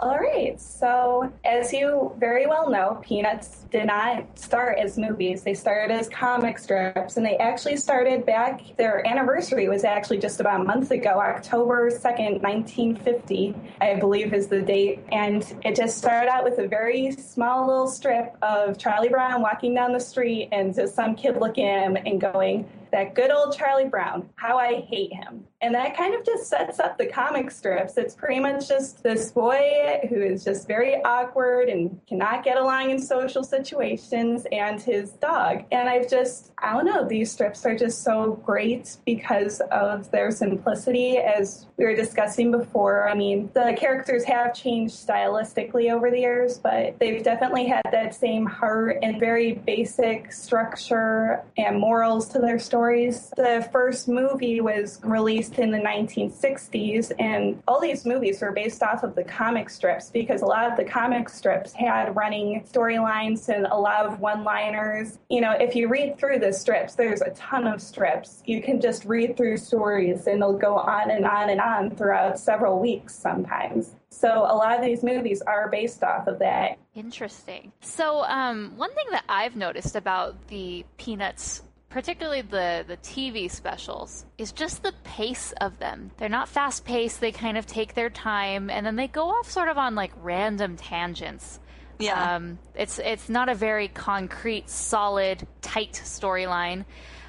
All 0.00 0.18
right. 0.18 0.60
So, 0.60 1.32
as 1.44 1.72
you 1.72 2.12
very 2.18 2.48
well 2.48 2.68
know, 2.68 3.00
Peanuts 3.00 3.64
did 3.70 3.86
not 3.86 4.36
start 4.36 4.78
as 4.78 4.98
movies. 4.98 5.44
They 5.44 5.54
started 5.54 5.94
as 5.94 6.08
comic 6.08 6.58
strips, 6.58 7.16
and 7.16 7.24
they 7.24 7.36
actually 7.36 7.76
started 7.76 8.26
back, 8.26 8.60
their 8.76 9.06
anniversary 9.06 9.68
was 9.68 9.84
actually 9.84 10.18
just 10.18 10.40
about 10.40 10.62
a 10.62 10.64
month 10.64 10.90
ago, 10.90 11.20
October 11.20 11.90
2nd, 11.92 12.42
1950, 12.42 13.54
I 13.80 13.94
believe 13.94 14.34
is 14.34 14.48
the 14.48 14.62
date. 14.62 15.04
And 15.12 15.42
it 15.64 15.76
just 15.76 15.96
started 15.96 16.28
out 16.28 16.42
with 16.42 16.58
a 16.58 16.66
very 16.66 17.12
small 17.12 17.68
little 17.68 17.86
strip 17.86 18.36
of 18.42 18.76
Charlie 18.76 19.10
Brown 19.10 19.42
walking 19.42 19.74
down 19.74 19.92
the 19.92 20.00
street 20.00 20.48
and 20.50 20.74
just 20.74 20.96
some 20.96 21.14
kid 21.14 21.36
looking 21.36 21.68
at 21.68 21.84
him 21.84 21.96
and 22.04 22.20
going, 22.20 22.68
that 22.90 23.14
good 23.14 23.30
old 23.30 23.56
Charlie 23.56 23.88
Brown, 23.88 24.28
how 24.36 24.58
I 24.58 24.80
hate 24.88 25.12
him. 25.12 25.46
And 25.64 25.74
that 25.74 25.96
kind 25.96 26.14
of 26.14 26.26
just 26.26 26.46
sets 26.46 26.78
up 26.78 26.98
the 26.98 27.06
comic 27.06 27.50
strips. 27.50 27.96
It's 27.96 28.14
pretty 28.14 28.38
much 28.38 28.68
just 28.68 29.02
this 29.02 29.30
boy 29.30 30.00
who 30.10 30.20
is 30.20 30.44
just 30.44 30.68
very 30.68 31.02
awkward 31.04 31.70
and 31.70 31.98
cannot 32.06 32.44
get 32.44 32.58
along 32.58 32.90
in 32.90 32.98
social 32.98 33.42
situations 33.42 34.46
and 34.52 34.78
his 34.78 35.12
dog. 35.12 35.64
And 35.72 35.88
I've 35.88 36.06
just, 36.06 36.52
I 36.58 36.74
don't 36.74 36.84
know, 36.84 37.08
these 37.08 37.32
strips 37.32 37.64
are 37.64 37.74
just 37.74 38.02
so 38.02 38.32
great 38.44 38.98
because 39.06 39.62
of 39.72 40.10
their 40.10 40.30
simplicity, 40.30 41.16
as 41.16 41.66
we 41.78 41.86
were 41.86 41.96
discussing 41.96 42.50
before. 42.50 43.08
I 43.08 43.14
mean, 43.14 43.48
the 43.54 43.74
characters 43.74 44.22
have 44.24 44.52
changed 44.54 44.94
stylistically 44.94 45.90
over 45.90 46.10
the 46.10 46.20
years, 46.20 46.58
but 46.58 46.98
they've 46.98 47.22
definitely 47.22 47.68
had 47.68 47.86
that 47.90 48.14
same 48.14 48.44
heart 48.44 48.98
and 49.02 49.18
very 49.18 49.54
basic 49.54 50.30
structure 50.30 51.42
and 51.56 51.78
morals 51.78 52.28
to 52.28 52.38
their 52.38 52.58
stories. 52.58 53.32
The 53.34 53.66
first 53.72 54.08
movie 54.08 54.60
was 54.60 55.00
released 55.02 55.53
in 55.58 55.70
the 55.70 55.78
1960s, 55.78 57.12
and 57.18 57.62
all 57.66 57.80
these 57.80 58.04
movies 58.04 58.40
were 58.40 58.52
based 58.52 58.82
off 58.82 59.02
of 59.02 59.14
the 59.14 59.24
comic 59.24 59.70
strips 59.70 60.10
because 60.10 60.42
a 60.42 60.46
lot 60.46 60.70
of 60.70 60.76
the 60.76 60.84
comic 60.84 61.28
strips 61.28 61.72
had 61.72 62.14
running 62.16 62.62
storylines 62.70 63.48
and 63.48 63.66
a 63.66 63.76
lot 63.76 64.06
of 64.06 64.20
one 64.20 64.44
liners. 64.44 65.18
You 65.28 65.40
know, 65.40 65.52
if 65.52 65.74
you 65.74 65.88
read 65.88 66.18
through 66.18 66.38
the 66.38 66.52
strips, 66.52 66.94
there's 66.94 67.20
a 67.20 67.30
ton 67.30 67.66
of 67.66 67.80
strips. 67.80 68.42
You 68.46 68.62
can 68.62 68.80
just 68.80 69.04
read 69.04 69.36
through 69.36 69.56
stories, 69.58 70.26
and 70.26 70.40
they'll 70.40 70.58
go 70.58 70.76
on 70.76 71.10
and 71.10 71.24
on 71.24 71.50
and 71.50 71.60
on 71.60 71.90
throughout 71.90 72.38
several 72.38 72.78
weeks 72.78 73.14
sometimes. 73.14 73.94
So 74.14 74.28
a 74.28 74.54
lot 74.54 74.78
of 74.78 74.84
these 74.84 75.02
movies 75.02 75.42
are 75.42 75.68
based 75.68 76.04
off 76.04 76.28
of 76.28 76.38
that. 76.38 76.78
Interesting. 76.94 77.72
So, 77.80 78.22
um, 78.24 78.72
one 78.76 78.94
thing 78.94 79.06
that 79.10 79.24
I've 79.28 79.56
noticed 79.56 79.96
about 79.96 80.48
the 80.48 80.84
Peanuts 80.98 81.62
particularly 81.94 82.42
the 82.42 82.84
the 82.88 82.96
TV 82.96 83.48
specials, 83.48 84.26
is 84.36 84.50
just 84.50 84.82
the 84.82 84.92
pace 85.04 85.54
of 85.60 85.78
them. 85.78 86.10
They're 86.16 86.28
not 86.28 86.48
fast 86.48 86.84
paced. 86.84 87.20
They 87.20 87.30
kind 87.30 87.56
of 87.56 87.66
take 87.66 87.94
their 87.94 88.10
time, 88.10 88.68
and 88.68 88.84
then 88.84 88.96
they 88.96 89.06
go 89.06 89.28
off 89.28 89.48
sort 89.48 89.68
of 89.68 89.78
on 89.78 89.94
like 89.94 90.10
random 90.20 90.76
tangents. 90.76 91.60
Yeah, 92.00 92.34
um, 92.34 92.58
it's 92.74 92.98
it's 92.98 93.28
not 93.28 93.48
a 93.48 93.54
very 93.54 93.86
concrete, 93.86 94.68
solid, 94.68 95.46
tight 95.62 95.92
storyline. 96.04 96.84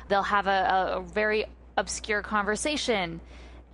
They'll 0.08 0.24
have 0.24 0.48
a, 0.48 0.50
a, 0.50 0.98
a 0.98 1.02
very 1.04 1.46
obscure 1.78 2.24
conversation 2.24 3.22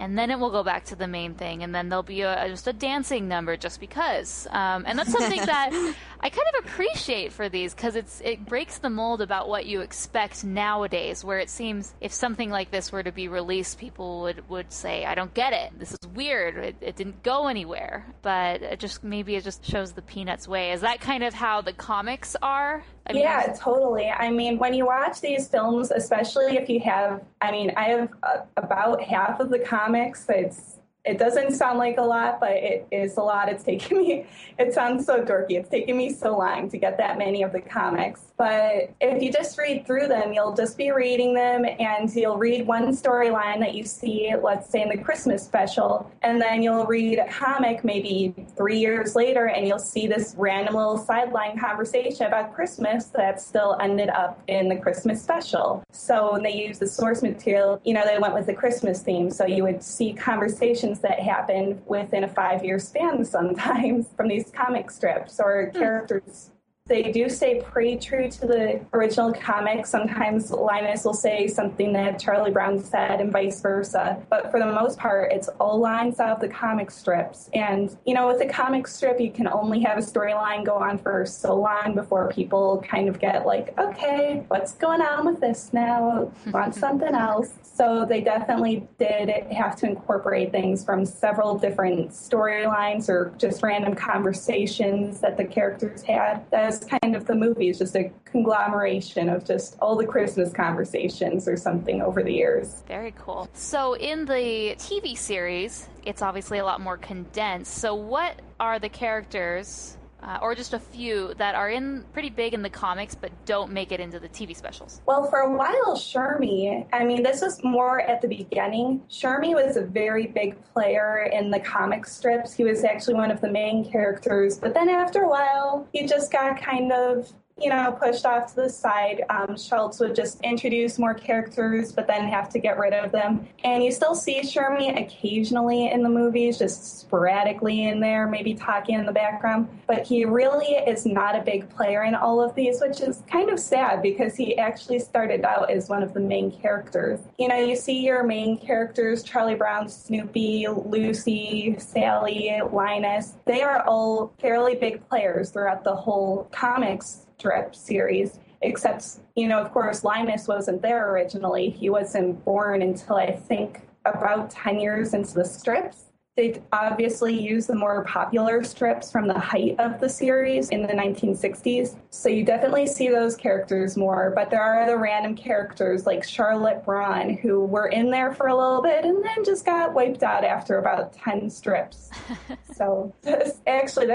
and 0.01 0.17
then 0.17 0.31
it 0.31 0.39
will 0.39 0.49
go 0.49 0.63
back 0.63 0.85
to 0.85 0.95
the 0.95 1.07
main 1.07 1.35
thing, 1.35 1.61
and 1.61 1.75
then 1.75 1.87
there'll 1.87 2.01
be 2.01 2.21
a, 2.21 2.47
just 2.49 2.67
a 2.67 2.73
dancing 2.73 3.27
number 3.27 3.55
just 3.55 3.79
because. 3.79 4.47
Um, 4.49 4.83
and 4.87 4.97
that's 4.97 5.11
something 5.11 5.45
that 5.45 5.69
I 6.19 6.29
kind 6.29 6.47
of 6.57 6.65
appreciate 6.65 7.31
for 7.31 7.49
these 7.49 7.75
because 7.75 7.95
it's 7.95 8.19
it 8.21 8.43
breaks 8.47 8.79
the 8.79 8.89
mold 8.89 9.21
about 9.21 9.47
what 9.47 9.67
you 9.67 9.81
expect 9.81 10.43
nowadays. 10.43 11.23
Where 11.23 11.37
it 11.37 11.51
seems 11.51 11.93
if 12.01 12.11
something 12.11 12.49
like 12.49 12.71
this 12.71 12.91
were 12.91 13.03
to 13.03 13.11
be 13.11 13.27
released, 13.27 13.77
people 13.77 14.21
would 14.21 14.49
would 14.49 14.71
say, 14.71 15.05
"I 15.05 15.13
don't 15.13 15.35
get 15.35 15.53
it. 15.53 15.77
This 15.77 15.91
is 15.91 16.09
weird. 16.15 16.57
It, 16.57 16.75
it 16.81 16.95
didn't 16.95 17.21
go 17.21 17.47
anywhere." 17.47 18.07
But 18.23 18.63
it 18.63 18.79
just 18.79 19.03
maybe 19.03 19.35
it 19.35 19.43
just 19.43 19.63
shows 19.63 19.91
the 19.91 20.01
Peanuts 20.01 20.47
way. 20.47 20.71
Is 20.71 20.81
that 20.81 20.99
kind 20.99 21.23
of 21.23 21.35
how 21.35 21.61
the 21.61 21.73
comics 21.73 22.35
are? 22.41 22.83
I 23.07 23.13
mean, 23.13 23.23
yeah, 23.23 23.55
totally. 23.59 24.09
I 24.09 24.29
mean, 24.29 24.57
when 24.57 24.73
you 24.73 24.85
watch 24.85 25.21
these 25.21 25.47
films, 25.47 25.91
especially 25.91 26.57
if 26.57 26.69
you 26.69 26.79
have, 26.81 27.21
I 27.41 27.51
mean, 27.51 27.71
I 27.75 27.85
have 27.85 28.09
uh, 28.23 28.37
about 28.57 29.01
half 29.01 29.39
of 29.39 29.49
the 29.49 29.59
comics. 29.59 30.25
It's 30.29 30.70
it 31.03 31.17
doesn't 31.17 31.53
sound 31.53 31.79
like 31.79 31.97
a 31.97 32.03
lot, 32.03 32.39
but 32.39 32.51
it 32.51 32.87
is 32.91 33.17
a 33.17 33.21
lot. 33.21 33.49
It's 33.49 33.63
taken 33.63 33.97
me, 34.01 34.25
it 34.57 34.73
sounds 34.73 35.05
so 35.05 35.23
dorky. 35.23 35.51
It's 35.51 35.69
taken 35.69 35.97
me 35.97 36.13
so 36.13 36.37
long 36.37 36.69
to 36.69 36.77
get 36.77 36.97
that 36.97 37.17
many 37.17 37.43
of 37.43 37.51
the 37.51 37.61
comics. 37.61 38.31
But 38.37 38.91
if 38.99 39.21
you 39.21 39.31
just 39.31 39.57
read 39.57 39.85
through 39.85 40.07
them, 40.07 40.33
you'll 40.33 40.55
just 40.55 40.77
be 40.77 40.91
reading 40.91 41.33
them 41.33 41.63
and 41.63 42.13
you'll 42.15 42.37
read 42.37 42.65
one 42.65 42.95
storyline 42.95 43.59
that 43.59 43.75
you 43.75 43.83
see, 43.83 44.33
let's 44.41 44.69
say 44.69 44.81
in 44.81 44.89
the 44.89 44.97
Christmas 44.97 45.43
special, 45.43 46.11
and 46.23 46.41
then 46.41 46.63
you'll 46.63 46.85
read 46.85 47.19
a 47.19 47.27
comic 47.27 47.83
maybe 47.83 48.33
three 48.55 48.79
years 48.79 49.15
later 49.15 49.47
and 49.47 49.67
you'll 49.67 49.79
see 49.79 50.07
this 50.07 50.35
random 50.37 50.75
little 50.75 50.97
sideline 50.97 51.57
conversation 51.59 52.25
about 52.25 52.53
Christmas 52.53 53.05
that 53.05 53.39
still 53.41 53.77
ended 53.79 54.09
up 54.09 54.41
in 54.47 54.69
the 54.69 54.75
Christmas 54.75 55.21
special. 55.21 55.83
So 55.91 56.33
when 56.33 56.43
they 56.43 56.53
use 56.53 56.79
the 56.79 56.87
source 56.87 57.21
material, 57.21 57.79
you 57.83 57.93
know, 57.93 58.03
they 58.05 58.17
went 58.17 58.33
with 58.33 58.47
the 58.47 58.53
Christmas 58.53 59.01
theme. 59.01 59.29
So 59.29 59.45
you 59.45 59.63
would 59.63 59.83
see 59.83 60.13
conversations 60.13 60.90
that 60.99 61.19
happen 61.19 61.81
within 61.85 62.23
a 62.23 62.27
five 62.27 62.63
year 62.63 62.79
span 62.79 63.25
sometimes 63.25 64.07
from 64.15 64.27
these 64.27 64.51
comic 64.51 64.91
strips 64.91 65.39
or 65.39 65.71
hmm. 65.73 65.79
characters 65.79 66.51
they 66.91 67.11
do 67.11 67.29
stay 67.29 67.61
pretty 67.61 67.95
true 67.95 68.29
to 68.29 68.41
the 68.41 68.81
original 68.91 69.31
comic. 69.31 69.85
Sometimes 69.85 70.51
Linus 70.51 71.05
will 71.05 71.13
say 71.13 71.47
something 71.47 71.93
that 71.93 72.19
Charlie 72.19 72.51
Brown 72.51 72.83
said 72.83 73.21
and 73.21 73.31
vice 73.31 73.61
versa. 73.61 74.21
But 74.29 74.51
for 74.51 74.59
the 74.59 74.65
most 74.65 74.99
part, 74.99 75.31
it's 75.31 75.47
all 75.59 75.79
lines 75.79 76.19
out 76.19 76.31
of 76.31 76.39
the 76.41 76.49
comic 76.49 76.91
strips. 76.91 77.49
And, 77.53 77.95
you 78.05 78.13
know, 78.13 78.27
with 78.27 78.41
a 78.41 78.47
comic 78.47 78.87
strip, 78.87 79.21
you 79.21 79.31
can 79.31 79.47
only 79.47 79.79
have 79.83 79.97
a 79.97 80.01
storyline 80.01 80.65
go 80.65 80.75
on 80.75 80.97
for 80.97 81.25
so 81.25 81.55
long 81.55 81.95
before 81.95 82.29
people 82.29 82.83
kind 82.85 83.07
of 83.07 83.19
get 83.19 83.45
like, 83.45 83.73
okay, 83.79 84.43
what's 84.49 84.73
going 84.73 85.01
on 85.01 85.25
with 85.25 85.39
this 85.39 85.71
now? 85.71 86.29
Want 86.47 86.75
something 86.83 87.15
else? 87.15 87.53
So 87.73 88.05
they 88.07 88.21
definitely 88.21 88.87
did 88.99 89.29
have 89.51 89.75
to 89.77 89.87
incorporate 89.87 90.51
things 90.51 90.83
from 90.83 91.05
several 91.05 91.57
different 91.57 92.11
storylines 92.11 93.09
or 93.09 93.33
just 93.37 93.63
random 93.63 93.95
conversations 93.95 95.19
that 95.21 95.37
the 95.37 95.45
characters 95.45 96.01
had. 96.03 96.45
That's 96.51 96.85
kind 96.85 97.15
of 97.15 97.25
the 97.25 97.35
movie. 97.35 97.69
It's 97.69 97.79
just 97.79 97.95
a 97.95 98.11
conglomeration 98.25 99.29
of 99.29 99.45
just 99.45 99.77
all 99.81 99.95
the 99.95 100.05
Christmas 100.05 100.51
conversations 100.53 101.47
or 101.47 101.57
something 101.57 102.01
over 102.01 102.23
the 102.23 102.33
years. 102.33 102.83
Very 102.87 103.13
cool. 103.17 103.49
So 103.53 103.93
in 103.93 104.25
the 104.25 104.75
TV 104.77 105.17
series, 105.17 105.87
it's 106.03 106.21
obviously 106.21 106.59
a 106.59 106.65
lot 106.65 106.81
more 106.81 106.97
condensed. 106.97 107.75
So 107.75 107.95
what 107.95 108.41
are 108.59 108.79
the 108.79 108.89
characters 108.89 109.97
uh, 110.23 110.39
or 110.41 110.55
just 110.55 110.73
a 110.73 110.79
few 110.79 111.33
that 111.35 111.55
are 111.55 111.69
in 111.69 112.03
pretty 112.13 112.29
big 112.29 112.53
in 112.53 112.61
the 112.61 112.69
comics 112.69 113.15
but 113.15 113.31
don't 113.45 113.71
make 113.71 113.91
it 113.91 113.99
into 113.99 114.19
the 114.19 114.29
TV 114.29 114.55
specials? 114.55 115.01
Well, 115.05 115.29
for 115.29 115.39
a 115.39 115.55
while, 115.55 115.95
Shermy, 115.95 116.85
I 116.93 117.03
mean, 117.03 117.23
this 117.23 117.41
was 117.41 117.63
more 117.63 118.01
at 118.01 118.21
the 118.21 118.27
beginning. 118.27 119.01
Shermy 119.09 119.53
was 119.53 119.77
a 119.77 119.81
very 119.81 120.27
big 120.27 120.55
player 120.73 121.29
in 121.31 121.49
the 121.49 121.59
comic 121.59 122.05
strips. 122.05 122.53
He 122.53 122.63
was 122.63 122.83
actually 122.83 123.15
one 123.15 123.31
of 123.31 123.41
the 123.41 123.49
main 123.49 123.89
characters, 123.89 124.57
but 124.57 124.73
then 124.73 124.89
after 124.89 125.23
a 125.23 125.29
while, 125.29 125.87
he 125.93 126.05
just 126.05 126.31
got 126.31 126.61
kind 126.61 126.91
of 126.91 127.31
you 127.61 127.69
know, 127.69 127.91
pushed 127.91 128.25
off 128.25 128.49
to 128.49 128.55
the 128.55 128.69
side. 128.69 129.23
Um, 129.29 129.55
Schulz 129.55 129.99
would 129.99 130.15
just 130.15 130.41
introduce 130.41 130.97
more 130.97 131.13
characters, 131.13 131.91
but 131.91 132.07
then 132.07 132.27
have 132.27 132.49
to 132.49 132.59
get 132.59 132.77
rid 132.77 132.93
of 132.93 133.11
them. 133.11 133.47
And 133.63 133.83
you 133.83 133.91
still 133.91 134.15
see 134.15 134.41
Shermy 134.41 134.99
occasionally 134.99 135.91
in 135.91 136.01
the 136.01 136.09
movies, 136.09 136.57
just 136.57 136.99
sporadically 137.01 137.87
in 137.87 137.99
there, 137.99 138.27
maybe 138.27 138.53
talking 138.53 138.95
in 138.95 139.05
the 139.05 139.11
background. 139.11 139.67
But 139.87 140.05
he 140.05 140.25
really 140.25 140.73
is 140.73 141.05
not 141.05 141.35
a 141.35 141.41
big 141.41 141.69
player 141.69 142.03
in 142.03 142.15
all 142.15 142.41
of 142.41 142.55
these, 142.55 142.81
which 142.81 143.01
is 143.01 143.23
kind 143.29 143.49
of 143.49 143.59
sad 143.59 144.01
because 144.01 144.35
he 144.35 144.57
actually 144.57 144.99
started 144.99 145.45
out 145.45 145.69
as 145.69 145.89
one 145.89 146.01
of 146.03 146.13
the 146.13 146.19
main 146.19 146.51
characters. 146.51 147.19
You 147.37 147.47
know, 147.47 147.57
you 147.57 147.75
see 147.75 147.99
your 147.99 148.23
main 148.23 148.57
characters, 148.57 149.23
Charlie 149.23 149.55
Brown, 149.55 149.87
Snoopy, 149.87 150.67
Lucy, 150.67 151.75
Sally, 151.77 152.59
Linus. 152.71 153.33
They 153.45 153.61
are 153.61 153.83
all 153.85 154.33
fairly 154.39 154.75
big 154.75 155.07
players 155.07 155.51
throughout 155.51 155.83
the 155.83 155.95
whole 155.95 156.47
comics 156.51 157.27
strip 157.41 157.73
series. 157.73 158.39
Except, 158.61 159.03
you 159.35 159.47
know, 159.47 159.59
of 159.59 159.71
course, 159.71 160.03
Linus 160.03 160.47
wasn't 160.47 160.83
there 160.83 161.11
originally. 161.11 161.71
He 161.71 161.89
wasn't 161.89 162.45
born 162.45 162.83
until 162.83 163.15
I 163.15 163.31
think 163.31 163.81
about 164.05 164.51
10 164.51 164.79
years 164.79 165.15
into 165.15 165.33
the 165.33 165.45
strips. 165.45 166.05
They 166.37 166.61
obviously 166.71 167.37
use 167.37 167.65
the 167.65 167.75
more 167.75 168.05
popular 168.05 168.63
strips 168.63 169.11
from 169.11 169.27
the 169.27 169.37
height 169.37 169.75
of 169.79 169.99
the 169.99 170.07
series 170.07 170.69
in 170.69 170.83
the 170.83 170.93
1960s. 170.93 171.97
So 172.11 172.29
you 172.29 172.45
definitely 172.45 172.85
see 172.85 173.09
those 173.09 173.35
characters 173.35 173.97
more. 173.97 174.31
But 174.33 174.51
there 174.51 174.61
are 174.61 174.83
other 174.83 174.97
random 174.97 175.35
characters 175.35 176.05
like 176.05 176.23
Charlotte 176.23 176.85
Braun 176.85 177.37
who 177.37 177.65
were 177.65 177.87
in 177.87 178.11
there 178.11 178.31
for 178.31 178.47
a 178.47 178.55
little 178.55 178.81
bit 178.81 179.03
and 179.03 179.25
then 179.25 179.43
just 179.43 179.65
got 179.65 179.93
wiped 179.93 180.21
out 180.21 180.45
after 180.45 180.77
about 180.77 181.13
10 181.13 181.49
strips. 181.49 182.11
so 182.73 183.13
actually, 183.67 184.07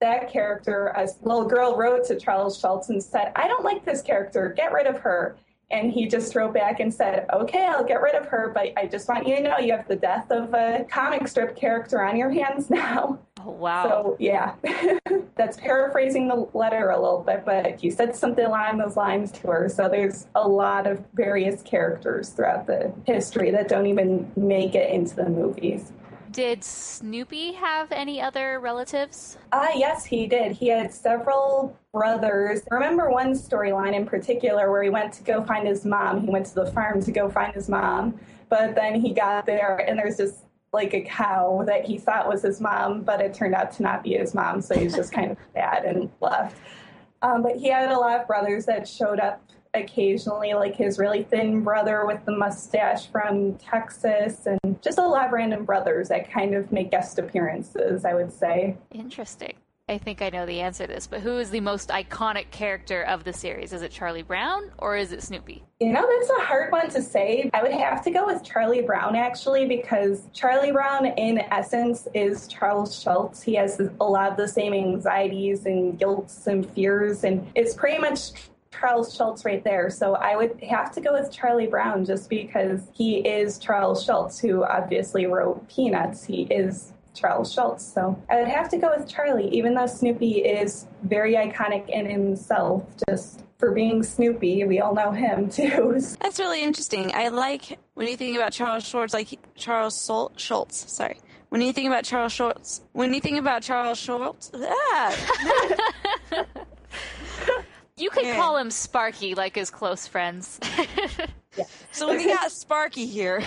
that 0.00 0.32
character, 0.32 0.88
a 0.96 1.06
little 1.22 1.44
girl 1.44 1.76
wrote 1.76 2.06
to 2.06 2.18
Charles 2.18 2.58
Schulz 2.58 2.88
and 2.88 3.02
said, 3.02 3.32
I 3.36 3.46
don't 3.46 3.64
like 3.64 3.84
this 3.84 4.02
character, 4.02 4.52
get 4.56 4.72
rid 4.72 4.86
of 4.86 4.98
her. 5.00 5.36
And 5.70 5.92
he 5.92 6.08
just 6.08 6.34
wrote 6.34 6.52
back 6.52 6.80
and 6.80 6.92
said, 6.92 7.26
Okay, 7.32 7.64
I'll 7.64 7.84
get 7.84 8.02
rid 8.02 8.16
of 8.16 8.26
her, 8.26 8.50
but 8.52 8.72
I 8.76 8.86
just 8.86 9.08
want 9.08 9.28
you 9.28 9.36
to 9.36 9.42
know 9.42 9.58
you 9.58 9.70
have 9.70 9.86
the 9.86 9.94
death 9.94 10.28
of 10.32 10.52
a 10.52 10.84
comic 10.90 11.28
strip 11.28 11.54
character 11.54 12.02
on 12.02 12.16
your 12.16 12.30
hands 12.30 12.70
now. 12.70 13.20
Oh, 13.38 13.50
wow. 13.52 13.84
So, 13.84 14.16
yeah, 14.18 14.56
that's 15.36 15.56
paraphrasing 15.58 16.26
the 16.26 16.48
letter 16.54 16.90
a 16.90 17.00
little 17.00 17.22
bit, 17.24 17.44
but 17.46 17.78
he 17.80 17.88
said 17.88 18.16
something 18.16 18.44
along 18.44 18.78
those 18.78 18.96
lines 18.96 19.30
to 19.32 19.46
her. 19.46 19.68
So, 19.68 19.88
there's 19.88 20.26
a 20.34 20.46
lot 20.46 20.88
of 20.88 21.04
various 21.14 21.62
characters 21.62 22.30
throughout 22.30 22.66
the 22.66 22.92
history 23.06 23.52
that 23.52 23.68
don't 23.68 23.86
even 23.86 24.30
make 24.36 24.74
it 24.74 24.90
into 24.90 25.14
the 25.14 25.28
movies. 25.28 25.92
Did 26.30 26.62
Snoopy 26.62 27.52
have 27.54 27.90
any 27.90 28.20
other 28.20 28.60
relatives? 28.60 29.38
Ah, 29.52 29.70
yes, 29.74 30.04
he 30.04 30.28
did. 30.28 30.52
He 30.52 30.68
had 30.68 30.92
several 30.92 31.76
brothers. 31.92 32.60
I 32.70 32.74
remember 32.74 33.10
one 33.10 33.32
storyline 33.32 33.94
in 33.94 34.06
particular 34.06 34.70
where 34.70 34.82
he 34.82 34.90
went 34.90 35.12
to 35.14 35.24
go 35.24 35.42
find 35.42 35.66
his 35.66 35.84
mom. 35.84 36.20
He 36.20 36.30
went 36.30 36.46
to 36.46 36.54
the 36.54 36.70
farm 36.70 37.02
to 37.02 37.10
go 37.10 37.28
find 37.28 37.52
his 37.52 37.68
mom, 37.68 38.20
but 38.48 38.76
then 38.76 39.00
he 39.00 39.12
got 39.12 39.44
there 39.44 39.78
and 39.78 39.98
there's 39.98 40.18
just 40.18 40.44
like 40.72 40.94
a 40.94 41.00
cow 41.00 41.64
that 41.66 41.84
he 41.84 41.98
thought 41.98 42.28
was 42.28 42.42
his 42.42 42.60
mom, 42.60 43.02
but 43.02 43.20
it 43.20 43.34
turned 43.34 43.54
out 43.54 43.72
to 43.72 43.82
not 43.82 44.04
be 44.04 44.12
his 44.12 44.32
mom, 44.32 44.60
so 44.60 44.78
he's 44.78 44.94
just 44.94 45.12
kind 45.12 45.32
of 45.32 45.38
sad 45.54 45.84
and 45.84 46.10
left. 46.20 46.56
Um, 47.22 47.42
but 47.42 47.56
he 47.56 47.70
had 47.70 47.90
a 47.90 47.98
lot 47.98 48.20
of 48.20 48.26
brothers 48.28 48.66
that 48.66 48.86
showed 48.86 49.18
up 49.18 49.42
occasionally, 49.74 50.54
like 50.54 50.76
his 50.76 50.98
really 50.98 51.22
thin 51.22 51.62
brother 51.62 52.06
with 52.06 52.24
the 52.24 52.32
mustache 52.32 53.06
from 53.06 53.54
Texas, 53.56 54.46
and 54.46 54.82
just 54.82 54.98
a 54.98 55.06
lot 55.06 55.26
of 55.26 55.32
random 55.32 55.64
brothers 55.64 56.08
that 56.08 56.30
kind 56.30 56.54
of 56.54 56.72
make 56.72 56.90
guest 56.90 57.18
appearances, 57.18 58.04
I 58.04 58.14
would 58.14 58.32
say. 58.32 58.76
Interesting. 58.90 59.54
I 59.88 59.98
think 59.98 60.22
I 60.22 60.30
know 60.30 60.46
the 60.46 60.60
answer 60.60 60.86
to 60.86 60.92
this, 60.92 61.08
but 61.08 61.20
who 61.20 61.38
is 61.38 61.50
the 61.50 61.58
most 61.58 61.88
iconic 61.88 62.52
character 62.52 63.02
of 63.02 63.24
the 63.24 63.32
series? 63.32 63.72
Is 63.72 63.82
it 63.82 63.90
Charlie 63.90 64.22
Brown 64.22 64.70
or 64.78 64.96
is 64.96 65.10
it 65.10 65.20
Snoopy? 65.20 65.64
You 65.80 65.92
know, 65.92 66.08
that's 66.08 66.30
a 66.30 66.44
hard 66.44 66.70
one 66.70 66.88
to 66.90 67.02
say. 67.02 67.50
I 67.52 67.60
would 67.60 67.72
have 67.72 68.04
to 68.04 68.12
go 68.12 68.24
with 68.24 68.44
Charlie 68.44 68.82
Brown 68.82 69.16
actually, 69.16 69.66
because 69.66 70.28
Charlie 70.32 70.70
Brown, 70.70 71.06
in 71.06 71.38
essence, 71.38 72.06
is 72.14 72.46
Charles 72.46 73.02
Schulz. 73.02 73.42
He 73.42 73.54
has 73.54 73.80
a 73.80 74.04
lot 74.04 74.30
of 74.30 74.36
the 74.36 74.46
same 74.46 74.74
anxieties 74.74 75.66
and 75.66 75.98
guilts 75.98 76.46
and 76.46 76.70
fears, 76.70 77.24
and 77.24 77.50
it's 77.56 77.74
pretty 77.74 77.98
much 77.98 78.30
Charles 78.78 79.14
Schulz 79.14 79.44
right 79.44 79.62
there. 79.64 79.90
So 79.90 80.14
I 80.14 80.36
would 80.36 80.62
have 80.62 80.92
to 80.92 81.00
go 81.00 81.12
with 81.12 81.30
Charlie 81.30 81.66
Brown 81.66 82.04
just 82.04 82.30
because 82.30 82.80
he 82.94 83.18
is 83.18 83.58
Charles 83.58 84.04
Schulz, 84.04 84.38
who 84.38 84.64
obviously 84.64 85.26
wrote 85.26 85.68
Peanuts. 85.68 86.24
He 86.24 86.42
is 86.44 86.92
Charles 87.14 87.52
Schulz. 87.52 87.84
So 87.84 88.20
I 88.30 88.36
would 88.40 88.48
have 88.48 88.68
to 88.70 88.78
go 88.78 88.92
with 88.96 89.08
Charlie, 89.08 89.48
even 89.48 89.74
though 89.74 89.86
Snoopy 89.86 90.38
is 90.44 90.86
very 91.02 91.34
iconic 91.34 91.88
in 91.88 92.08
himself, 92.08 92.84
just 93.08 93.42
for 93.58 93.72
being 93.72 94.02
Snoopy. 94.02 94.64
We 94.64 94.80
all 94.80 94.94
know 94.94 95.10
him 95.10 95.48
too. 95.50 96.00
That's 96.20 96.38
really 96.38 96.62
interesting. 96.62 97.10
I 97.14 97.28
like 97.28 97.78
when 97.94 98.06
you 98.06 98.16
think 98.16 98.36
about 98.36 98.52
Charles 98.52 98.86
Schulz, 98.86 99.12
like 99.12 99.38
Charles 99.56 100.00
Sol- 100.00 100.32
Schulz. 100.36 100.76
Sorry. 100.88 101.18
When 101.50 101.60
you 101.60 101.72
think 101.72 101.88
about 101.88 102.04
Charles 102.04 102.32
Schulz, 102.32 102.82
when 102.92 103.12
you 103.12 103.20
think 103.20 103.36
about 103.36 103.62
Charles 103.62 103.98
Schultz, 103.98 104.52
ah, 104.54 105.16
You 108.00 108.10
could 108.10 108.34
call 108.34 108.56
him 108.56 108.70
Sparky, 108.70 109.34
like 109.34 109.54
his 109.54 109.70
close 109.70 110.06
friends. 110.06 110.58
so 111.92 112.10
we 112.10 112.26
got 112.26 112.50
Sparky 112.50 113.04
here. 113.06 113.42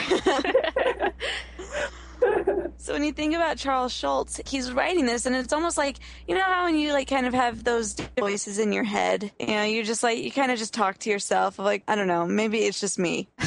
so 2.78 2.94
when 2.94 3.04
you 3.04 3.12
think 3.12 3.34
about 3.34 3.58
Charles 3.58 3.92
Schulz, 3.92 4.40
he's 4.46 4.72
writing 4.72 5.08
this, 5.08 5.26
and 5.26 5.36
it's 5.36 5.54
almost 5.54 5.78
like 5.78 5.98
you 6.28 6.36
know 6.36 6.44
how 6.44 6.66
when 6.66 6.76
you 6.76 6.94
like 6.94 7.10
kind 7.10 7.26
of 7.26 7.34
have 7.34 7.64
those 7.64 7.96
voices 8.18 8.60
in 8.60 8.72
your 8.72 8.84
head, 8.84 9.32
you 9.40 9.48
know, 9.48 9.64
you 9.64 9.84
just 9.84 10.04
like 10.04 10.20
you 10.20 10.32
kind 10.32 10.52
of 10.52 10.60
just 10.60 10.74
talk 10.74 11.00
to 11.00 11.10
yourself, 11.10 11.58
like 11.58 11.84
I 11.88 11.96
don't 11.96 12.08
know, 12.08 12.28
maybe 12.28 12.60
it's 12.60 12.80
just 12.80 13.00
me. 13.00 13.28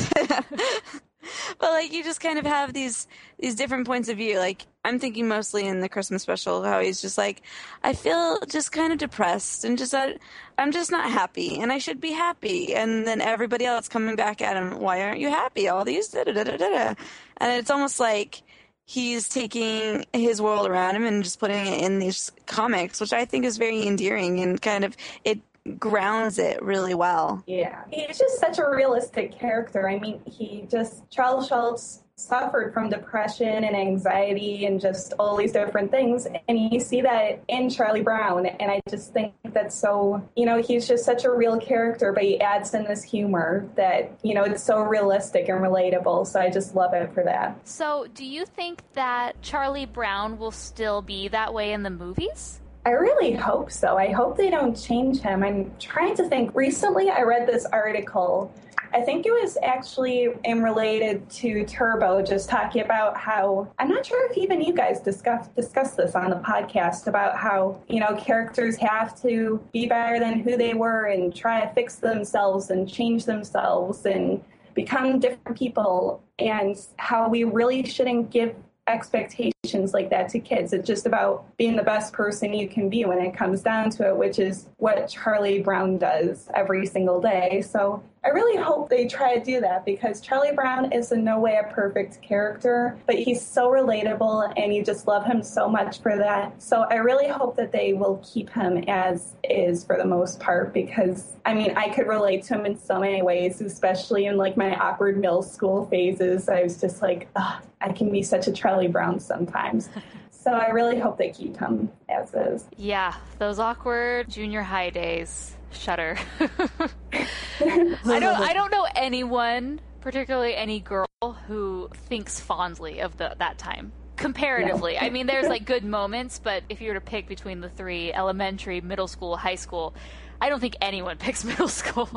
but 1.58 1.70
like 1.70 1.92
you 1.92 2.04
just 2.04 2.20
kind 2.20 2.38
of 2.38 2.46
have 2.46 2.72
these 2.72 3.06
these 3.38 3.54
different 3.54 3.86
points 3.86 4.08
of 4.08 4.16
view. 4.16 4.38
Like 4.38 4.66
i'm 4.86 5.00
thinking 5.00 5.26
mostly 5.26 5.66
in 5.66 5.80
the 5.80 5.88
christmas 5.88 6.22
special 6.22 6.62
how 6.62 6.78
he's 6.80 7.02
just 7.02 7.18
like 7.18 7.42
i 7.82 7.92
feel 7.92 8.38
just 8.48 8.70
kind 8.70 8.92
of 8.92 8.98
depressed 9.00 9.64
and 9.64 9.76
just 9.76 9.92
uh, 9.92 10.12
i'm 10.58 10.70
just 10.70 10.92
not 10.92 11.10
happy 11.10 11.58
and 11.58 11.72
i 11.72 11.78
should 11.78 12.00
be 12.00 12.12
happy. 12.12 12.74
And 12.74 13.06
then 13.06 13.20
everybody 13.20 13.64
else 13.64 13.88
coming 13.88 14.16
back 14.16 14.40
at 14.40 14.56
him 14.56 14.78
why 14.78 15.02
aren't 15.02 15.20
you 15.20 15.28
happy? 15.28 15.68
All 15.68 15.84
these 15.84 16.08
da 16.08 16.24
da 16.24 16.32
da 16.32 16.44
da 16.44 16.56
da. 16.56 16.94
And 17.38 17.52
it's 17.52 17.70
almost 17.70 18.00
like 18.00 18.42
he's 18.84 19.28
taking 19.28 20.06
his 20.12 20.40
world 20.40 20.66
around 20.68 20.94
him 20.94 21.04
and 21.04 21.24
just 21.24 21.40
putting 21.40 21.66
it 21.66 21.82
in 21.82 21.98
these 21.98 22.30
comics 22.46 23.00
which 23.00 23.12
i 23.12 23.24
think 23.24 23.44
is 23.44 23.58
very 23.58 23.84
endearing 23.84 24.38
and 24.40 24.62
kind 24.62 24.84
of 24.84 24.96
it 25.24 25.40
grounds 25.78 26.38
it 26.38 26.62
really 26.62 26.94
well 26.94 27.42
Yeah. 27.46 27.84
He's 27.90 28.18
just 28.18 28.38
such 28.38 28.58
a 28.58 28.68
realistic 28.68 29.32
character. 29.32 29.88
I 29.88 29.98
mean, 29.98 30.20
he 30.26 30.66
just, 30.70 31.08
Charles 31.10 31.48
Schulz 31.48 32.02
suffered 32.18 32.72
from 32.72 32.88
depression 32.88 33.64
and 33.64 33.76
anxiety 33.76 34.64
and 34.64 34.80
just 34.80 35.12
all 35.18 35.36
these 35.36 35.52
different 35.52 35.90
things. 35.90 36.26
And 36.48 36.72
you 36.72 36.80
see 36.80 37.02
that 37.02 37.42
in 37.48 37.68
Charlie 37.68 38.00
Brown. 38.00 38.46
And 38.46 38.70
I 38.70 38.80
just 38.88 39.12
think 39.12 39.34
that's 39.52 39.74
so, 39.74 40.26
you 40.34 40.46
know, 40.46 40.62
he's 40.62 40.88
just 40.88 41.04
such 41.04 41.24
a 41.24 41.30
real 41.30 41.58
character, 41.58 42.12
but 42.12 42.22
he 42.22 42.40
adds 42.40 42.72
in 42.72 42.84
this 42.84 43.02
humor 43.02 43.68
that, 43.76 44.18
you 44.22 44.34
know, 44.34 44.44
it's 44.44 44.62
so 44.62 44.80
realistic 44.80 45.48
and 45.48 45.60
relatable. 45.60 46.26
So 46.26 46.40
I 46.40 46.48
just 46.48 46.74
love 46.74 46.94
it 46.94 47.12
for 47.12 47.22
that. 47.24 47.68
so, 47.68 48.06
do 48.14 48.24
you 48.24 48.46
think 48.46 48.82
that 48.94 49.42
Charlie 49.42 49.86
Brown 49.86 50.38
will 50.38 50.50
still 50.50 51.02
be 51.02 51.28
that 51.28 51.52
way 51.52 51.72
in 51.72 51.82
the 51.82 51.90
movies? 51.90 52.60
I 52.86 52.90
really 52.90 53.32
hope 53.32 53.72
so. 53.72 53.98
I 53.98 54.12
hope 54.12 54.36
they 54.36 54.48
don't 54.48 54.80
change 54.80 55.18
him. 55.18 55.42
I'm 55.42 55.72
trying 55.80 56.14
to 56.18 56.28
think. 56.28 56.54
Recently, 56.54 57.10
I 57.10 57.22
read 57.22 57.44
this 57.44 57.64
article. 57.66 58.54
I 58.94 59.00
think 59.00 59.26
it 59.26 59.32
was 59.32 59.58
actually 59.60 60.28
in 60.44 60.62
related 60.62 61.28
to 61.30 61.64
Turbo, 61.64 62.22
just 62.22 62.48
talking 62.48 62.82
about 62.82 63.16
how 63.16 63.66
I'm 63.80 63.88
not 63.88 64.06
sure 64.06 64.30
if 64.30 64.38
even 64.38 64.62
you 64.62 64.72
guys 64.72 65.00
discussed 65.00 65.52
discussed 65.56 65.96
this 65.96 66.14
on 66.14 66.30
the 66.30 66.36
podcast 66.36 67.08
about 67.08 67.36
how 67.36 67.82
you 67.88 67.98
know 67.98 68.14
characters 68.14 68.76
have 68.76 69.20
to 69.22 69.60
be 69.72 69.86
better 69.86 70.20
than 70.20 70.38
who 70.38 70.56
they 70.56 70.74
were 70.74 71.06
and 71.06 71.34
try 71.34 71.62
to 71.62 71.74
fix 71.74 71.96
themselves 71.96 72.70
and 72.70 72.88
change 72.88 73.24
themselves 73.24 74.06
and 74.06 74.40
become 74.74 75.18
different 75.18 75.58
people, 75.58 76.22
and 76.38 76.76
how 76.98 77.28
we 77.28 77.42
really 77.42 77.82
shouldn't 77.82 78.30
give 78.30 78.54
expectations 78.88 79.92
like 79.92 80.10
that 80.10 80.28
to 80.30 80.38
kids. 80.38 80.72
It's 80.72 80.86
just 80.86 81.06
about 81.06 81.44
being 81.56 81.76
the 81.76 81.82
best 81.82 82.12
person 82.12 82.54
you 82.54 82.68
can 82.68 82.88
be 82.88 83.04
when 83.04 83.18
it 83.18 83.36
comes 83.36 83.62
down 83.62 83.90
to 83.90 84.08
it, 84.08 84.16
which 84.16 84.38
is 84.38 84.68
what 84.76 85.08
Charlie 85.08 85.60
Brown 85.62 85.98
does 85.98 86.48
every 86.54 86.86
single 86.86 87.20
day. 87.20 87.62
So 87.62 88.02
I 88.26 88.30
really 88.30 88.60
hope 88.60 88.90
they 88.90 89.06
try 89.06 89.38
to 89.38 89.44
do 89.44 89.60
that 89.60 89.84
because 89.84 90.20
Charlie 90.20 90.50
Brown 90.52 90.90
is 90.90 91.12
in 91.12 91.22
no 91.22 91.38
way 91.38 91.60
a 91.64 91.72
perfect 91.72 92.20
character, 92.22 92.98
but 93.06 93.14
he's 93.14 93.40
so 93.40 93.70
relatable 93.70 94.52
and 94.56 94.74
you 94.74 94.84
just 94.84 95.06
love 95.06 95.24
him 95.24 95.44
so 95.44 95.68
much 95.68 96.02
for 96.02 96.16
that. 96.16 96.60
So 96.60 96.82
I 96.90 96.96
really 96.96 97.28
hope 97.28 97.54
that 97.54 97.70
they 97.70 97.92
will 97.92 98.20
keep 98.24 98.50
him 98.50 98.78
as 98.88 99.34
is 99.44 99.84
for 99.84 99.96
the 99.96 100.04
most 100.04 100.40
part 100.40 100.74
because 100.74 101.34
I 101.44 101.54
mean, 101.54 101.76
I 101.76 101.88
could 101.90 102.08
relate 102.08 102.42
to 102.46 102.54
him 102.54 102.66
in 102.66 102.76
so 102.76 102.98
many 102.98 103.22
ways, 103.22 103.60
especially 103.60 104.26
in 104.26 104.36
like 104.36 104.56
my 104.56 104.74
awkward 104.74 105.20
middle 105.20 105.44
school 105.44 105.86
phases. 105.86 106.48
I 106.48 106.64
was 106.64 106.80
just 106.80 107.02
like, 107.02 107.28
Ugh, 107.36 107.62
I 107.80 107.92
can 107.92 108.10
be 108.10 108.24
such 108.24 108.48
a 108.48 108.52
Charlie 108.52 108.88
Brown 108.88 109.20
sometimes. 109.20 109.88
So 110.30 110.52
I 110.52 110.68
really 110.68 110.96
hope 110.96 111.18
they 111.18 111.30
keep 111.30 111.56
him 111.56 111.90
as 112.08 112.32
is. 112.32 112.66
Yeah, 112.76 113.16
those 113.40 113.58
awkward 113.58 114.30
junior 114.30 114.62
high 114.62 114.90
days. 114.90 115.55
Shudder. 115.72 116.16
I 116.40 117.96
don't 118.04 118.24
I 118.24 118.52
don't 118.52 118.70
know 118.70 118.86
anyone, 118.94 119.80
particularly 120.00 120.54
any 120.54 120.80
girl 120.80 121.06
who 121.46 121.88
thinks 122.08 122.40
fondly 122.40 123.00
of 123.00 123.16
the 123.16 123.34
that 123.38 123.58
time. 123.58 123.92
Comparatively. 124.16 124.98
I 124.98 125.10
mean 125.10 125.26
there's 125.26 125.48
like 125.48 125.64
good 125.66 125.84
moments, 125.84 126.38
but 126.42 126.62
if 126.68 126.80
you 126.80 126.88
were 126.88 126.94
to 126.94 127.00
pick 127.00 127.28
between 127.28 127.60
the 127.60 127.68
three, 127.68 128.12
elementary, 128.12 128.80
middle 128.80 129.08
school, 129.08 129.36
high 129.36 129.54
school, 129.54 129.94
I 130.40 130.48
don't 130.48 130.60
think 130.60 130.76
anyone 130.80 131.16
picks 131.18 131.44
middle 131.44 131.68
school. 131.68 132.08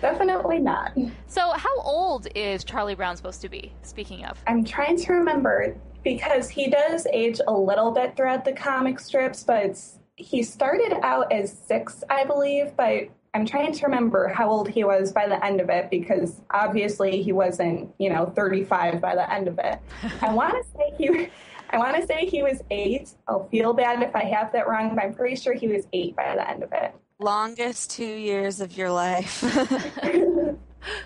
Definitely 0.00 0.60
not. 0.60 0.96
so, 1.26 1.50
how 1.50 1.80
old 1.80 2.28
is 2.34 2.62
Charlie 2.62 2.94
Brown 2.94 3.16
supposed 3.16 3.40
to 3.42 3.48
be? 3.48 3.72
Speaking 3.82 4.24
of. 4.24 4.40
I'm 4.46 4.64
trying 4.64 4.96
to 4.96 5.12
remember 5.12 5.76
because 6.04 6.48
he 6.48 6.70
does 6.70 7.06
age 7.12 7.40
a 7.46 7.52
little 7.52 7.90
bit 7.90 8.16
throughout 8.16 8.44
the 8.44 8.52
comic 8.52 9.00
strips, 9.00 9.42
but 9.42 9.64
it's, 9.64 9.97
he 10.18 10.42
started 10.42 10.92
out 11.02 11.32
as 11.32 11.56
six, 11.56 12.02
I 12.10 12.24
believe, 12.24 12.76
but 12.76 13.08
I'm 13.34 13.46
trying 13.46 13.72
to 13.72 13.86
remember 13.86 14.26
how 14.28 14.50
old 14.50 14.68
he 14.68 14.82
was 14.82 15.12
by 15.12 15.28
the 15.28 15.42
end 15.44 15.60
of 15.60 15.70
it 15.70 15.90
because 15.90 16.40
obviously 16.50 17.22
he 17.22 17.32
wasn't, 17.32 17.94
you 17.98 18.10
know, 18.10 18.32
35 18.34 19.00
by 19.00 19.14
the 19.14 19.32
end 19.32 19.46
of 19.46 19.58
it. 19.60 19.78
I 20.20 20.34
want 20.34 20.54
to 20.54 20.70
say 20.76 20.92
he 20.98 21.28
I 21.70 21.76
want 21.78 21.96
to 21.96 22.06
say 22.06 22.24
he 22.24 22.42
was 22.42 22.62
8. 22.70 23.10
I'll 23.28 23.46
feel 23.48 23.74
bad 23.74 24.02
if 24.02 24.16
I 24.16 24.24
have 24.24 24.52
that 24.52 24.66
wrong, 24.66 24.94
but 24.94 25.04
I'm 25.04 25.14
pretty 25.14 25.36
sure 25.36 25.52
he 25.52 25.68
was 25.68 25.86
8 25.92 26.16
by 26.16 26.34
the 26.34 26.48
end 26.48 26.62
of 26.62 26.72
it. 26.72 26.94
Longest 27.20 27.90
2 27.90 28.04
years 28.04 28.60
of 28.60 28.76
your 28.76 28.90
life. 28.90 29.44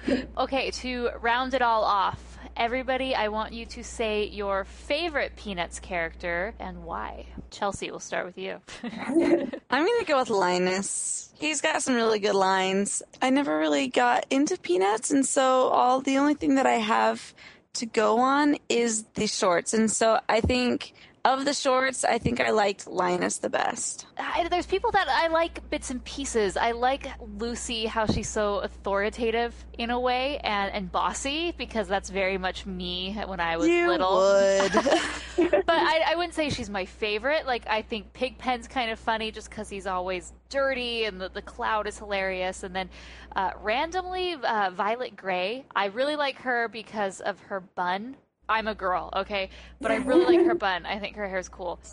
okay, 0.39 0.71
to 0.71 1.11
round 1.21 1.55
it 1.55 1.63
all 1.63 1.83
off, 1.83 2.32
Everybody, 2.57 3.15
I 3.15 3.29
want 3.29 3.53
you 3.53 3.65
to 3.67 3.83
say 3.83 4.27
your 4.27 4.65
favorite 4.65 5.37
Peanuts 5.37 5.81
character 5.81 6.55
and 6.59 6.85
why. 6.85 7.27
Chelsea, 7.51 7.91
we'll 7.91 8.01
start 8.01 8.27
with 8.27 8.37
you. 8.37 8.61
I'm 8.83 9.87
going 9.87 10.01
to 10.01 10.05
go 10.07 10.19
with 10.19 10.31
Linus. 10.31 11.33
He's 11.39 11.61
got 11.61 11.83
some 11.83 11.95
really 11.95 12.19
good 12.19 12.35
lines. 12.35 13.03
I 13.23 13.31
never 13.31 13.59
really 13.59 13.89
got 13.89 14.27
into 14.31 14.59
Peanuts, 14.59 15.11
and 15.11 15.25
so 15.25 15.69
all 15.69 16.01
the 16.01 16.19
only 16.19 16.35
thing 16.35 16.57
that 16.57 16.67
I 16.67 16.75
have 16.75 17.35
to 17.75 17.87
go 17.87 18.19
on 18.19 18.57
is 18.69 19.05
the 19.15 19.27
shorts. 19.27 19.73
And 19.73 19.91
so 19.91 20.21
I 20.29 20.41
think 20.41 20.93
of 21.25 21.45
the 21.45 21.55
shorts, 21.55 22.05
I 22.05 22.19
think 22.19 22.41
I 22.41 22.51
liked 22.51 22.89
Linus 22.89 23.39
the 23.39 23.49
best. 23.49 24.07
I, 24.19 24.49
there's 24.49 24.67
people 24.67 24.91
that 24.91 25.09
I 25.09 25.29
like 25.29 25.69
bits 25.71 25.91
and 25.91 26.03
pieces. 26.05 26.57
I 26.57 26.73
like 26.73 27.07
Lucy, 27.39 27.87
how 27.87 28.07
she's 28.07 28.29
so 28.29 28.57
authoritative 28.59 29.55
in 29.79 29.91
a 29.91 30.01
way 30.01 30.39
and, 30.39 30.73
and 30.75 30.91
bossy, 30.91 31.53
because 31.57 31.87
that's 31.87 32.11
very 32.11 32.39
much 32.39 32.67
me 32.67 33.15
when 33.27 33.39
I 33.39 33.57
was 33.57 33.69
you 33.69 33.87
little. 33.87 34.17
Would. 34.17 34.73
but 35.65 35.65
I, 35.69 36.03
I, 36.09 36.15
wouldn't 36.17 36.35
say 36.35 36.51
she's 36.51 36.71
my 36.71 36.85
favorite. 36.85 37.47
Like, 37.47 37.69
I 37.69 37.83
think 37.83 38.13
Pigpen's 38.13 38.67
kind 38.67 38.91
of 38.91 38.99
funny 38.99 39.31
just 39.31 39.49
because 39.49 39.69
he's 39.69 39.87
always 39.87 40.33
dirty 40.49 41.05
and 41.05 41.21
the, 41.21 41.29
the 41.29 41.43
cloud 41.43 41.87
is 41.87 41.99
hilarious. 41.99 42.65
And 42.65 42.75
then 42.75 42.91
uh, 43.37 43.53
randomly, 43.61 44.35
uh, 44.35 44.71
Violet 44.71 45.17
Gray, 45.17 45.65
I 45.75 45.87
really 45.87 46.17
like 46.17 46.39
her 46.39 46.67
because 46.67 47.21
of 47.21 47.39
her 47.41 47.61
bun 47.61 48.17
I'm 48.49 48.69
a 48.69 48.75
girl, 48.75 49.11
okay? 49.17 49.51
But 49.81 49.93
I 49.93 49.97
really 49.97 50.37
like 50.37 50.47
her 50.47 50.55
bun. 50.57 50.87
I 50.87 50.99
think 50.99 51.17
her 51.17 51.29
hair's 51.29 51.49
cool. 51.49 51.79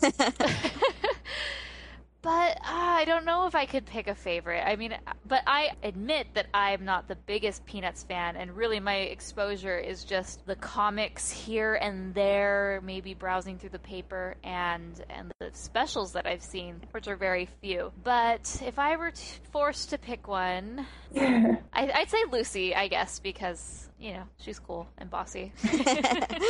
but 2.22 2.56
uh, 2.56 2.56
I 2.64 3.04
don't 3.06 3.24
know 3.24 3.46
if 3.46 3.54
I 3.54 3.66
could 3.66 3.86
pick 3.86 4.08
a 4.08 4.14
favorite. 4.14 4.62
I 4.66 4.76
mean, 4.76 4.94
but 5.26 5.42
I 5.46 5.70
admit 5.82 6.26
that 6.34 6.46
I'm 6.52 6.84
not 6.84 7.08
the 7.08 7.16
biggest 7.16 7.64
Peanuts 7.66 8.02
fan, 8.02 8.36
and 8.36 8.56
really 8.56 8.80
my 8.80 8.96
exposure 8.96 9.78
is 9.78 10.04
just 10.04 10.44
the 10.46 10.56
comics 10.56 11.30
here 11.30 11.74
and 11.76 12.14
there, 12.14 12.80
maybe 12.84 13.14
browsing 13.14 13.58
through 13.58 13.70
the 13.70 13.78
paper 13.78 14.36
and 14.44 15.02
and 15.08 15.32
the 15.38 15.50
specials 15.52 16.12
that 16.12 16.26
I've 16.26 16.42
seen, 16.42 16.82
which 16.90 17.08
are 17.08 17.16
very 17.16 17.48
few. 17.62 17.92
But 18.04 18.60
if 18.66 18.78
I 18.78 18.96
were 18.96 19.12
forced 19.52 19.90
to 19.90 19.98
pick 19.98 20.28
one, 20.28 20.86
I, 21.16 21.58
I'd 21.72 22.10
say 22.10 22.24
Lucy, 22.30 22.74
I 22.74 22.88
guess, 22.88 23.18
because 23.18 23.89
you 24.00 24.12
know 24.12 24.24
she's 24.38 24.58
cool 24.58 24.88
and 24.98 25.10
bossy. 25.10 25.52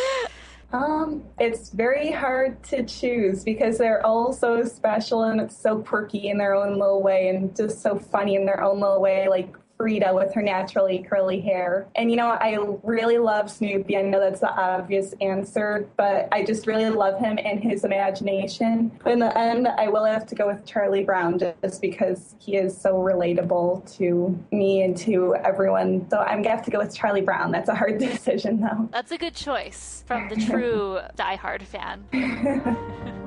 Um, 0.73 1.25
it's 1.41 1.71
very 1.71 2.13
hard 2.13 2.63
to 2.65 2.85
choose 2.85 3.43
because 3.43 3.77
they're 3.77 4.07
all 4.07 4.33
so 4.33 4.63
special 4.65 5.25
and 5.25 5.41
it's 5.41 5.61
so 5.61 5.83
quirky 5.83 6.29
in 6.29 6.39
their 6.39 6.55
own 6.55 6.79
little 6.79 7.03
way 7.03 7.29
and 7.29 7.55
just 7.57 7.83
so 7.83 7.99
funny 7.99 8.37
in 8.37 8.47
their 8.47 8.63
own 8.63 8.79
little 8.81 9.01
way. 9.01 9.29
Like 9.29 9.57
Frieda 9.81 10.13
with 10.13 10.35
her 10.35 10.43
naturally 10.43 11.03
curly 11.09 11.41
hair. 11.41 11.89
And 11.95 12.11
you 12.11 12.17
know, 12.19 12.33
I 12.33 12.59
really 12.83 13.17
love 13.17 13.51
Snoopy. 13.51 13.97
I 13.97 14.03
know 14.03 14.21
that's 14.21 14.41
the 14.41 14.51
obvious 14.51 15.15
answer, 15.23 15.89
but 15.97 16.29
I 16.33 16.45
just 16.45 16.67
really 16.67 16.91
love 16.91 17.19
him 17.19 17.39
and 17.43 17.59
his 17.63 17.85
imagination. 17.85 18.93
But 19.03 19.15
in 19.15 19.21
the 19.21 19.39
end, 19.39 19.69
I 19.69 19.89
will 19.89 20.05
have 20.05 20.27
to 20.27 20.35
go 20.35 20.47
with 20.47 20.67
Charlie 20.67 21.03
Brown 21.03 21.39
just 21.39 21.81
because 21.81 22.35
he 22.39 22.57
is 22.57 22.79
so 22.79 22.97
relatable 22.97 23.91
to 23.97 24.39
me 24.53 24.83
and 24.83 24.95
to 24.99 25.35
everyone. 25.37 26.07
So 26.11 26.19
I'm 26.19 26.43
gonna 26.43 26.57
have 26.57 26.65
to 26.67 26.71
go 26.71 26.79
with 26.79 26.95
Charlie 26.95 27.23
Brown. 27.23 27.51
That's 27.51 27.71
a 27.71 27.75
hard 27.75 27.97
decision, 28.11 28.61
though. 28.61 28.87
That's 28.93 29.13
a 29.13 29.17
good 29.17 29.35
choice 29.35 30.05
from 30.07 30.29
the 30.29 30.37
true 30.47 31.01
diehard 31.17 31.63
fan. 31.63 32.05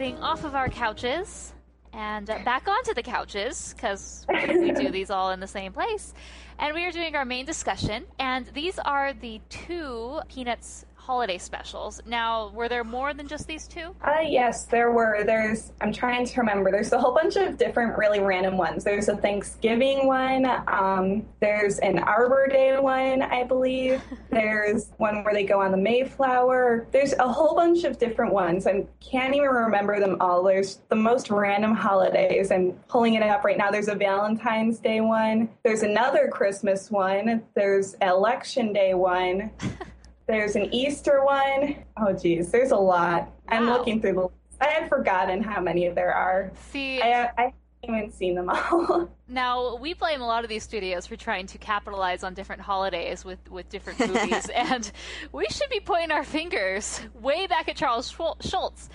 getting 0.00 0.18
off 0.22 0.44
of 0.44 0.54
our 0.54 0.70
couches 0.70 1.52
and 1.92 2.30
uh, 2.30 2.38
back 2.42 2.66
onto 2.66 2.94
the 2.94 3.02
couches 3.02 3.74
because 3.76 4.24
we 4.30 4.72
do 4.72 4.88
these 4.98 5.10
all 5.10 5.30
in 5.32 5.40
the 5.40 5.46
same 5.46 5.74
place. 5.74 6.14
And 6.58 6.74
we 6.74 6.86
are 6.86 6.90
doing 6.90 7.14
our 7.16 7.26
main 7.26 7.44
discussion. 7.44 8.06
And 8.18 8.46
these 8.54 8.78
are 8.78 9.12
the 9.12 9.42
two 9.50 10.20
Peanuts 10.26 10.86
holiday 11.10 11.38
specials. 11.38 12.00
Now, 12.06 12.50
were 12.54 12.68
there 12.68 12.84
more 12.84 13.12
than 13.12 13.26
just 13.26 13.48
these 13.48 13.66
two? 13.66 13.96
Uh, 14.00 14.20
yes, 14.24 14.66
there 14.66 14.92
were. 14.92 15.24
There's, 15.24 15.72
I'm 15.80 15.92
trying 15.92 16.24
to 16.24 16.40
remember, 16.40 16.70
there's 16.70 16.92
a 16.92 17.00
whole 17.00 17.12
bunch 17.12 17.34
of 17.34 17.58
different, 17.58 17.98
really 17.98 18.20
random 18.20 18.56
ones. 18.56 18.84
There's 18.84 19.08
a 19.08 19.16
Thanksgiving 19.16 20.06
one, 20.06 20.46
um, 20.68 21.26
there's 21.40 21.80
an 21.80 21.98
Arbor 21.98 22.46
Day 22.46 22.78
one, 22.78 23.22
I 23.22 23.42
believe. 23.42 24.00
there's 24.30 24.92
one 24.98 25.24
where 25.24 25.34
they 25.34 25.42
go 25.42 25.60
on 25.60 25.72
the 25.72 25.78
Mayflower. 25.78 26.86
There's 26.92 27.12
a 27.14 27.26
whole 27.26 27.56
bunch 27.56 27.82
of 27.82 27.98
different 27.98 28.32
ones. 28.32 28.68
I 28.68 28.86
can't 29.00 29.34
even 29.34 29.48
remember 29.48 29.98
them 29.98 30.16
all. 30.20 30.44
There's 30.44 30.78
the 30.90 30.94
most 30.94 31.28
random 31.28 31.74
holidays. 31.74 32.52
I'm 32.52 32.70
pulling 32.86 33.14
it 33.14 33.24
up 33.24 33.42
right 33.42 33.58
now. 33.58 33.72
There's 33.72 33.88
a 33.88 33.96
Valentine's 33.96 34.78
Day 34.78 35.00
one, 35.00 35.48
there's 35.64 35.82
another 35.82 36.28
Christmas 36.28 36.88
one, 36.88 37.42
there's 37.56 37.94
Election 37.94 38.72
Day 38.72 38.94
one. 38.94 39.50
There's 40.30 40.54
an 40.54 40.72
Easter 40.72 41.24
one. 41.24 41.84
Oh, 41.96 42.12
geez, 42.12 42.52
there's 42.52 42.70
a 42.70 42.76
lot. 42.76 43.22
Wow. 43.22 43.32
I'm 43.48 43.66
looking 43.66 44.00
through 44.00 44.12
the. 44.12 44.28
I 44.64 44.68
had 44.68 44.88
forgotten 44.88 45.42
how 45.42 45.60
many 45.60 45.88
there 45.88 46.14
are. 46.14 46.52
See, 46.70 47.02
I, 47.02 47.30
I 47.36 47.52
haven't 47.82 47.98
even 47.98 48.12
seen 48.12 48.36
them 48.36 48.48
all. 48.48 49.10
now 49.28 49.74
we 49.74 49.92
blame 49.92 50.20
a 50.20 50.26
lot 50.26 50.44
of 50.44 50.48
these 50.48 50.62
studios 50.62 51.04
for 51.04 51.16
trying 51.16 51.48
to 51.48 51.58
capitalize 51.58 52.22
on 52.22 52.34
different 52.34 52.62
holidays 52.62 53.24
with 53.24 53.50
with 53.50 53.68
different 53.70 53.98
movies, 53.98 54.48
and 54.54 54.92
we 55.32 55.46
should 55.48 55.68
be 55.68 55.80
pointing 55.80 56.12
our 56.12 56.22
fingers 56.22 57.00
way 57.20 57.48
back 57.48 57.68
at 57.68 57.74
Charles 57.74 58.08
Schulz 58.08 58.88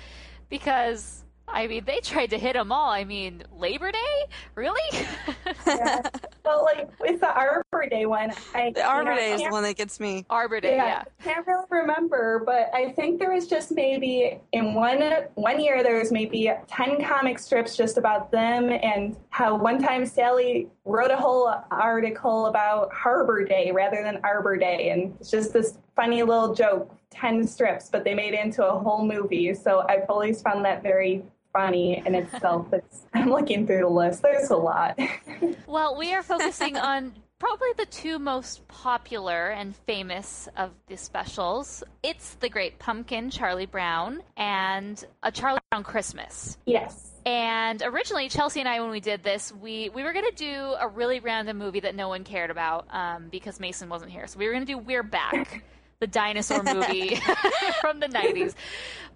because 0.47 1.24
I 1.47 1.67
mean, 1.67 1.85
they 1.85 1.99
tried 1.99 2.31
to 2.31 2.37
hit 2.37 2.53
them 2.53 2.71
all. 2.71 2.89
I 2.89 3.03
mean, 3.03 3.43
Labor 3.51 3.91
Day? 3.91 4.25
Really? 4.55 4.81
yeah. 5.67 6.01
Well, 6.43 6.63
like 6.63 6.99
with 6.99 7.21
the 7.21 7.33
Arbor 7.33 7.87
Day 7.89 8.05
one, 8.05 8.31
I 8.53 8.71
the 8.75 8.83
Arbor 8.83 9.11
know, 9.11 9.15
Day 9.15 9.33
is 9.33 9.41
the 9.41 9.49
one 9.49 9.63
that 9.63 9.75
gets 9.75 9.99
me. 9.99 10.25
Arbor 10.29 10.59
Day, 10.59 10.75
yeah. 10.75 10.85
yeah. 10.85 11.03
Can't 11.23 11.47
really 11.47 11.65
remember, 11.69 12.43
but 12.45 12.69
I 12.73 12.91
think 12.91 13.19
there 13.19 13.31
was 13.31 13.47
just 13.47 13.71
maybe 13.71 14.39
in 14.51 14.73
one 14.73 15.01
one 15.35 15.59
year 15.59 15.83
there 15.83 15.97
was 15.97 16.11
maybe 16.11 16.51
ten 16.67 17.03
comic 17.03 17.39
strips 17.39 17.75
just 17.77 17.97
about 17.97 18.31
them, 18.31 18.69
and 18.69 19.15
how 19.29 19.55
one 19.55 19.81
time 19.81 20.05
Sally 20.05 20.67
wrote 20.83 21.11
a 21.11 21.17
whole 21.17 21.53
article 21.71 22.47
about 22.47 22.93
Harbor 22.93 23.43
Day 23.43 23.71
rather 23.71 24.03
than 24.03 24.19
Arbor 24.23 24.57
Day, 24.57 24.89
and 24.89 25.15
it's 25.19 25.31
just 25.31 25.53
this 25.53 25.77
funny 25.95 26.21
little 26.23 26.53
joke 26.53 26.91
10 27.11 27.47
strips, 27.47 27.89
but 27.89 28.03
they 28.03 28.13
made 28.13 28.33
it 28.33 28.43
into 28.43 28.65
a 28.65 28.77
whole 28.77 29.05
movie. 29.05 29.53
So 29.53 29.85
I've 29.87 30.03
always 30.09 30.41
found 30.41 30.65
that 30.65 30.83
very 30.83 31.23
funny 31.55 32.03
in 32.05 32.15
itself. 32.15 32.67
It's, 32.73 33.05
I'm 33.13 33.29
looking 33.29 33.65
through 33.65 33.79
the 33.79 33.87
list. 33.87 34.21
There's 34.21 34.49
a 34.49 34.57
lot. 34.57 34.99
well, 35.67 35.97
we 35.97 36.13
are 36.13 36.21
focusing 36.21 36.75
on 36.75 37.13
probably 37.39 37.69
the 37.77 37.85
two 37.85 38.19
most 38.19 38.67
popular 38.67 39.49
and 39.49 39.75
famous 39.75 40.49
of 40.57 40.71
the 40.87 40.97
specials. 40.97 41.83
It's 42.03 42.35
The 42.35 42.49
Great 42.49 42.77
Pumpkin, 42.79 43.29
Charlie 43.29 43.65
Brown, 43.65 44.21
and 44.35 45.03
A 45.23 45.31
Charlie 45.31 45.61
Brown 45.71 45.83
Christmas. 45.83 46.57
Yes. 46.65 47.13
And 47.25 47.81
originally, 47.83 48.29
Chelsea 48.29 48.59
and 48.59 48.69
I, 48.69 48.81
when 48.81 48.91
we 48.91 48.99
did 48.99 49.23
this, 49.23 49.51
we, 49.51 49.89
we 49.89 50.03
were 50.03 50.13
going 50.13 50.29
to 50.29 50.35
do 50.35 50.75
a 50.79 50.87
really 50.87 51.19
random 51.19 51.57
movie 51.57 51.79
that 51.79 51.95
no 51.95 52.07
one 52.07 52.23
cared 52.23 52.51
about 52.51 52.85
um, 52.91 53.29
because 53.29 53.59
Mason 53.59 53.89
wasn't 53.89 54.11
here. 54.11 54.27
So 54.27 54.37
we 54.37 54.45
were 54.45 54.53
going 54.53 54.65
to 54.65 54.71
do 54.71 54.77
We're 54.77 55.03
Back, 55.03 55.63
the 55.99 56.07
dinosaur 56.07 56.61
movie 56.61 57.15
from 57.81 57.99
the 57.99 58.07
90s. 58.07 58.53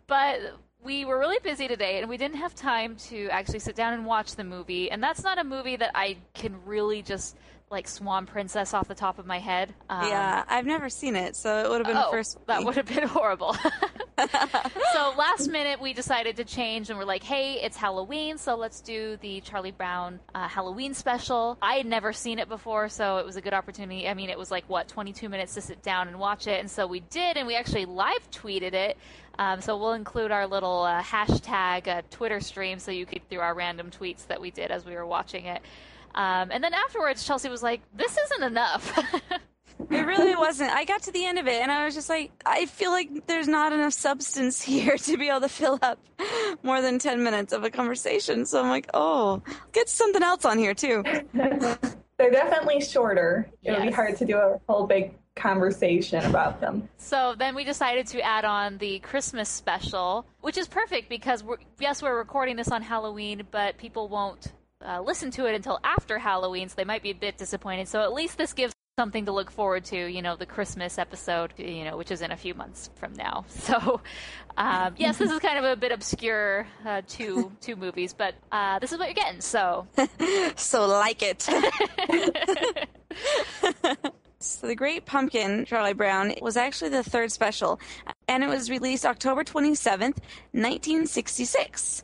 But 0.08 0.40
we 0.84 1.06
were 1.06 1.20
really 1.20 1.40
busy 1.44 1.68
today 1.68 2.00
and 2.00 2.10
we 2.10 2.18
didn't 2.18 2.38
have 2.38 2.56
time 2.56 2.96
to 2.96 3.28
actually 3.30 3.60
sit 3.60 3.76
down 3.76 3.94
and 3.94 4.06
watch 4.06 4.36
the 4.36 4.44
movie. 4.44 4.90
And 4.90 5.04
that's 5.04 5.24
not 5.24 5.38
a 5.38 5.44
movie 5.44 5.76
that 5.76 5.92
I 5.94 6.18
can 6.34 6.56
really 6.66 7.02
just 7.02 7.36
like 7.72 7.88
Swan 7.88 8.26
Princess 8.26 8.74
off 8.74 8.88
the 8.88 8.96
top 8.96 9.20
of 9.20 9.26
my 9.26 9.40
head. 9.40 9.74
Um, 9.90 10.08
yeah, 10.08 10.44
I've 10.48 10.66
never 10.66 10.90
seen 10.90 11.16
it, 11.16 11.36
so 11.36 11.64
it 11.64 11.70
would 11.70 11.80
have 11.80 11.88
been 11.88 11.98
oh, 11.98 12.06
the 12.06 12.12
first. 12.12 12.38
That 12.48 12.64
would 12.64 12.76
have 12.76 12.88
been 12.88 13.08
horrible. 13.08 13.54
so 14.94 15.14
last 15.18 15.48
minute, 15.50 15.80
we 15.80 15.94
decided 15.94 16.38
to 16.38 16.44
change, 16.44 16.90
and 16.90 16.98
we're 16.98 17.06
like, 17.06 17.24
"Hey, 17.24 17.60
it's 17.62 17.78
Halloween, 17.78 18.38
so 18.38 18.56
let's 18.56 18.82
do 18.82 19.18
the 19.22 19.42
Charlie 19.42 19.72
Brown 19.72 20.20
uh, 20.34 20.48
Halloween 20.48 20.94
special." 20.94 21.58
I 21.62 21.76
had 21.76 21.86
never 21.86 22.12
seen 22.12 22.40
it 22.40 22.50
before, 22.50 22.90
so 22.90 23.18
it 23.18 23.26
was 23.26 23.36
a 23.36 23.42
good 23.42 23.54
opportunity. 23.54 24.08
I 24.08 24.14
mean, 24.14 24.30
it 24.30 24.38
was 24.38 24.50
like 24.50 24.68
what 24.68 24.88
22 24.88 25.30
minutes 25.30 25.54
to 25.54 25.62
sit 25.62 25.84
down 25.84 26.08
and 26.08 26.20
watch 26.20 26.48
it, 26.48 26.60
and 26.60 26.70
so 26.70 26.88
we 26.88 27.02
did, 27.02 27.38
and 27.38 27.48
we 27.48 27.56
actually 27.56 27.86
live 27.86 28.32
tweeted 28.32 28.74
it. 28.74 28.98
Um, 29.40 29.62
so 29.62 29.78
we'll 29.78 29.94
include 29.94 30.32
our 30.32 30.46
little 30.46 30.84
uh, 30.84 31.02
hashtag 31.02 31.88
uh, 31.88 32.02
Twitter 32.12 32.42
stream 32.42 32.78
so 32.78 32.92
you 32.92 33.06
could 33.06 33.28
through 33.30 33.40
our 33.40 33.56
random 33.56 33.90
tweets 33.90 34.28
that 34.28 34.42
we 34.42 34.52
did 34.52 34.70
as 34.70 34.86
we 34.86 34.94
were 34.94 35.06
watching 35.06 35.46
it. 35.46 35.62
Um, 36.14 36.50
and 36.52 36.62
then 36.62 36.74
afterwards, 36.74 37.24
Chelsea 37.24 37.48
was 37.48 37.64
like, 37.64 37.82
"This 37.96 38.18
isn't 38.18 38.44
enough." 38.44 39.00
It 39.90 40.06
really 40.06 40.36
wasn't. 40.36 40.72
I 40.72 40.84
got 40.84 41.04
to 41.04 41.12
the 41.12 41.26
end 41.26 41.40
of 41.40 41.48
it 41.48 41.62
and 41.62 41.72
I 41.72 41.86
was 41.86 41.96
just 41.96 42.10
like, 42.10 42.32
I 42.46 42.66
feel 42.66 42.92
like 42.92 43.28
there's 43.28 43.48
not 43.48 43.72
enough 43.72 43.94
substance 43.94 44.62
here 44.74 44.98
to 44.98 45.18
be 45.18 45.30
able 45.30 45.40
to 45.40 45.50
fill 45.50 45.80
up 45.82 46.00
more 46.64 46.82
than 46.82 47.00
10 47.00 47.24
minutes 47.24 47.54
of 47.54 47.64
a 47.64 47.70
conversation. 47.70 48.46
So 48.46 48.62
I'm 48.62 48.70
like, 48.70 48.90
oh, 48.94 49.42
get 49.72 49.88
something 49.88 50.22
else 50.22 50.44
on 50.44 50.58
here 50.58 50.74
too. 50.74 51.04
They're 51.34 52.30
definitely 52.30 52.82
shorter. 52.82 53.50
It 53.64 53.72
would 53.72 53.82
be 53.84 53.92
hard 53.92 54.18
to 54.18 54.26
do 54.26 54.38
a 54.38 54.60
whole 54.68 54.86
big 54.86 55.14
conversation 55.40 56.24
about 56.26 56.62
them. 56.62 56.90
So 56.98 57.36
then 57.38 57.56
we 57.56 57.64
decided 57.64 58.08
to 58.08 58.22
add 58.22 58.46
on 58.46 58.78
the 58.78 59.00
Christmas 59.00 59.50
special, 59.50 60.26
which 60.42 60.58
is 60.58 60.68
perfect 60.68 61.10
because 61.10 61.44
we're, 61.44 61.58
yes, 61.80 62.02
we're 62.02 62.18
recording 62.18 62.56
this 62.56 62.70
on 62.70 62.82
Halloween, 62.82 63.48
but 63.52 63.78
people 63.78 64.08
won't 64.08 64.52
uh, 64.86 65.02
listen 65.02 65.32
to 65.32 65.46
it 65.46 65.56
until 65.56 65.80
after 65.84 66.18
Halloween, 66.20 66.70
so 66.70 66.76
they 66.76 66.86
might 66.86 67.04
be 67.04 67.12
a 67.12 67.16
bit 67.16 67.38
disappointed. 67.38 67.88
So 67.88 68.02
at 68.02 68.14
least 68.14 68.38
this 68.38 68.54
gives 68.54 68.74
something 69.00 69.26
to 69.26 69.32
look 69.32 69.50
forward 69.50 69.86
to, 69.86 70.08
you 70.08 70.22
know, 70.22 70.36
the 70.36 70.46
Christmas 70.46 70.98
episode, 70.98 71.54
you 71.58 71.86
know, 71.86 71.96
which 71.96 72.12
is 72.12 72.22
in 72.22 72.32
a 72.32 72.36
few 72.36 72.54
months 72.54 72.90
from 72.96 73.14
now. 73.14 73.46
So 73.60 74.02
um, 74.58 74.96
yes, 74.98 75.18
this 75.18 75.32
is 75.32 75.40
kind 75.40 75.58
of 75.58 75.64
a 75.64 75.78
bit 75.78 75.94
obscure 75.94 76.68
uh, 76.86 77.02
two 77.08 77.52
two 77.62 77.78
movies, 77.78 78.14
but 78.14 78.36
uh, 78.52 78.80
this 78.80 78.92
is 78.92 79.00
what 79.00 79.08
you're 79.08 79.14
getting. 79.14 79.40
So 79.40 79.88
So 80.58 80.86
like 80.86 81.22
it. 81.22 81.48
so 84.42 84.68
the 84.68 84.76
Great 84.76 85.06
Pumpkin, 85.06 85.66
Charlie 85.66 85.94
Brown, 85.94 86.34
was 86.42 86.56
actually 86.56 86.92
the 86.92 87.04
third 87.04 87.32
special, 87.32 87.80
and 88.28 88.44
it 88.44 88.48
was 88.48 88.70
released 88.70 89.06
October 89.06 89.44
27th, 89.44 90.18
1966. 90.54 92.04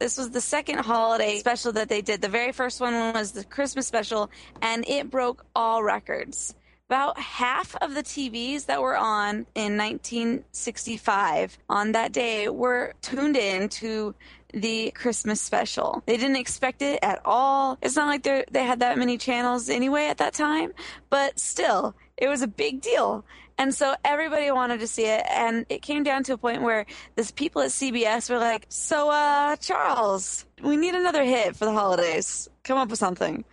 This 0.00 0.18
was 0.18 0.30
the 0.30 0.40
second 0.40 0.78
holiday 0.78 1.38
special 1.38 1.72
that 1.72 1.88
they 1.88 2.00
did. 2.00 2.20
The 2.20 2.28
very 2.28 2.52
first 2.52 2.80
one 2.80 2.94
was 3.12 3.32
the 3.32 3.44
Christmas 3.44 3.86
special, 3.86 4.30
and 4.60 4.84
it 4.88 5.10
broke 5.10 5.44
all 5.54 5.84
records. 5.84 6.54
About 6.88 7.18
half 7.18 7.76
of 7.76 7.94
the 7.94 8.02
TVs 8.02 8.66
that 8.66 8.80
were 8.80 8.96
on 8.96 9.46
in 9.54 9.76
1965 9.76 11.58
on 11.68 11.92
that 11.92 12.12
day 12.12 12.48
were 12.48 12.94
tuned 13.02 13.36
in 13.36 13.68
to 13.68 14.14
the 14.52 14.90
Christmas 14.92 15.40
special. 15.40 16.02
They 16.06 16.16
didn't 16.16 16.36
expect 16.36 16.82
it 16.82 16.98
at 17.02 17.20
all. 17.24 17.78
It's 17.82 17.96
not 17.96 18.06
like 18.06 18.22
they 18.22 18.44
they 18.50 18.64
had 18.64 18.80
that 18.80 18.98
many 18.98 19.18
channels 19.18 19.68
anyway 19.68 20.06
at 20.06 20.18
that 20.18 20.34
time, 20.34 20.72
but 21.10 21.38
still, 21.38 21.94
it 22.16 22.28
was 22.28 22.42
a 22.42 22.48
big 22.48 22.80
deal. 22.80 23.24
And 23.60 23.74
so 23.74 23.96
everybody 24.04 24.50
wanted 24.52 24.78
to 24.80 24.86
see 24.86 25.04
it, 25.06 25.24
and 25.28 25.66
it 25.68 25.82
came 25.82 26.04
down 26.04 26.22
to 26.24 26.34
a 26.34 26.38
point 26.38 26.62
where 26.62 26.86
this 27.16 27.32
people 27.32 27.60
at 27.62 27.70
CBS 27.70 28.30
were 28.30 28.38
like, 28.38 28.66
"So, 28.68 29.10
uh, 29.10 29.56
Charles, 29.56 30.44
we 30.62 30.76
need 30.76 30.94
another 30.94 31.24
hit 31.24 31.56
for 31.56 31.64
the 31.64 31.72
holidays. 31.72 32.48
Come 32.62 32.78
up 32.78 32.88
with 32.88 33.00
something." 33.00 33.44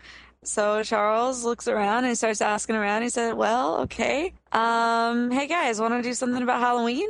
So 0.44 0.84
Charles 0.84 1.44
looks 1.44 1.68
around 1.68 2.00
and 2.00 2.08
he 2.10 2.16
starts 2.16 2.40
asking 2.40 2.76
around. 2.76 3.02
He 3.02 3.10
said, 3.10 3.34
"Well, 3.34 3.78
okay. 3.82 4.34
Um, 4.52 5.32
hey 5.32 5.48
guys, 5.48 5.82
want 5.82 5.96
to 5.96 6.04
do 6.04 6.14
something 6.14 6.44
about 6.44 6.62
Halloween?" 6.62 7.10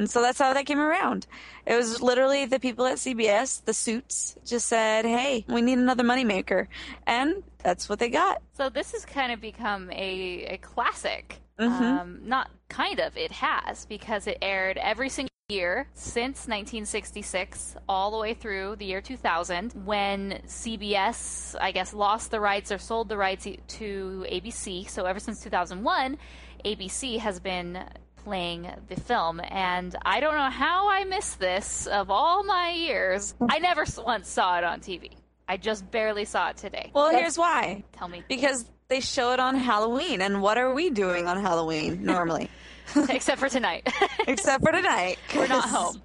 And 0.00 0.10
so 0.10 0.22
that's 0.22 0.38
how 0.38 0.54
that 0.54 0.64
came 0.64 0.80
around. 0.80 1.26
It 1.66 1.76
was 1.76 2.00
literally 2.00 2.46
the 2.46 2.58
people 2.58 2.86
at 2.86 2.96
CBS, 2.96 3.62
the 3.66 3.74
suits, 3.74 4.34
just 4.46 4.66
said, 4.66 5.04
"Hey, 5.04 5.44
we 5.46 5.60
need 5.60 5.76
another 5.76 6.02
moneymaker," 6.04 6.68
and 7.06 7.42
that's 7.62 7.86
what 7.86 7.98
they 7.98 8.08
got. 8.08 8.40
So 8.54 8.70
this 8.70 8.92
has 8.92 9.04
kind 9.04 9.30
of 9.30 9.42
become 9.42 9.90
a, 9.90 10.54
a 10.54 10.56
classic. 10.56 11.42
Mhm. 11.58 11.82
Um, 11.82 12.20
not 12.24 12.48
kind 12.70 12.98
of, 12.98 13.14
it 13.18 13.30
has, 13.32 13.84
because 13.84 14.26
it 14.26 14.38
aired 14.40 14.78
every 14.78 15.10
single 15.10 15.28
year 15.50 15.86
since 15.92 16.48
1966, 16.48 17.76
all 17.86 18.10
the 18.10 18.16
way 18.16 18.32
through 18.32 18.76
the 18.76 18.86
year 18.86 19.02
2000, 19.02 19.72
when 19.84 20.40
CBS, 20.46 21.54
I 21.60 21.72
guess, 21.72 21.92
lost 21.92 22.30
the 22.30 22.40
rights 22.40 22.72
or 22.72 22.78
sold 22.78 23.10
the 23.10 23.18
rights 23.18 23.44
to 23.44 24.24
ABC. 24.32 24.88
So 24.88 25.04
ever 25.04 25.20
since 25.20 25.42
2001, 25.42 26.16
ABC 26.64 27.18
has 27.18 27.40
been 27.40 27.84
playing 28.24 28.70
the 28.88 29.00
film 29.00 29.40
and 29.48 29.94
I 30.02 30.20
don't 30.20 30.34
know 30.34 30.50
how 30.50 30.90
I 30.90 31.04
missed 31.04 31.38
this 31.38 31.86
of 31.86 32.10
all 32.10 32.44
my 32.44 32.70
years. 32.70 33.34
I 33.48 33.58
never 33.58 33.84
once 34.04 34.28
saw 34.28 34.58
it 34.58 34.64
on 34.64 34.80
TV. 34.80 35.12
I 35.48 35.56
just 35.56 35.90
barely 35.90 36.24
saw 36.24 36.50
it 36.50 36.56
today. 36.56 36.90
Well, 36.94 37.10
here's 37.10 37.36
why. 37.36 37.82
Tell 37.92 38.08
me. 38.08 38.22
Because 38.28 38.66
they 38.88 39.00
show 39.00 39.32
it 39.32 39.40
on 39.40 39.56
Halloween, 39.56 40.20
and 40.20 40.42
what 40.42 40.58
are 40.58 40.72
we 40.72 40.90
doing 40.90 41.26
on 41.26 41.40
Halloween 41.40 42.04
normally? 42.04 42.48
Except 43.08 43.40
for 43.40 43.48
tonight. 43.48 43.88
Except 44.28 44.62
for 44.64 44.72
tonight. 44.72 45.18
we're 45.34 45.46
not 45.48 45.68
home. 45.68 46.02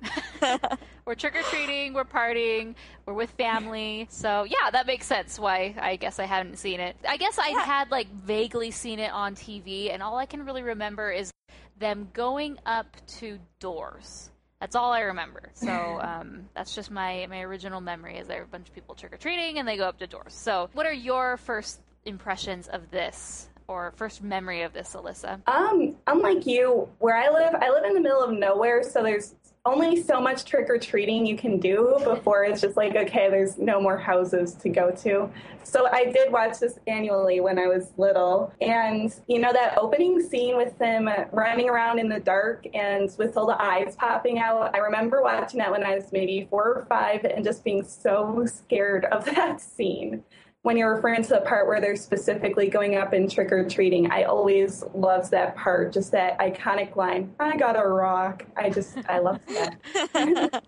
we're 1.05 1.15
trick 1.15 1.35
or 1.35 1.41
treating, 1.43 1.93
we're 1.93 2.05
partying, 2.05 2.75
we're 3.05 3.13
with 3.13 3.31
family. 3.31 4.07
So, 4.09 4.43
yeah, 4.43 4.71
that 4.71 4.87
makes 4.87 5.05
sense 5.05 5.37
why 5.39 5.75
I 5.79 5.95
guess 5.95 6.19
I 6.19 6.25
hadn't 6.25 6.57
seen 6.57 6.79
it. 6.79 6.95
I 7.07 7.17
guess 7.17 7.37
I 7.37 7.49
had 7.49 7.91
like 7.91 8.07
vaguely 8.11 8.71
seen 8.71 8.99
it 8.99 9.11
on 9.11 9.35
TV, 9.35 9.93
and 9.93 10.01
all 10.01 10.17
I 10.17 10.25
can 10.25 10.45
really 10.45 10.63
remember 10.63 11.11
is 11.11 11.31
them 11.79 12.09
going 12.13 12.57
up 12.65 12.87
to 13.19 13.39
doors. 13.59 14.29
That's 14.59 14.75
all 14.75 14.93
I 14.93 15.01
remember. 15.01 15.49
So 15.53 15.71
um, 16.01 16.49
that's 16.55 16.73
just 16.73 16.91
my, 16.91 17.27
my 17.29 17.41
original 17.41 17.81
memory 17.81 18.17
is 18.17 18.27
there 18.27 18.41
are 18.41 18.45
a 18.45 18.47
bunch 18.47 18.69
of 18.69 18.75
people 18.75 18.95
trick 18.95 19.13
or 19.13 19.17
treating 19.17 19.59
and 19.59 19.67
they 19.67 19.77
go 19.77 19.85
up 19.85 19.99
to 19.99 20.07
doors. 20.07 20.33
So, 20.33 20.69
what 20.73 20.85
are 20.85 20.93
your 20.93 21.37
first 21.37 21.81
impressions 22.05 22.67
of 22.67 22.89
this 22.91 23.49
or 23.67 23.93
first 23.95 24.23
memory 24.23 24.61
of 24.61 24.73
this, 24.73 24.95
Alyssa? 24.95 25.41
Um, 25.47 25.95
unlike 26.07 26.45
you, 26.45 26.87
where 26.99 27.17
I 27.17 27.29
live, 27.29 27.55
I 27.55 27.71
live 27.71 27.83
in 27.85 27.93
the 27.93 28.01
middle 28.01 28.23
of 28.23 28.31
nowhere, 28.31 28.83
so 28.83 29.01
there's 29.01 29.35
only 29.65 30.01
so 30.01 30.21
much 30.21 30.45
trick 30.45 30.69
or 30.69 30.77
treating 30.77 31.25
you 31.25 31.35
can 31.35 31.59
do 31.59 31.97
before 32.03 32.43
it's 32.43 32.61
just 32.61 32.77
like, 32.77 32.95
okay, 32.95 33.29
there's 33.29 33.57
no 33.57 33.81
more 33.81 33.97
houses 33.97 34.53
to 34.53 34.69
go 34.69 34.91
to. 34.91 35.29
So 35.63 35.87
I 35.91 36.05
did 36.05 36.31
watch 36.31 36.59
this 36.59 36.77
annually 36.85 37.39
when 37.39 37.57
I 37.57 37.65
was 37.65 37.91
little. 37.97 38.53
And, 38.61 39.13
you 39.27 39.39
know, 39.39 39.51
that 39.51 39.77
opening 39.79 40.21
scene 40.21 40.55
with 40.55 40.77
them 40.77 41.09
running 41.31 41.67
around 41.67 41.97
in 41.97 42.07
the 42.07 42.19
dark 42.19 42.67
and 42.75 43.09
with 43.17 43.35
all 43.37 43.47
the 43.47 43.59
eyes 43.61 43.95
popping 43.95 44.37
out, 44.37 44.75
I 44.75 44.77
remember 44.77 45.23
watching 45.23 45.57
that 45.57 45.71
when 45.71 45.83
I 45.83 45.95
was 45.95 46.11
maybe 46.11 46.47
four 46.49 46.75
or 46.75 46.85
five 46.87 47.25
and 47.25 47.43
just 47.43 47.63
being 47.63 47.83
so 47.83 48.45
scared 48.45 49.05
of 49.05 49.25
that 49.35 49.59
scene 49.59 50.23
when 50.65 50.77
you're 50.77 50.95
referring 50.95 51.21
to 51.21 51.29
the 51.29 51.41
part 51.41 51.67
where 51.67 51.79
they're 51.79 51.95
specifically 51.95 52.67
going 52.67 52.95
up 52.95 53.13
and 53.13 53.29
trick 53.29 53.51
or 53.51 53.69
treating, 53.69 54.09
I 54.09 54.23
always 54.23 54.83
loved 54.95 55.29
that 55.29 55.55
part, 55.55 55.93
just 55.93 56.11
that 56.13 56.39
iconic 56.39 56.95
line, 56.95 57.31
I 57.39 57.55
got 57.55 57.79
a 57.79 57.87
rock. 57.87 58.43
I 58.57 58.71
just, 58.71 58.97
I 59.07 59.19
love 59.19 59.39
that. 59.45 60.63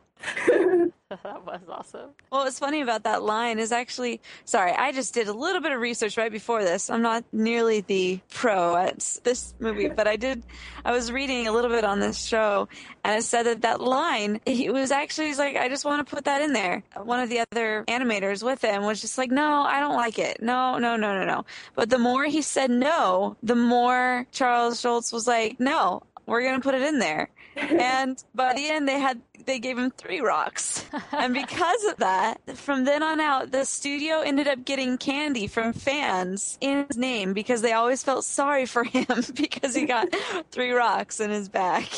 that 1.23 1.45
was 1.45 1.61
awesome. 1.69 2.09
Well, 2.31 2.43
what's 2.43 2.59
funny 2.59 2.81
about 2.81 3.03
that 3.03 3.23
line 3.23 3.59
is 3.59 3.71
actually, 3.71 4.19
sorry, 4.43 4.73
I 4.73 4.91
just 4.91 5.13
did 5.13 5.29
a 5.29 5.33
little 5.33 5.61
bit 5.61 5.71
of 5.71 5.79
research 5.79 6.17
right 6.17 6.31
before 6.31 6.63
this. 6.63 6.89
I'm 6.89 7.01
not 7.01 7.23
nearly 7.31 7.79
the 7.79 8.19
pro 8.29 8.75
at 8.75 9.17
this 9.23 9.53
movie, 9.59 9.87
but 9.87 10.05
I 10.05 10.17
did, 10.17 10.43
I 10.83 10.91
was 10.91 11.09
reading 11.09 11.47
a 11.47 11.53
little 11.53 11.69
bit 11.69 11.85
on 11.85 12.01
this 12.01 12.21
show 12.21 12.67
and 13.05 13.17
it 13.17 13.23
said 13.23 13.43
that 13.43 13.61
that 13.61 13.79
line, 13.79 14.41
he 14.45 14.69
was 14.69 14.91
actually, 14.91 15.27
he's 15.27 15.39
like, 15.39 15.55
I 15.55 15.69
just 15.69 15.85
want 15.85 16.05
to 16.05 16.15
put 16.15 16.25
that 16.25 16.41
in 16.41 16.51
there. 16.51 16.83
One 17.01 17.21
of 17.21 17.29
the 17.29 17.45
other 17.51 17.85
animators 17.87 18.43
with 18.43 18.61
him 18.61 18.83
was 18.83 18.99
just 18.99 19.17
like, 19.17 19.31
no, 19.31 19.61
I 19.61 19.79
don't 19.79 19.95
like 19.95 20.19
it. 20.19 20.41
No, 20.41 20.77
no, 20.77 20.97
no, 20.97 21.17
no, 21.17 21.25
no. 21.25 21.45
But 21.73 21.89
the 21.89 21.99
more 21.99 22.25
he 22.25 22.41
said 22.41 22.69
no, 22.69 23.37
the 23.43 23.55
more 23.55 24.27
Charles 24.33 24.81
Schulz 24.81 25.13
was 25.13 25.25
like, 25.25 25.57
no, 25.57 26.03
we're 26.25 26.41
going 26.41 26.55
to 26.55 26.61
put 26.61 26.75
it 26.75 26.81
in 26.81 26.99
there. 26.99 27.29
And 27.57 28.23
by 28.35 28.53
the 28.53 28.69
end 28.69 28.87
they 28.87 28.99
had 28.99 29.21
they 29.45 29.59
gave 29.59 29.77
him 29.77 29.91
three 29.91 30.19
rocks 30.19 30.85
and 31.11 31.33
because 31.33 31.83
of 31.85 31.97
that 31.97 32.37
from 32.55 32.83
then 32.83 33.01
on 33.01 33.19
out 33.19 33.51
the 33.51 33.65
studio 33.65 34.19
ended 34.19 34.47
up 34.47 34.63
getting 34.65 34.97
candy 34.97 35.47
from 35.47 35.73
fans 35.73 36.57
in 36.61 36.85
his 36.87 36.97
name 36.97 37.33
because 37.33 37.61
they 37.61 37.73
always 37.73 38.03
felt 38.03 38.23
sorry 38.23 38.65
for 38.65 38.83
him 38.83 39.05
because 39.35 39.75
he 39.75 39.85
got 39.85 40.07
three 40.51 40.71
rocks 40.71 41.19
in 41.19 41.29
his 41.29 41.49
back 41.49 41.89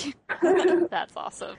That's 0.89 1.15
awesome. 1.15 1.55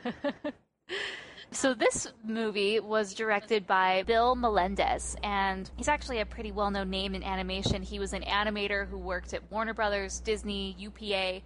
So 1.53 1.75
this 1.75 2.07
movie 2.25 2.79
was 2.79 3.13
directed 3.13 3.67
by 3.67 4.05
Bill 4.07 4.37
Melendez, 4.37 5.17
and 5.25 5.69
he's 5.77 5.89
actually 5.89 6.21
a 6.21 6.27
pretty 6.27 6.53
well-known 6.53 6.91
name 6.91 7.15
in 7.17 7.25
animation. 7.25 7.83
He 7.83 7.99
was 7.99 8.13
an 8.13 8.23
animator 8.23 8.89
who 8.89 8.97
worked 8.97 9.35
at 9.35 9.51
Warner 9.51 9.75
Brothers, 9.75 10.21
Disney, 10.21 10.77
UPA, 10.79 11.43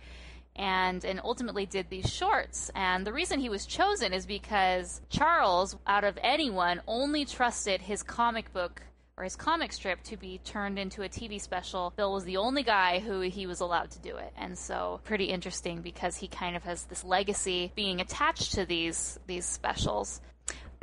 and 0.56 1.04
and 1.04 1.20
ultimately 1.24 1.66
did 1.66 1.88
these 1.90 2.10
shorts. 2.12 2.70
And 2.74 3.06
the 3.06 3.12
reason 3.12 3.40
he 3.40 3.48
was 3.48 3.66
chosen 3.66 4.12
is 4.12 4.26
because 4.26 5.00
Charles, 5.08 5.76
out 5.86 6.04
of 6.04 6.18
anyone, 6.22 6.80
only 6.86 7.24
trusted 7.24 7.80
his 7.80 8.02
comic 8.02 8.52
book 8.52 8.82
or 9.16 9.24
his 9.24 9.36
comic 9.36 9.72
strip 9.72 10.02
to 10.02 10.16
be 10.16 10.38
turned 10.44 10.78
into 10.78 11.02
a 11.02 11.08
TV 11.08 11.40
special. 11.40 11.92
Bill 11.96 12.12
was 12.12 12.24
the 12.24 12.36
only 12.36 12.64
guy 12.64 12.98
who 12.98 13.20
he 13.20 13.46
was 13.46 13.60
allowed 13.60 13.90
to 13.92 14.00
do 14.00 14.16
it. 14.16 14.32
And 14.36 14.58
so 14.58 15.00
pretty 15.04 15.26
interesting 15.26 15.82
because 15.82 16.16
he 16.16 16.26
kind 16.26 16.56
of 16.56 16.64
has 16.64 16.84
this 16.84 17.04
legacy 17.04 17.72
being 17.76 18.00
attached 18.00 18.54
to 18.54 18.64
these 18.64 19.18
these 19.26 19.46
specials. 19.46 20.20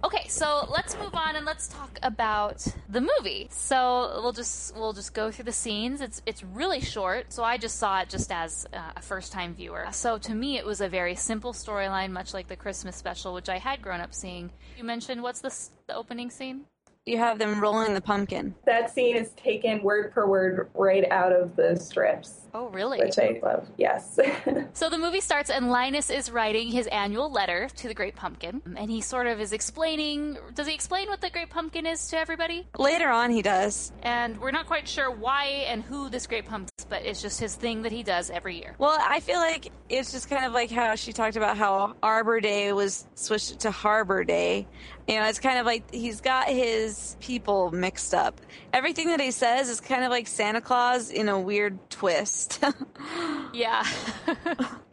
Okay, 0.04 0.28
so 0.28 0.68
let's 0.72 0.98
move 0.98 1.14
on 1.14 1.36
and 1.36 1.46
let's 1.46 1.68
talk 1.68 2.00
about 2.02 2.66
the 2.90 3.02
movie. 3.02 3.48
So 3.52 4.20
we'll 4.22 4.32
just 4.32 4.76
we'll 4.76 4.94
just 4.94 5.14
go 5.14 5.30
through 5.30 5.46
the 5.46 5.52
scenes. 5.52 6.02
It's 6.02 6.22
it's 6.26 6.44
really 6.44 6.82
short, 6.82 7.32
so 7.32 7.44
I 7.44 7.58
just 7.58 7.78
saw 7.78 8.02
it 8.02 8.10
just 8.10 8.32
as 8.32 8.68
uh, 8.74 8.80
a 8.96 9.02
first 9.02 9.32
time 9.32 9.54
viewer. 9.54 9.86
So 9.92 10.18
to 10.18 10.34
me, 10.34 10.58
it 10.58 10.66
was 10.66 10.82
a 10.82 10.90
very 10.90 11.14
simple 11.14 11.54
storyline, 11.54 12.12
much 12.12 12.34
like 12.34 12.48
the 12.48 12.56
Christmas 12.56 12.96
special, 12.96 13.34
which 13.34 13.48
I 13.48 13.60
had 13.60 13.82
grown 13.82 14.02
up 14.02 14.14
seeing. 14.14 14.50
You 14.76 14.84
mentioned 14.84 15.22
what's 15.22 15.42
the, 15.42 15.56
the 15.88 15.96
opening 15.96 16.32
scene? 16.32 16.66
you 17.06 17.18
have 17.18 17.40
them 17.40 17.60
rolling 17.60 17.94
the 17.94 18.02
pumpkin. 18.02 18.54
That 18.66 18.92
scene 18.94 19.16
is 19.16 19.32
taken 19.32 19.82
word 19.82 20.14
for 20.14 20.30
word 20.30 20.70
right 20.76 21.10
out 21.10 21.32
of 21.32 21.56
the 21.56 21.76
strips. 21.76 22.41
Oh, 22.54 22.70
really? 22.70 23.00
Which 23.00 23.18
I 23.18 23.40
love, 23.42 23.68
yes. 23.78 24.20
so 24.74 24.90
the 24.90 24.98
movie 24.98 25.22
starts, 25.22 25.50
and 25.50 25.70
Linus 25.70 26.10
is 26.10 26.32
writing 26.32 26.70
his 26.70 26.88
annual 26.88 27.32
letter 27.32 27.70
to 27.78 27.88
the 27.88 27.94
Great 27.94 28.16
Pumpkin, 28.16 28.62
and 28.76 28.90
he 28.90 29.02
sort 29.02 29.28
of 29.28 29.40
is 29.40 29.54
explaining. 29.54 30.38
Does 30.54 30.68
he 30.68 30.74
explain 30.74 31.08
what 31.08 31.22
the 31.22 31.30
Great 31.30 31.50
Pumpkin 31.50 31.86
is 31.86 32.08
to 32.10 32.18
everybody? 32.18 32.68
Later 32.78 33.10
on, 33.10 33.32
he 33.32 33.42
does. 33.42 33.92
And 34.04 34.40
we're 34.40 34.52
not 34.52 34.68
quite 34.68 34.88
sure 34.88 35.10
why 35.10 35.46
and 35.68 35.82
who 35.84 36.10
this 36.10 36.28
Great 36.28 36.46
Pumpkin 36.46 36.70
is, 36.78 36.86
but 36.86 37.06
it's 37.06 37.22
just 37.22 37.40
his 37.40 37.56
thing 37.56 37.84
that 37.84 37.92
he 37.92 38.04
does 38.04 38.30
every 38.30 38.58
year. 38.58 38.76
Well, 38.78 38.98
I 39.02 39.20
feel 39.22 39.40
like 39.40 39.72
it's 39.90 40.12
just 40.12 40.30
kind 40.30 40.46
of 40.46 40.54
like 40.54 40.72
how 40.72 40.96
she 40.96 41.14
talked 41.14 41.38
about 41.38 41.58
how 41.58 41.96
Arbor 42.04 42.42
Day 42.42 42.74
was 42.74 43.08
switched 43.16 43.60
to 43.62 43.72
Harbor 43.72 44.24
Day. 44.24 44.68
You 45.08 45.20
know, 45.20 45.28
it's 45.28 45.40
kind 45.40 45.60
of 45.60 45.66
like 45.66 45.94
he's 45.94 46.22
got 46.22 46.48
his 46.48 47.16
people 47.20 47.72
mixed 47.72 48.14
up. 48.14 48.40
Everything 48.74 49.08
that 49.08 49.20
he 49.20 49.32
says 49.32 49.70
is 49.70 49.82
kind 49.82 50.04
of 50.04 50.12
like 50.12 50.28
Santa 50.28 50.62
Claus 50.62 51.10
in 51.10 51.30
a 51.30 51.40
weird 51.40 51.90
twist. 51.90 52.64
yeah. 53.54 53.86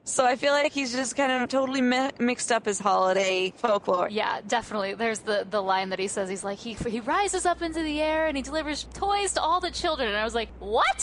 So 0.09 0.25
I 0.25 0.37
feel 0.37 0.53
like 0.53 0.73
he's 0.73 0.93
just 0.93 1.17
kind 1.17 1.31
of 1.31 1.49
totally 1.51 1.83
mi- 1.83 2.11
mixed 2.19 2.51
up 2.51 2.65
his 2.65 2.79
holiday 2.79 3.53
folklore. 3.57 4.09
Yeah, 4.11 4.41
definitely. 4.47 4.95
There's 4.95 5.19
the, 5.19 5.47
the 5.49 5.61
line 5.61 5.91
that 5.91 5.99
he 5.99 6.09
says. 6.09 6.31
He's 6.31 6.43
like, 6.43 6.59
he, 6.59 6.73
he 6.73 7.01
rises 7.01 7.45
up 7.45 7.61
into 7.61 7.83
the 7.83 8.01
air 8.01 8.27
and 8.27 8.35
he 8.35 8.43
delivers 8.43 8.85
toys 8.95 9.35
to 9.35 9.43
all 9.43 9.61
the 9.61 9.71
children. 9.71 10.09
And 10.09 10.17
I 10.17 10.25
was 10.25 10.35
like, 10.35 10.49
what? 10.61 10.97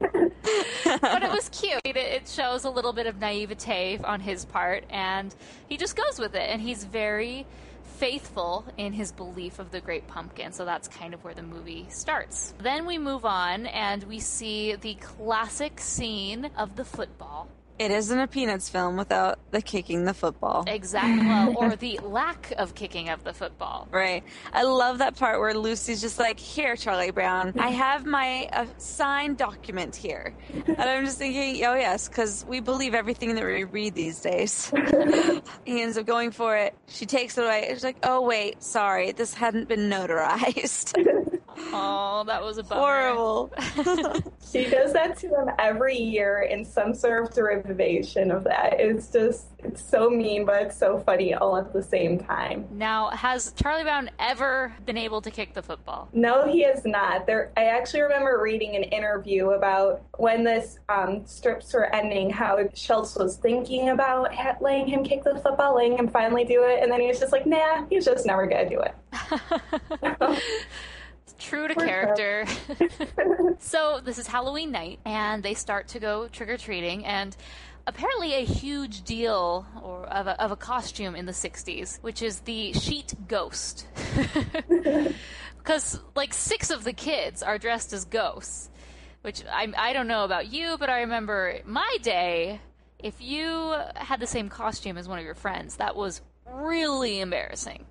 but 0.00 1.22
it 1.22 1.30
was 1.30 1.48
cute. 1.50 1.80
It, 1.84 1.96
it, 1.96 2.28
shows 2.28 2.64
a 2.64 2.70
little 2.70 2.92
bit 2.92 3.06
of 3.06 3.20
naivete 3.20 4.00
on 4.02 4.18
his 4.18 4.44
part, 4.44 4.84
and 4.90 5.34
he 5.68 5.76
just 5.76 5.94
goes 5.94 6.18
with 6.18 6.34
it. 6.34 6.50
And 6.50 6.60
he's 6.60 6.84
very 6.84 7.46
faithful 7.84 8.64
in 8.76 8.92
his 8.92 9.12
belief 9.12 9.58
of 9.58 9.70
the 9.70 9.80
Great 9.80 10.06
Pumpkin. 10.06 10.52
So 10.52 10.64
that's 10.64 10.88
kind 10.88 11.14
of 11.14 11.22
where 11.24 11.34
the 11.34 11.42
movie 11.42 11.86
starts. 11.90 12.54
Then 12.58 12.86
we 12.86 12.98
move 12.98 13.24
on, 13.24 13.66
and 13.66 14.02
we 14.04 14.18
see 14.18 14.74
the 14.74 14.94
classic 14.94 15.80
scene 15.80 16.50
of 16.56 16.76
the 16.76 16.84
football. 16.84 17.48
It 17.78 17.90
isn't 17.90 18.18
a 18.18 18.28
Peanuts 18.28 18.68
film 18.68 18.96
without 18.96 19.38
the 19.50 19.60
kicking 19.60 20.04
the 20.04 20.14
football. 20.14 20.64
Exactly. 20.66 21.26
Well, 21.26 21.54
or 21.56 21.76
the 21.76 21.98
lack 22.04 22.52
of 22.56 22.74
kicking 22.74 23.08
of 23.08 23.24
the 23.24 23.32
football. 23.32 23.88
Right. 23.90 24.22
I 24.52 24.62
love 24.62 24.98
that 24.98 25.16
part 25.16 25.40
where 25.40 25.54
Lucy's 25.54 26.00
just 26.00 26.18
like, 26.18 26.38
Here, 26.38 26.76
Charlie 26.76 27.10
Brown, 27.10 27.52
I 27.58 27.70
have 27.84 28.06
my 28.06 28.48
uh, 28.52 28.66
signed 28.78 29.38
document 29.38 29.96
here. 29.96 30.34
And 30.66 30.80
I'm 30.80 31.04
just 31.04 31.18
thinking, 31.18 31.64
Oh, 31.64 31.74
yes, 31.74 32.08
because 32.08 32.44
we 32.48 32.60
believe 32.60 32.94
everything 32.94 33.34
that 33.34 33.44
we 33.44 33.64
read 33.64 33.94
these 33.94 34.20
days. 34.20 34.70
he 35.64 35.82
ends 35.82 35.98
up 35.98 36.06
going 36.06 36.30
for 36.30 36.56
it. 36.56 36.74
She 36.86 37.06
takes 37.06 37.36
it 37.38 37.44
away. 37.44 37.66
She's 37.70 37.84
like, 37.84 37.98
Oh, 38.04 38.22
wait, 38.22 38.62
sorry, 38.62 39.10
this 39.12 39.34
hadn't 39.34 39.68
been 39.68 39.90
notarized. 39.90 41.32
Oh, 41.72 42.24
that 42.26 42.42
was 42.42 42.58
a 42.58 42.62
bummer. 42.62 42.80
horrible. 42.80 43.52
she 44.52 44.66
does 44.66 44.92
that 44.92 45.16
to 45.18 45.28
him 45.28 45.50
every 45.58 45.96
year 45.96 46.42
in 46.42 46.64
some 46.64 46.94
sort 46.94 47.24
of 47.24 47.34
derivation 47.34 48.30
of 48.30 48.44
that. 48.44 48.80
It's 48.80 49.08
just 49.08 49.46
it's 49.64 49.82
so 49.82 50.10
mean, 50.10 50.44
but 50.44 50.62
it's 50.62 50.76
so 50.76 50.98
funny 50.98 51.34
all 51.34 51.56
at 51.56 51.72
the 51.72 51.82
same 51.82 52.18
time. 52.18 52.66
Now, 52.70 53.08
has 53.10 53.52
Charlie 53.52 53.82
Brown 53.82 54.10
ever 54.18 54.74
been 54.84 54.98
able 54.98 55.22
to 55.22 55.30
kick 55.30 55.54
the 55.54 55.62
football? 55.62 56.08
No, 56.12 56.46
he 56.46 56.62
has 56.64 56.84
not. 56.84 57.26
There, 57.26 57.50
I 57.56 57.64
actually 57.64 58.02
remember 58.02 58.40
reading 58.42 58.76
an 58.76 58.82
interview 58.82 59.50
about 59.50 60.02
when 60.18 60.44
this 60.44 60.78
um, 60.88 61.26
strips 61.26 61.72
were 61.72 61.92
ending, 61.94 62.28
how 62.30 62.58
Schulz 62.74 63.16
was 63.16 63.36
thinking 63.36 63.88
about 63.88 64.30
letting 64.60 64.86
him 64.86 65.02
kick 65.02 65.24
the 65.24 65.38
football, 65.38 65.76
letting 65.76 65.96
him 65.96 66.08
finally 66.08 66.44
do 66.44 66.62
it, 66.64 66.82
and 66.82 66.92
then 66.92 67.00
he 67.00 67.08
was 67.08 67.18
just 67.18 67.32
like, 67.32 67.46
"Nah, 67.46 67.86
he's 67.88 68.04
just 68.04 68.26
never 68.26 68.46
gonna 68.46 68.68
do 68.68 68.80
it." 68.80 68.94
True 71.38 71.68
to 71.68 71.74
character. 71.74 72.46
so 73.58 74.00
this 74.04 74.18
is 74.18 74.26
Halloween 74.26 74.70
night, 74.70 75.00
and 75.04 75.42
they 75.42 75.54
start 75.54 75.88
to 75.88 76.00
go 76.00 76.28
trick 76.28 76.48
or 76.48 76.56
treating, 76.56 77.04
and 77.04 77.36
apparently 77.86 78.34
a 78.34 78.44
huge 78.44 79.02
deal 79.02 79.66
or 79.82 80.06
of 80.06 80.26
a, 80.26 80.40
of 80.42 80.50
a 80.50 80.56
costume 80.56 81.14
in 81.14 81.26
the 81.26 81.32
60s, 81.32 82.00
which 82.02 82.22
is 82.22 82.40
the 82.40 82.72
sheet 82.72 83.14
ghost. 83.28 83.86
Because 85.64 85.98
like 86.14 86.34
six 86.34 86.68
of 86.68 86.84
the 86.84 86.92
kids 86.92 87.42
are 87.42 87.56
dressed 87.56 87.94
as 87.94 88.04
ghosts, 88.04 88.68
which 89.22 89.42
I, 89.50 89.72
I 89.78 89.94
don't 89.94 90.08
know 90.08 90.24
about 90.24 90.52
you, 90.52 90.76
but 90.78 90.90
I 90.90 91.00
remember 91.00 91.58
my 91.64 91.96
day. 92.02 92.60
If 92.98 93.22
you 93.22 93.74
had 93.94 94.20
the 94.20 94.26
same 94.26 94.50
costume 94.50 94.98
as 94.98 95.08
one 95.08 95.18
of 95.18 95.24
your 95.24 95.34
friends, 95.34 95.76
that 95.76 95.96
was 95.96 96.20
really 96.46 97.20
embarrassing. 97.20 97.86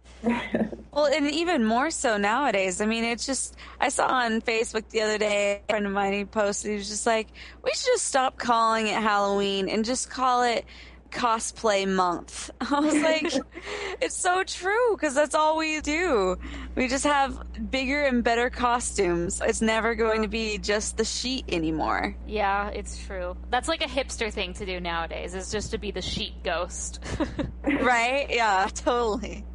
Well, 0.91 1.05
and 1.05 1.30
even 1.30 1.65
more 1.65 1.91
so 1.91 2.17
nowadays. 2.17 2.82
I 2.82 2.86
mean, 2.86 3.03
it's 3.03 3.26
just, 3.26 3.55
I 3.80 3.89
saw 3.89 4.07
on 4.07 4.41
Facebook 4.41 4.89
the 4.89 5.01
other 5.01 5.17
day, 5.17 5.61
a 5.67 5.71
friend 5.71 5.86
of 5.86 5.91
mine, 5.91 6.13
he 6.13 6.26
posted, 6.26 6.71
he 6.71 6.78
was 6.78 6.89
just 6.89 7.05
like, 7.05 7.28
we 7.63 7.71
should 7.71 7.93
just 7.93 8.05
stop 8.05 8.38
calling 8.38 8.88
it 8.88 8.95
Halloween 8.95 9.69
and 9.69 9.86
just 9.86 10.09
call 10.09 10.43
it 10.43 10.65
cosplay 11.13 11.88
month. 11.88 12.49
I 12.61 12.80
was 12.80 12.95
like, 12.95 13.32
it's 14.01 14.17
so 14.17 14.43
true 14.43 14.95
because 14.95 15.13
that's 15.15 15.36
all 15.36 15.57
we 15.57 15.80
do. 15.82 16.38
We 16.76 16.88
just 16.88 17.05
have 17.05 17.41
bigger 17.71 18.03
and 18.03 18.24
better 18.24 18.49
costumes. 18.49 19.41
It's 19.45 19.61
never 19.61 19.95
going 19.95 20.24
to 20.24 20.28
be 20.28 20.57
just 20.57 20.97
the 20.97 21.05
sheet 21.05 21.45
anymore. 21.47 22.15
Yeah, 22.28 22.69
it's 22.69 22.97
true. 23.05 23.38
That's 23.49 23.67
like 23.67 23.84
a 23.84 23.88
hipster 23.88 24.32
thing 24.32 24.53
to 24.55 24.65
do 24.65 24.80
nowadays, 24.80 25.36
is 25.36 25.51
just 25.51 25.71
to 25.71 25.78
be 25.78 25.91
the 25.91 26.01
sheet 26.01 26.43
ghost. 26.43 26.99
right? 27.63 28.28
Yeah, 28.30 28.67
totally. 28.74 29.45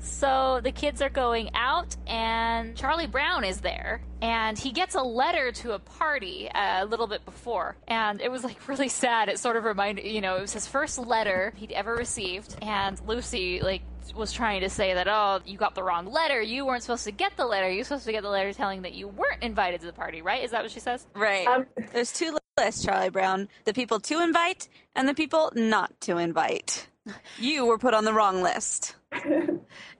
So 0.00 0.60
the 0.62 0.72
kids 0.72 1.02
are 1.02 1.08
going 1.08 1.50
out, 1.54 1.96
and 2.06 2.76
Charlie 2.76 3.06
Brown 3.06 3.44
is 3.44 3.60
there, 3.60 4.02
and 4.20 4.58
he 4.58 4.72
gets 4.72 4.94
a 4.94 5.02
letter 5.02 5.52
to 5.52 5.72
a 5.72 5.78
party 5.78 6.50
a 6.54 6.84
little 6.84 7.06
bit 7.06 7.24
before, 7.24 7.76
and 7.88 8.20
it 8.20 8.30
was 8.30 8.44
like 8.44 8.56
really 8.68 8.88
sad. 8.88 9.28
It 9.28 9.38
sort 9.38 9.56
of 9.56 9.64
reminded, 9.64 10.06
you 10.06 10.20
know, 10.20 10.36
it 10.36 10.40
was 10.40 10.52
his 10.52 10.66
first 10.66 10.98
letter 10.98 11.52
he'd 11.56 11.72
ever 11.72 11.94
received, 11.94 12.56
and 12.62 13.00
Lucy 13.06 13.60
like 13.60 13.82
was 14.14 14.32
trying 14.32 14.60
to 14.60 14.68
say 14.68 14.94
that 14.94 15.06
oh 15.08 15.40
you 15.46 15.56
got 15.56 15.74
the 15.74 15.82
wrong 15.82 16.06
letter. 16.06 16.40
You 16.42 16.66
weren't 16.66 16.82
supposed 16.82 17.04
to 17.04 17.12
get 17.12 17.36
the 17.36 17.46
letter. 17.46 17.70
You 17.70 17.78
were 17.78 17.84
supposed 17.84 18.04
to 18.06 18.12
get 18.12 18.22
the 18.22 18.28
letter 18.28 18.52
telling 18.52 18.82
that 18.82 18.92
you 18.92 19.08
weren't 19.08 19.42
invited 19.42 19.80
to 19.80 19.86
the 19.86 19.92
party 19.92 20.22
right? 20.22 20.42
Is 20.42 20.50
that 20.50 20.62
what 20.62 20.70
she 20.70 20.80
says? 20.80 21.06
Right. 21.14 21.46
Um, 21.46 21.66
there's 21.92 22.12
two 22.12 22.36
lists 22.58 22.84
charlie 22.84 23.10
brown. 23.10 23.48
The 23.64 23.72
people 23.72 24.00
to 24.00 24.20
invite 24.20 24.68
and 24.94 25.08
the 25.08 25.14
people 25.14 25.52
not 25.54 25.98
to 26.02 26.18
invite. 26.18 26.88
You 27.40 27.66
were 27.66 27.78
put 27.78 27.94
on 27.94 28.04
the 28.04 28.12
wrong 28.12 28.42
list 28.42 28.94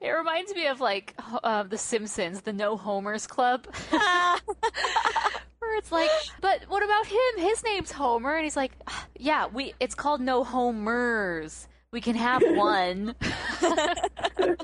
it 0.00 0.10
reminds 0.10 0.54
me 0.54 0.66
of 0.66 0.80
like 0.80 1.14
uh, 1.42 1.62
the 1.62 1.78
simpsons 1.78 2.42
the 2.42 2.52
no 2.52 2.76
homers 2.76 3.26
club 3.26 3.66
where 3.90 5.76
it's 5.76 5.92
like 5.92 6.10
but 6.40 6.62
what 6.68 6.82
about 6.82 7.06
him 7.06 7.18
his 7.36 7.62
name's 7.64 7.92
homer 7.92 8.34
and 8.34 8.44
he's 8.44 8.56
like 8.56 8.72
yeah 9.18 9.46
we 9.46 9.74
it's 9.80 9.94
called 9.94 10.20
no 10.20 10.44
homers 10.44 11.68
we 11.92 12.00
can 12.00 12.16
have 12.16 12.42
one. 12.42 13.14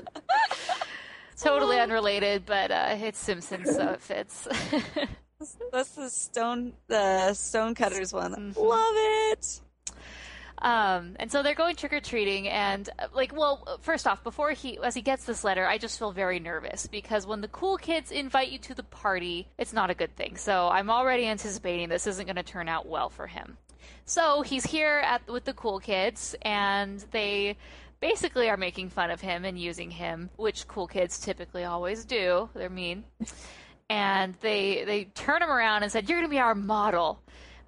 totally 1.37 1.79
unrelated, 1.79 2.43
but 2.45 2.71
uh, 2.71 2.95
it's 2.97 3.19
Simpsons, 3.19 3.75
so 3.75 3.89
it 3.89 4.01
fits. 4.01 4.47
That's 5.71 5.91
the 5.91 6.09
stone, 6.09 6.73
the 6.87 7.33
Stonecutters 7.35 8.11
one. 8.13 8.33
Mm-hmm. 8.33 8.59
Love 8.59 8.95
it. 9.31 9.61
Um, 10.61 11.15
and 11.19 11.31
so 11.31 11.41
they're 11.41 11.55
going 11.55 11.75
trick 11.75 11.93
or 11.93 12.01
treating, 12.01 12.49
and 12.49 12.89
uh, 12.99 13.07
like, 13.13 13.33
well, 13.35 13.79
first 13.81 14.05
off, 14.05 14.23
before 14.23 14.51
he, 14.51 14.77
as 14.83 14.93
he 14.93 15.01
gets 15.01 15.23
this 15.23 15.43
letter, 15.43 15.65
I 15.65 15.77
just 15.77 15.97
feel 15.97 16.11
very 16.11 16.39
nervous 16.39 16.85
because 16.85 17.25
when 17.25 17.39
the 17.39 17.47
cool 17.47 17.77
kids 17.77 18.11
invite 18.11 18.49
you 18.49 18.59
to 18.59 18.73
the 18.73 18.83
party, 18.83 19.47
it's 19.57 19.71
not 19.71 19.89
a 19.89 19.93
good 19.93 20.15
thing. 20.17 20.35
So 20.35 20.67
I'm 20.67 20.89
already 20.89 21.25
anticipating 21.27 21.87
this 21.87 22.07
isn't 22.07 22.25
going 22.25 22.35
to 22.35 22.43
turn 22.43 22.67
out 22.67 22.87
well 22.87 23.09
for 23.09 23.27
him. 23.27 23.57
So 24.05 24.41
he's 24.41 24.65
here 24.65 25.01
at 25.05 25.25
with 25.27 25.45
the 25.45 25.53
cool 25.53 25.79
kids, 25.79 26.35
and 26.41 26.99
they 27.11 27.55
basically 28.01 28.49
are 28.49 28.57
making 28.57 28.89
fun 28.89 29.11
of 29.11 29.21
him 29.21 29.45
and 29.45 29.57
using 29.57 29.91
him, 29.91 30.29
which 30.35 30.67
cool 30.67 30.87
kids 30.87 31.19
typically 31.19 31.63
always 31.63 32.05
do. 32.05 32.49
They're 32.53 32.69
mean. 32.69 33.03
And 33.89 34.35
they 34.41 34.83
they 34.85 35.05
turn 35.05 35.41
him 35.41 35.49
around 35.49 35.83
and 35.83 35.91
said, 35.91 36.09
"You're 36.09 36.19
going 36.19 36.29
to 36.29 36.35
be 36.35 36.39
our 36.39 36.55
model." 36.55 37.21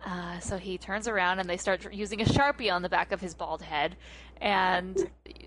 Uh, 0.05 0.39
so 0.39 0.57
he 0.57 0.77
turns 0.77 1.07
around 1.07 1.39
and 1.39 1.49
they 1.49 1.57
start 1.57 1.93
using 1.93 2.21
a 2.21 2.25
sharpie 2.25 2.71
on 2.71 2.81
the 2.81 2.89
back 2.89 3.11
of 3.11 3.21
his 3.21 3.35
bald 3.35 3.61
head 3.61 3.95
and 4.41 4.97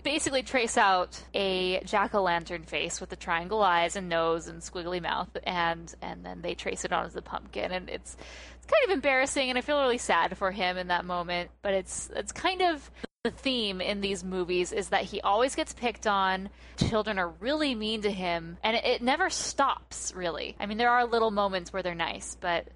basically 0.03 0.41
trace 0.41 0.77
out 0.77 1.21
a 1.33 1.81
jack 1.83 2.15
o' 2.15 2.21
lantern 2.21 2.63
face 2.63 3.01
with 3.01 3.09
the 3.09 3.15
triangle 3.15 3.61
eyes 3.61 3.95
and 3.95 4.07
nose 4.07 4.47
and 4.47 4.61
squiggly 4.61 5.01
mouth, 5.01 5.35
and 5.43 5.93
and 6.01 6.25
then 6.25 6.41
they 6.41 6.55
trace 6.55 6.85
it 6.85 6.93
onto 6.93 7.13
the 7.13 7.21
pumpkin, 7.21 7.71
and 7.71 7.89
it's 7.89 8.15
it's 8.57 8.65
kind 8.65 8.85
of 8.85 8.91
embarrassing, 8.91 9.49
and 9.49 9.57
I 9.57 9.61
feel 9.61 9.81
really 9.81 9.97
sad 9.97 10.37
for 10.37 10.51
him 10.51 10.77
in 10.77 10.87
that 10.87 11.03
moment. 11.03 11.51
But 11.61 11.73
it's 11.73 12.09
it's 12.15 12.31
kind 12.31 12.61
of 12.61 12.89
the 13.23 13.31
theme 13.31 13.81
in 13.81 14.01
these 14.01 14.23
movies 14.23 14.71
is 14.71 14.89
that 14.89 15.03
he 15.03 15.19
always 15.19 15.55
gets 15.55 15.73
picked 15.73 16.07
on. 16.07 16.49
Children 16.77 17.19
are 17.19 17.29
really 17.39 17.75
mean 17.75 18.03
to 18.03 18.11
him, 18.11 18.57
and 18.63 18.77
it, 18.77 18.85
it 18.85 19.01
never 19.01 19.29
stops. 19.29 20.13
Really, 20.15 20.55
I 20.59 20.67
mean, 20.67 20.77
there 20.77 20.91
are 20.91 21.05
little 21.05 21.31
moments 21.31 21.73
where 21.73 21.83
they're 21.83 21.95
nice, 21.95 22.37
but 22.39 22.67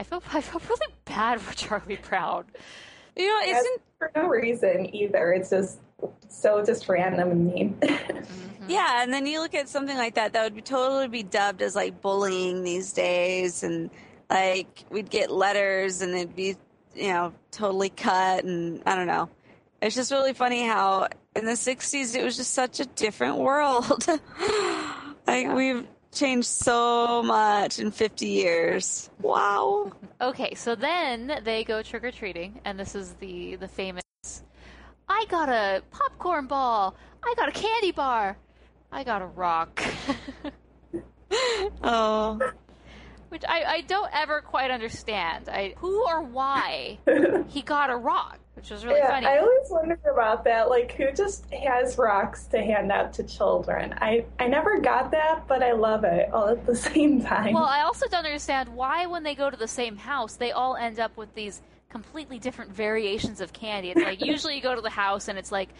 I 0.00 0.02
feel 0.02 0.22
I 0.32 0.40
feel 0.40 0.60
really 0.68 0.92
bad 1.04 1.40
for 1.40 1.54
Charlie 1.54 1.98
Brown. 2.08 2.46
You 3.16 3.28
know, 3.28 3.40
isn't 3.46 3.82
for 3.98 4.10
no 4.16 4.28
reason 4.28 4.94
either. 4.94 5.32
It's 5.32 5.50
just 5.50 5.78
so 6.28 6.64
just 6.64 6.88
random 6.88 7.30
and 7.30 7.46
mean. 7.46 7.78
Mm-hmm. 8.60 8.72
Yeah, 8.72 9.02
and 9.02 9.12
then 9.12 9.26
you 9.26 9.40
look 9.40 9.54
at 9.54 9.70
something 9.70 9.96
like 9.96 10.16
that 10.16 10.34
that 10.34 10.44
would 10.44 10.54
be 10.54 10.60
totally 10.60 11.08
be 11.08 11.22
dubbed 11.22 11.62
as 11.62 11.74
like 11.74 12.02
bullying 12.02 12.62
these 12.62 12.92
days, 12.92 13.62
and 13.62 13.88
like 14.28 14.84
we'd 14.90 15.08
get 15.08 15.30
letters 15.30 16.02
and 16.02 16.14
it'd 16.14 16.36
be 16.36 16.56
you 16.94 17.08
know 17.08 17.32
totally 17.50 17.88
cut, 17.88 18.44
and 18.44 18.82
I 18.84 18.94
don't 18.96 19.06
know. 19.06 19.30
It's 19.80 19.96
just 19.96 20.12
really 20.12 20.34
funny 20.34 20.66
how 20.66 21.08
in 21.34 21.46
the 21.46 21.52
'60s 21.52 22.14
it 22.14 22.22
was 22.22 22.36
just 22.36 22.52
such 22.52 22.80
a 22.80 22.84
different 22.84 23.38
world. 23.38 24.06
like 25.26 25.48
we've 25.48 25.86
changed 26.12 26.48
so 26.48 27.22
much 27.22 27.78
in 27.78 27.90
50 27.90 28.26
years. 28.26 29.10
Wow. 29.20 29.92
Okay, 30.20 30.54
so 30.54 30.74
then 30.74 31.40
they 31.44 31.64
go 31.64 31.82
trick 31.82 32.04
or 32.04 32.10
treating, 32.10 32.60
and 32.64 32.78
this 32.78 32.94
is 32.94 33.14
the 33.14 33.56
the 33.56 33.68
famous. 33.68 34.02
I 35.08 35.24
got 35.28 35.48
a 35.48 35.82
popcorn 35.90 36.46
ball. 36.46 36.94
I 37.22 37.34
got 37.36 37.48
a 37.48 37.52
candy 37.52 37.92
bar. 37.92 38.36
I 38.92 39.04
got 39.04 39.22
a 39.22 39.26
rock. 39.26 39.82
Oh, 41.82 42.40
Which 43.28 43.44
I, 43.48 43.62
I 43.62 43.80
don't 43.82 44.10
ever 44.12 44.40
quite 44.40 44.72
understand. 44.72 45.48
I 45.48 45.74
who 45.78 46.04
or 46.08 46.22
why 46.22 46.98
he 47.48 47.62
got 47.62 47.90
a 47.90 47.96
rock, 47.96 48.40
which 48.60 48.70
was 48.70 48.84
really 48.84 48.98
yeah, 48.98 49.08
funny. 49.08 49.26
I 49.26 49.38
always 49.38 49.70
wondered 49.70 50.00
about 50.04 50.44
that. 50.44 50.68
Like, 50.68 50.92
who 50.92 51.10
just 51.12 51.50
has 51.50 51.96
rocks 51.96 52.44
to 52.48 52.60
hand 52.60 52.92
out 52.92 53.14
to 53.14 53.22
children? 53.22 53.94
I, 54.02 54.26
I 54.38 54.48
never 54.48 54.78
got 54.80 55.12
that, 55.12 55.48
but 55.48 55.62
I 55.62 55.72
love 55.72 56.04
it 56.04 56.30
all 56.30 56.50
at 56.50 56.66
the 56.66 56.76
same 56.90 57.22
time. 57.22 57.54
Well, 57.54 57.64
I 57.64 57.80
also 57.80 58.06
don't 58.06 58.26
understand 58.26 58.68
why, 58.68 59.06
when 59.06 59.22
they 59.22 59.34
go 59.34 59.48
to 59.48 59.56
the 59.56 59.66
same 59.66 59.96
house, 59.96 60.34
they 60.36 60.52
all 60.52 60.76
end 60.76 61.00
up 61.00 61.16
with 61.16 61.34
these 61.34 61.62
completely 61.88 62.38
different 62.38 62.70
variations 62.70 63.40
of 63.40 63.54
candy. 63.54 63.92
It's 63.92 64.02
like 64.02 64.20
usually 64.24 64.56
you 64.56 64.62
go 64.62 64.74
to 64.74 64.82
the 64.82 64.90
house 64.90 65.28
and 65.28 65.38
it's 65.38 65.50
like 65.50 65.70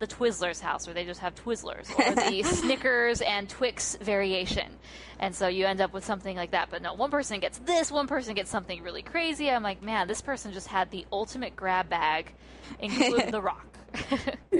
the 0.00 0.06
Twizzlers 0.06 0.62
house 0.62 0.86
where 0.86 0.94
they 0.94 1.04
just 1.04 1.20
have 1.20 1.34
Twizzlers 1.34 1.90
or 1.98 2.14
the 2.14 2.42
Snickers 2.42 3.20
and 3.20 3.46
Twix 3.46 3.96
variation. 4.00 4.72
And 5.18 5.34
so 5.34 5.46
you 5.46 5.66
end 5.66 5.82
up 5.82 5.92
with 5.92 6.06
something 6.06 6.34
like 6.34 6.52
that. 6.52 6.68
But 6.70 6.80
no, 6.80 6.94
one 6.94 7.10
person 7.10 7.38
gets 7.38 7.58
this, 7.58 7.92
one 7.92 8.06
person 8.06 8.32
gets 8.32 8.50
something 8.50 8.82
really 8.82 9.02
crazy. 9.02 9.50
I'm 9.50 9.62
like, 9.62 9.82
man, 9.82 10.08
this 10.08 10.22
person 10.22 10.54
just 10.54 10.68
had 10.68 10.90
the 10.90 11.04
ultimate 11.12 11.54
grab 11.54 11.90
bag, 11.90 12.32
including 12.78 13.30
the 13.30 13.42
rock. 13.42 13.69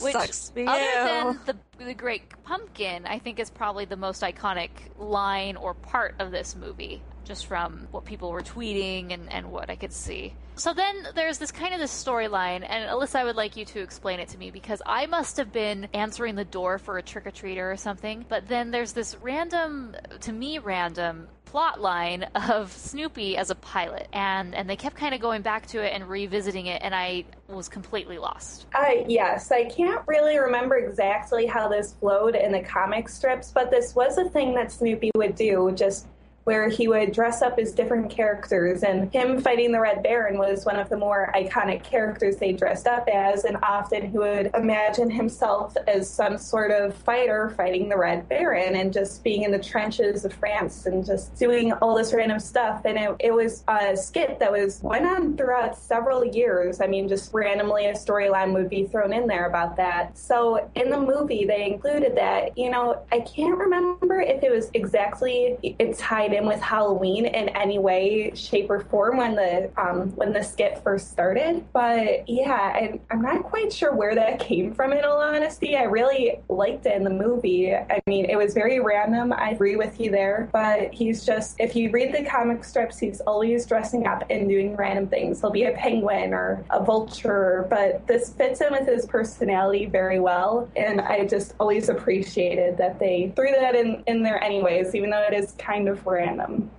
Which, 0.00 0.12
Sucks 0.12 0.50
for 0.50 0.68
other 0.68 0.80
you. 0.80 1.04
than 1.04 1.40
the 1.78 1.84
the 1.84 1.94
Great 1.94 2.22
Pumpkin, 2.44 3.06
I 3.06 3.18
think 3.18 3.38
is 3.38 3.50
probably 3.50 3.84
the 3.84 3.96
most 3.96 4.22
iconic 4.22 4.70
line 4.98 5.56
or 5.56 5.74
part 5.74 6.14
of 6.18 6.30
this 6.30 6.56
movie, 6.56 7.02
just 7.24 7.46
from 7.46 7.88
what 7.90 8.04
people 8.04 8.30
were 8.30 8.42
tweeting 8.42 9.12
and, 9.12 9.32
and 9.32 9.50
what 9.50 9.70
I 9.70 9.76
could 9.76 9.92
see. 9.92 10.34
So 10.56 10.74
then 10.74 11.08
there's 11.14 11.38
this 11.38 11.52
kind 11.52 11.72
of 11.72 11.78
this 11.78 11.92
storyline, 11.92 12.66
and 12.68 12.90
Alyssa, 12.90 13.16
I 13.16 13.24
would 13.24 13.36
like 13.36 13.56
you 13.56 13.64
to 13.66 13.80
explain 13.80 14.18
it 14.18 14.28
to 14.30 14.38
me 14.38 14.50
because 14.50 14.82
I 14.84 15.06
must 15.06 15.36
have 15.36 15.52
been 15.52 15.88
answering 15.94 16.34
the 16.34 16.44
door 16.44 16.78
for 16.78 16.98
a 16.98 17.02
trick 17.02 17.26
or 17.26 17.30
treater 17.30 17.72
or 17.72 17.76
something. 17.76 18.24
But 18.28 18.48
then 18.48 18.72
there's 18.72 18.92
this 18.92 19.16
random, 19.22 19.94
to 20.20 20.32
me, 20.32 20.58
random 20.58 21.28
plot 21.50 21.80
line 21.80 22.24
of 22.34 22.72
Snoopy 22.72 23.36
as 23.36 23.50
a 23.50 23.54
pilot, 23.54 24.06
and 24.12 24.54
and 24.54 24.68
they 24.68 24.76
kept 24.76 24.96
kind 24.96 25.14
of 25.14 25.20
going 25.20 25.42
back 25.42 25.66
to 25.68 25.78
it 25.78 25.92
and 25.94 26.08
revisiting 26.08 26.66
it, 26.66 26.82
and 26.82 26.94
I 26.94 27.24
was 27.48 27.68
completely 27.68 28.18
lost. 28.18 28.66
I 28.74 29.04
yes, 29.08 29.50
I 29.50 29.64
can't 29.64 30.02
really 30.06 30.38
remember 30.38 30.76
exactly 30.76 31.46
how 31.46 31.68
this 31.68 31.94
flowed 31.94 32.34
in 32.34 32.52
the 32.52 32.60
comic 32.60 33.08
strips, 33.08 33.50
but 33.50 33.70
this 33.70 33.94
was 33.94 34.18
a 34.18 34.28
thing 34.28 34.54
that 34.54 34.70
Snoopy 34.70 35.10
would 35.14 35.34
do, 35.34 35.72
just 35.74 36.06
where 36.48 36.70
he 36.70 36.88
would 36.88 37.12
dress 37.12 37.42
up 37.42 37.58
as 37.58 37.72
different 37.72 38.08
characters, 38.08 38.82
and 38.82 39.12
him 39.12 39.38
fighting 39.38 39.70
the 39.70 39.78
Red 39.78 40.02
Baron 40.02 40.38
was 40.38 40.64
one 40.64 40.76
of 40.76 40.88
the 40.88 40.96
more 40.96 41.30
iconic 41.34 41.84
characters 41.84 42.38
they 42.38 42.52
dressed 42.52 42.86
up 42.86 43.06
as, 43.06 43.44
and 43.44 43.58
often 43.62 44.10
he 44.10 44.16
would 44.16 44.50
imagine 44.54 45.10
himself 45.10 45.76
as 45.86 46.08
some 46.08 46.38
sort 46.38 46.70
of 46.70 46.94
fighter 46.94 47.50
fighting 47.50 47.90
the 47.90 47.98
Red 47.98 48.26
Baron 48.30 48.76
and 48.76 48.94
just 48.94 49.22
being 49.22 49.42
in 49.42 49.52
the 49.52 49.58
trenches 49.58 50.24
of 50.24 50.32
France 50.32 50.86
and 50.86 51.04
just 51.04 51.38
doing 51.38 51.70
all 51.82 51.94
this 51.94 52.14
random 52.14 52.40
stuff. 52.40 52.80
And 52.86 52.96
it, 52.96 53.14
it 53.20 53.34
was 53.34 53.62
a 53.68 53.94
skit 53.94 54.38
that 54.38 54.50
was 54.50 54.80
went 54.82 55.04
on 55.04 55.36
throughout 55.36 55.76
several 55.76 56.24
years. 56.24 56.80
I 56.80 56.86
mean, 56.86 57.08
just 57.08 57.34
randomly 57.34 57.84
a 57.88 57.92
storyline 57.92 58.54
would 58.54 58.70
be 58.70 58.86
thrown 58.86 59.12
in 59.12 59.26
there 59.26 59.48
about 59.48 59.76
that. 59.76 60.16
So 60.16 60.70
in 60.74 60.88
the 60.88 60.98
movie, 60.98 61.44
they 61.44 61.66
included 61.66 62.16
that. 62.16 62.56
You 62.56 62.70
know, 62.70 63.02
I 63.12 63.20
can't 63.20 63.58
remember 63.58 64.22
if 64.22 64.42
it 64.42 64.50
was 64.50 64.70
exactly 64.72 65.58
it 65.62 65.98
tied 65.98 66.37
in 66.38 66.46
with 66.46 66.60
Halloween 66.60 67.26
in 67.26 67.48
any 67.50 67.78
way, 67.78 68.32
shape, 68.34 68.70
or 68.70 68.80
form 68.80 69.18
when 69.18 69.34
the 69.34 69.70
um, 69.76 70.10
when 70.16 70.32
the 70.32 70.42
skit 70.42 70.82
first 70.82 71.10
started. 71.10 71.64
But 71.72 72.28
yeah, 72.28 72.52
I, 72.52 73.00
I'm 73.10 73.20
not 73.20 73.42
quite 73.42 73.72
sure 73.72 73.94
where 73.94 74.14
that 74.14 74.38
came 74.38 74.72
from. 74.72 74.92
In 74.92 75.04
all 75.04 75.20
honesty, 75.20 75.76
I 75.76 75.82
really 75.82 76.38
liked 76.48 76.86
it 76.86 76.96
in 76.96 77.04
the 77.04 77.10
movie. 77.10 77.74
I 77.74 78.00
mean, 78.06 78.24
it 78.24 78.36
was 78.36 78.54
very 78.54 78.80
random. 78.80 79.32
I 79.32 79.50
agree 79.50 79.76
with 79.76 80.00
you 80.00 80.10
there, 80.10 80.48
but 80.52 80.92
he's 80.94 81.26
just 81.26 81.56
if 81.58 81.76
you 81.76 81.90
read 81.90 82.14
the 82.14 82.24
comic 82.24 82.64
strips, 82.64 82.98
he's 82.98 83.20
always 83.22 83.66
dressing 83.66 84.06
up 84.06 84.24
and 84.30 84.48
doing 84.48 84.76
random 84.76 85.08
things. 85.08 85.40
He'll 85.40 85.50
be 85.50 85.64
a 85.64 85.72
penguin 85.72 86.32
or 86.32 86.64
a 86.70 86.82
vulture, 86.82 87.66
but 87.68 88.06
this 88.06 88.32
fits 88.32 88.60
in 88.60 88.72
with 88.72 88.86
his 88.86 89.06
personality 89.06 89.86
very 89.86 90.20
well, 90.20 90.68
and 90.76 91.00
I 91.00 91.26
just 91.26 91.54
always 91.58 91.88
appreciated 91.88 92.78
that 92.78 92.98
they 92.98 93.32
threw 93.34 93.50
that 93.50 93.74
in 93.74 94.02
in 94.06 94.22
there 94.22 94.42
anyways, 94.42 94.94
even 94.94 95.10
though 95.10 95.22
it 95.22 95.34
is 95.34 95.52
kind 95.58 95.88
of 95.88 96.06
random. 96.06 96.27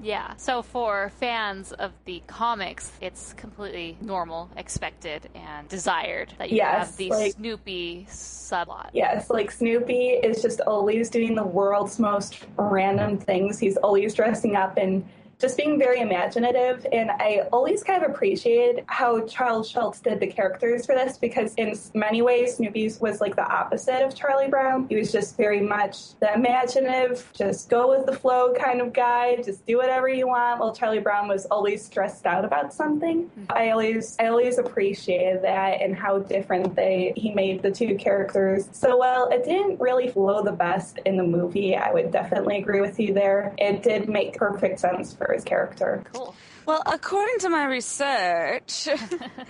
Yeah. 0.01 0.33
So 0.37 0.61
for 0.61 1.11
fans 1.19 1.71
of 1.73 1.91
the 2.05 2.21
comics, 2.27 2.91
it's 3.01 3.33
completely 3.33 3.97
normal, 4.01 4.49
expected, 4.57 5.29
and 5.35 5.67
desired 5.67 6.33
that 6.37 6.49
you 6.51 6.57
Yes, 6.57 6.87
have 6.89 6.97
the 6.97 7.09
like- 7.09 7.33
Snoopy 7.33 8.07
subplot. 8.09 8.89
Yes, 8.93 9.29
like 9.29 9.51
Snoopy 9.51 10.07
is 10.23 10.41
just 10.41 10.61
always 10.61 11.09
doing 11.09 11.35
the 11.35 11.43
world's 11.43 11.99
most 11.99 12.45
random 12.57 13.17
things. 13.17 13.59
He's 13.59 13.77
always 13.77 14.13
dressing 14.13 14.55
up 14.55 14.77
and 14.77 15.07
just 15.39 15.55
being 15.55 15.79
very 15.79 16.01
imaginative. 16.01 16.85
And 16.91 17.09
I 17.09 17.47
always 17.53 17.81
kind 17.81 18.03
of 18.03 18.11
appreciated 18.11 18.83
how 18.87 19.25
Charles 19.25 19.69
Schulz 19.69 20.01
did 20.01 20.19
the 20.19 20.27
characters 20.27 20.85
for 20.85 20.95
this 20.95 21.17
because, 21.17 21.53
in 21.55 21.73
many 21.93 22.21
ways, 22.21 22.55
Snoopy's 22.55 22.99
was 22.99 23.21
like 23.21 23.35
the 23.35 23.47
opposite 23.47 24.05
of 24.05 24.13
Charlie 24.13 24.49
Brown. 24.49 24.87
He 24.89 24.97
was 24.97 25.11
just 25.11 25.37
very 25.37 25.61
much 25.61 26.19
the 26.19 26.33
imaginative, 26.33 27.25
just 27.33 27.69
go 27.69 27.89
with 27.89 28.05
the 28.05 28.13
flow 28.13 28.53
kind 28.53 28.81
of 28.81 28.91
guy, 28.91 29.37
just 29.37 29.65
do 29.65 29.77
whatever 29.77 30.09
you 30.09 30.27
want. 30.27 30.59
While 30.59 30.75
Charlie 30.75 30.99
Brown 30.99 31.29
was 31.29 31.45
always 31.45 31.85
stressed 31.85 32.25
out 32.25 32.43
about 32.43 32.73
something. 32.73 33.31
I 33.49 33.69
always, 33.69 34.17
I 34.19 34.27
always 34.27 34.57
appreciated 34.57 35.41
that 35.43 35.81
and 35.81 35.95
how 35.95 36.19
different 36.19 36.75
they 36.75 37.13
he 37.15 37.33
made 37.33 37.61
the 37.61 37.71
two 37.71 37.95
characters. 37.95 38.67
So 38.73 38.97
while 38.97 39.29
it 39.29 39.45
didn't 39.45 39.79
really 39.79 40.09
flow 40.09 40.43
the 40.43 40.51
best 40.51 40.99
in 41.05 41.15
the 41.15 41.23
movie, 41.23 41.75
I 41.75 41.93
would 41.93 42.11
definitely 42.11 42.57
agree 42.57 42.81
with 42.81 42.99
you 42.99 43.13
there. 43.13 43.53
It 43.57 43.83
did 43.83 44.09
make 44.09 44.35
perfect 44.35 44.79
sense 44.79 45.13
for 45.13 45.28
his 45.33 45.43
character. 45.43 46.03
Cool. 46.13 46.35
Well, 46.65 46.83
according 46.85 47.39
to 47.39 47.49
my 47.49 47.65
research, 47.65 48.87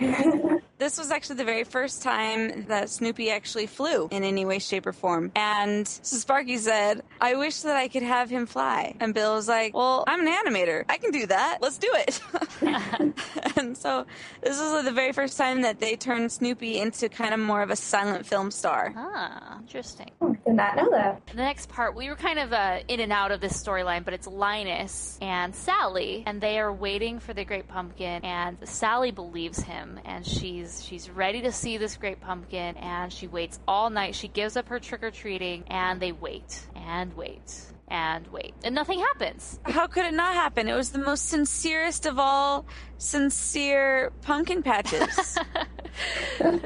this 0.80 0.98
was 0.98 1.10
actually 1.10 1.36
the 1.36 1.44
very 1.44 1.64
first 1.64 2.02
time 2.02 2.64
that 2.64 2.88
Snoopy 2.88 3.30
actually 3.30 3.66
flew 3.66 4.08
in 4.10 4.24
any 4.24 4.46
way, 4.46 4.58
shape, 4.58 4.86
or 4.86 4.92
form. 4.92 5.30
And 5.36 5.86
so 5.86 6.16
Sparky 6.16 6.56
said, 6.56 7.02
I 7.20 7.34
wish 7.34 7.60
that 7.60 7.76
I 7.76 7.88
could 7.88 8.02
have 8.02 8.30
him 8.30 8.46
fly. 8.46 8.96
And 8.98 9.12
Bill 9.12 9.34
was 9.34 9.46
like, 9.46 9.74
Well, 9.74 10.04
I'm 10.08 10.26
an 10.26 10.32
animator. 10.32 10.84
I 10.88 10.96
can 10.96 11.10
do 11.10 11.26
that. 11.26 11.58
Let's 11.60 11.76
do 11.76 11.90
it. 11.92 12.20
and 13.56 13.76
so 13.76 14.06
this 14.40 14.58
was 14.58 14.84
the 14.84 14.90
very 14.90 15.12
first 15.12 15.36
time 15.36 15.62
that 15.62 15.80
they 15.80 15.96
turned 15.96 16.32
Snoopy 16.32 16.80
into 16.80 17.10
kind 17.10 17.34
of 17.34 17.40
more 17.40 17.62
of 17.62 17.70
a 17.70 17.76
silent 17.76 18.24
film 18.24 18.50
star. 18.50 18.94
Ah, 18.96 19.58
interesting. 19.60 20.10
Did 20.46 20.54
not 20.54 20.76
know 20.76 20.90
that. 20.90 21.26
The 21.26 21.36
next 21.36 21.68
part, 21.68 21.94
we 21.94 22.08
were 22.08 22.16
kind 22.16 22.38
of 22.38 22.54
uh, 22.54 22.80
in 22.88 23.00
and 23.00 23.12
out 23.12 23.32
of 23.32 23.42
this 23.42 23.62
storyline, 23.62 24.04
but 24.04 24.14
it's 24.14 24.26
Linus 24.26 25.18
and 25.20 25.54
Sally, 25.54 26.24
and 26.26 26.40
they 26.40 26.58
are 26.58 26.72
waiting 26.72 27.20
for 27.20 27.34
the 27.34 27.44
Great 27.44 27.68
Pumpkin, 27.68 28.24
and 28.24 28.56
Sally 28.64 29.10
believes 29.10 29.60
him, 29.60 30.00
and 30.06 30.26
she's 30.26 30.69
she's 30.78 31.10
ready 31.10 31.42
to 31.42 31.52
see 31.52 31.76
this 31.76 31.96
Great 31.96 32.20
Pumpkin, 32.20 32.76
and 32.76 33.12
she 33.12 33.26
waits 33.26 33.58
all 33.66 33.90
night. 33.90 34.14
She 34.14 34.28
gives 34.28 34.56
up 34.56 34.68
her 34.68 34.78
trick 34.78 35.02
or 35.02 35.10
treating, 35.10 35.64
and 35.68 36.00
they 36.00 36.12
wait 36.12 36.66
and 36.76 37.12
wait 37.16 37.72
and 37.90 38.26
wait, 38.28 38.54
and 38.64 38.74
nothing 38.74 39.00
happens. 39.00 39.58
How 39.64 39.86
could 39.86 40.06
it 40.06 40.14
not 40.14 40.34
happen? 40.34 40.68
It 40.68 40.74
was 40.74 40.90
the 40.90 40.98
most 40.98 41.26
sincerest 41.26 42.06
of 42.06 42.18
all 42.18 42.66
sincere 42.98 44.12
pumpkin 44.22 44.62
patches. 44.62 45.38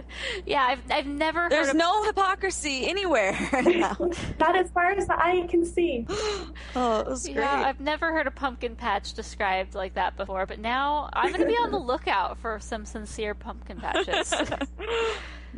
Yeah, 0.47 0.63
I've 0.63 0.81
I've 0.91 1.07
never 1.07 1.49
There's 1.49 1.69
heard 1.69 1.75
of 1.75 1.79
no 1.79 2.05
hypocrisy 2.05 2.87
anywhere. 2.87 3.33
Not 4.39 4.57
as 4.57 4.71
far 4.71 4.93
as 4.93 5.07
the 5.07 5.17
eye 5.17 5.47
can 5.49 5.65
see. 5.65 6.07
oh, 6.77 7.01
it 7.01 7.07
was 7.07 7.25
great. 7.25 7.37
Yeah, 7.37 7.63
I've 7.67 7.81
never 7.81 8.13
heard 8.13 8.27
a 8.27 8.31
pumpkin 8.31 8.77
patch 8.77 9.15
described 9.15 9.75
like 9.75 9.95
that 9.95 10.17
before, 10.17 10.47
but 10.47 10.59
now 10.59 11.09
I'm 11.13 11.31
going 11.31 11.41
to 11.41 11.47
be 11.47 11.55
on 11.55 11.71
the 11.71 11.79
lookout 11.79 12.39
for 12.39 12.59
some 12.61 12.85
sincere 12.85 13.35
pumpkin 13.35 13.81
patches. 13.81 14.35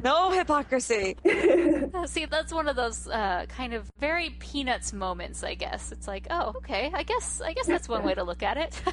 No 0.03 0.31
hypocrisy. 0.31 1.17
See, 2.07 2.27
that's 2.27 2.53
one 2.53 2.69
of 2.69 2.77
those 2.77 3.09
uh, 3.09 3.47
kind 3.49 3.75
of 3.75 3.91
very 3.99 4.31
peanuts 4.31 4.93
moments, 4.93 5.43
I 5.43 5.55
guess. 5.55 5.93
It's 5.93 6.07
like, 6.09 6.27
oh, 6.31 6.55
okay, 6.59 6.91
I 6.95 7.03
guess, 7.03 7.41
I 7.41 7.53
guess 7.53 7.67
that's 7.67 7.89
one 7.89 8.05
way 8.05 8.15
to 8.15 8.23
look 8.25 8.43
at 8.43 8.57
it. 8.57 8.83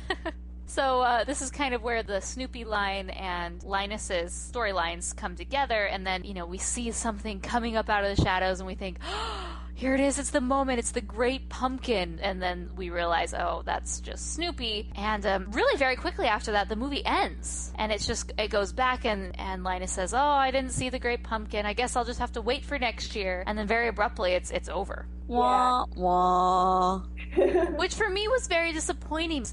So 0.74 1.02
uh, 1.02 1.24
this 1.24 1.44
is 1.44 1.52
kind 1.52 1.76
of 1.76 1.84
where 1.84 2.02
the 2.02 2.20
Snoopy 2.20 2.64
line 2.64 3.12
and 3.12 3.62
Linus's 3.64 4.32
storylines 4.52 5.16
come 5.16 5.36
together, 5.36 5.86
and 5.86 6.04
then 6.08 6.24
you 6.24 6.34
know 6.34 6.48
we 6.48 6.58
see 6.58 6.90
something 6.92 7.42
coming 7.42 7.78
up 7.78 7.92
out 7.92 8.04
of 8.04 8.16
the 8.16 8.24
shadows, 8.24 8.60
and 8.60 8.66
we 8.66 8.74
think. 8.74 8.98
Oh, 9.08 9.60
here 9.84 9.96
it 9.96 10.00
is, 10.00 10.18
it's 10.18 10.30
the 10.30 10.40
moment, 10.40 10.80
it's 10.80 10.92
the 10.92 11.02
great 11.02 11.50
pumpkin. 11.50 12.18
And 12.22 12.42
then 12.42 12.70
we 12.78 12.90
realize, 12.90 13.34
oh, 13.34 13.64
that's 13.66 14.00
just 14.00 14.34
Snoopy. 14.34 14.90
And 14.96 15.26
um, 15.26 15.52
really, 15.52 15.78
very 15.78 15.98
quickly 15.98 16.26
after 16.26 16.54
that, 16.54 16.70
the 16.70 16.78
movie 16.78 17.06
ends. 17.06 17.74
And 17.78 17.92
it's 17.92 18.08
just, 18.08 18.32
it 18.38 18.50
goes 18.50 18.72
back, 18.72 19.04
and, 19.04 19.38
and 19.38 19.66
Linus 19.66 19.92
says, 19.92 20.14
oh, 20.14 20.18
I 20.18 20.52
didn't 20.52 20.72
see 20.72 20.90
the 20.90 21.00
great 21.00 21.22
pumpkin. 21.22 21.66
I 21.66 21.74
guess 21.74 21.98
I'll 21.98 22.06
just 22.06 22.20
have 22.20 22.32
to 22.32 22.42
wait 22.42 22.64
for 22.64 22.80
next 22.80 23.14
year. 23.14 23.44
And 23.46 23.58
then 23.58 23.68
very 23.68 23.90
abruptly, 23.90 24.32
it's, 24.32 24.52
it's 24.52 24.70
over. 24.70 25.06
Wah, 25.28 25.84
wah. 25.98 27.02
Which 27.76 27.96
for 27.96 28.10
me 28.10 28.26
was 28.30 28.48
very 28.48 28.72
disappointing. 28.72 29.48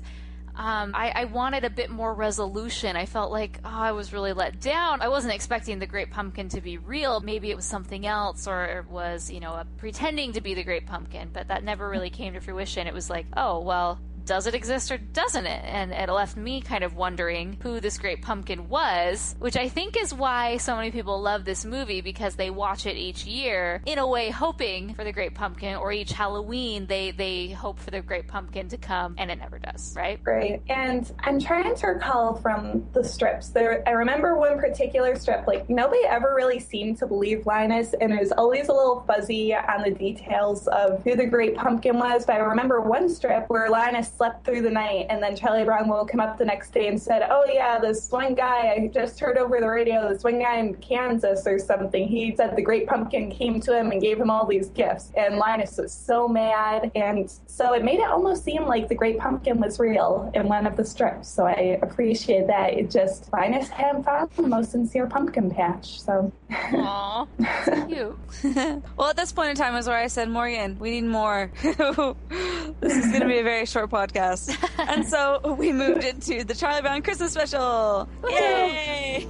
Um, 0.61 0.93
I, 0.95 1.09
I, 1.17 1.25
wanted 1.25 1.65
a 1.65 1.71
bit 1.71 1.89
more 1.89 2.13
resolution. 2.13 2.95
I 2.95 3.07
felt 3.07 3.33
like, 3.33 3.61
oh, 3.65 3.71
I 3.71 3.93
was 3.93 4.13
really 4.13 4.35
let 4.35 4.61
down. 4.61 5.01
I 5.01 5.09
wasn't 5.09 5.33
expecting 5.33 5.79
the 5.79 5.87
Great 5.87 6.11
Pumpkin 6.11 6.51
to 6.51 6.61
be 6.61 6.77
real. 6.77 7.21
Maybe 7.21 7.51
it 7.51 7.57
was 7.57 7.65
something 7.65 8.07
else, 8.07 8.47
or 8.47 8.67
it 8.67 8.91
was, 8.91 9.31
you 9.31 9.41
know, 9.41 9.63
pretending 9.79 10.35
to 10.35 10.43
be 10.43 10.53
the 10.53 10.63
Great 10.63 10.87
Pumpkin, 10.87 11.31
but 11.33 11.49
that 11.49 11.65
never 11.65 11.89
really 11.89 12.11
came 12.11 12.35
to 12.35 12.41
fruition. 12.41 12.87
It 12.87 12.93
was 12.93 13.09
like, 13.09 13.25
oh, 13.39 13.61
well, 13.61 13.99
does 14.31 14.47
it 14.47 14.55
exist 14.55 14.93
or 14.93 14.97
doesn't 14.97 15.47
it? 15.47 15.65
And 15.65 15.91
it 15.91 16.09
left 16.09 16.37
me 16.37 16.61
kind 16.61 16.85
of 16.85 16.95
wondering 16.95 17.59
who 17.65 17.81
this 17.81 17.99
great 17.99 18.23
pumpkin 18.23 18.69
was, 18.69 19.35
which 19.41 19.57
I 19.57 19.69
think 19.69 20.01
is 20.01 20.15
why 20.15 20.59
so 20.59 20.77
many 20.77 20.93
people 20.93 21.21
love 21.21 21.45
this 21.45 21.65
movie 21.65 22.01
because 22.01 22.37
they 22.37 22.49
watch 22.49 22.87
it 22.87 22.97
each 22.97 23.25
year 23.25 23.83
in 23.87 23.99
a 23.99 24.07
way 24.07 24.31
hoping 24.31 24.95
for 24.95 25.03
the 25.03 25.11
great 25.11 25.35
pumpkin 25.35 25.75
or 25.75 25.91
each 25.91 26.13
Halloween 26.13 26.87
they 26.87 27.11
they 27.11 27.49
hope 27.49 27.81
for 27.81 27.91
the 27.91 28.03
great 28.03 28.29
pumpkin 28.29 28.69
to 28.69 28.77
come 28.77 29.17
and 29.19 29.33
it 29.33 29.39
never 29.41 29.59
does, 29.59 29.95
right? 29.97 30.21
Right. 30.25 30.63
And 30.69 31.13
I'm 31.25 31.41
trying 31.41 31.75
to 31.75 31.87
recall 31.89 32.37
from 32.37 32.87
the 32.93 33.03
strips. 33.03 33.49
There 33.49 33.83
I 33.85 33.91
remember 33.91 34.37
one 34.37 34.61
particular 34.61 35.17
strip 35.17 35.49
like 35.49 35.69
nobody 35.69 36.05
ever 36.05 36.37
really 36.37 36.61
seemed 36.61 36.99
to 36.99 37.07
believe 37.09 37.47
Linus 37.47 37.97
and 38.01 38.13
it 38.13 38.21
was 38.21 38.31
always 38.31 38.69
a 38.69 38.73
little 38.73 39.01
fuzzy 39.09 39.57
on 39.57 39.83
the 39.83 39.91
details 39.91 40.69
of 40.69 41.03
who 41.03 41.17
the 41.17 41.27
great 41.27 41.57
pumpkin 41.57 41.99
was, 41.99 42.25
but 42.25 42.37
I 42.37 42.39
remember 42.39 42.81
one 42.81 43.09
strip 43.09 43.51
where 43.51 43.69
Linus 43.69 44.20
slept 44.21 44.45
through 44.45 44.61
the 44.61 44.71
night, 44.71 45.07
and 45.09 45.23
then 45.23 45.35
Charlie 45.35 45.65
Brown 45.65 45.89
woke 45.89 46.13
him 46.13 46.21
up 46.21 46.37
the 46.37 46.45
next 46.45 46.75
day 46.75 46.89
and 46.89 47.01
said, 47.01 47.27
"Oh 47.31 47.47
yeah, 47.51 47.79
this 47.79 48.11
one 48.11 48.35
guy 48.35 48.75
I 48.77 48.91
just 48.93 49.19
heard 49.19 49.39
over 49.39 49.59
the 49.59 49.67
radio. 49.67 50.07
This 50.13 50.23
one 50.23 50.39
guy 50.39 50.57
in 50.57 50.75
Kansas 50.75 51.47
or 51.47 51.59
something. 51.59 52.07
He 52.07 52.37
said 52.37 52.55
the 52.55 52.61
Great 52.61 52.87
Pumpkin 52.87 53.31
came 53.31 53.61
to 53.63 53.75
him 53.75 53.93
and 53.93 53.99
gave 53.99 54.21
him 54.21 54.29
all 54.29 54.45
these 54.45 54.69
gifts." 54.69 55.11
And 55.17 55.39
Linus 55.39 55.79
was 55.79 55.91
so 55.91 56.29
mad, 56.29 56.91
and 56.95 57.33
so 57.47 57.73
it 57.73 57.83
made 57.83 57.99
it 57.99 58.11
almost 58.11 58.45
seem 58.45 58.67
like 58.67 58.89
the 58.89 58.95
Great 58.95 59.19
Pumpkin 59.19 59.59
was 59.59 59.81
real 59.81 60.31
in 60.35 60.49
one 60.49 60.67
of 60.67 60.77
the 60.77 60.85
strips. 60.85 61.31
So 61.31 61.47
I 61.47 61.79
appreciate 61.81 62.47
that. 62.49 62.75
It 62.75 62.91
just 62.91 63.33
Linus 63.33 63.71
hadn't 63.71 64.03
found 64.05 64.31
the 64.33 64.43
most 64.43 64.73
sincere 64.73 65.07
pumpkin 65.07 65.51
patch. 65.51 65.99
So, 65.99 66.31
Aww, 66.51 67.89
cute. 67.89 68.83
well, 68.99 69.09
at 69.09 69.17
this 69.17 69.33
point 69.33 69.49
in 69.49 69.57
time 69.57 69.73
was 69.73 69.89
where 69.89 69.97
I 69.97 70.09
said, 70.09 70.29
Morgan, 70.29 70.79
we 70.79 70.91
need 70.91 71.09
more. 71.09 71.51
this 71.63 72.97
is 72.97 73.07
going 73.07 73.23
to 73.23 73.27
be 73.27 73.39
a 73.39 73.43
very 73.43 73.65
short 73.65 73.89
podcast 73.89 74.10
podcast. 74.11 74.57
and 74.89 75.07
so 75.07 75.55
we 75.59 75.73
moved 75.73 76.05
into 76.05 76.45
the 76.45 76.55
Charlie 76.55 76.83
Brown 76.83 77.03
Christmas 77.03 77.33
special. 77.33 78.09
Yay! 78.29 79.27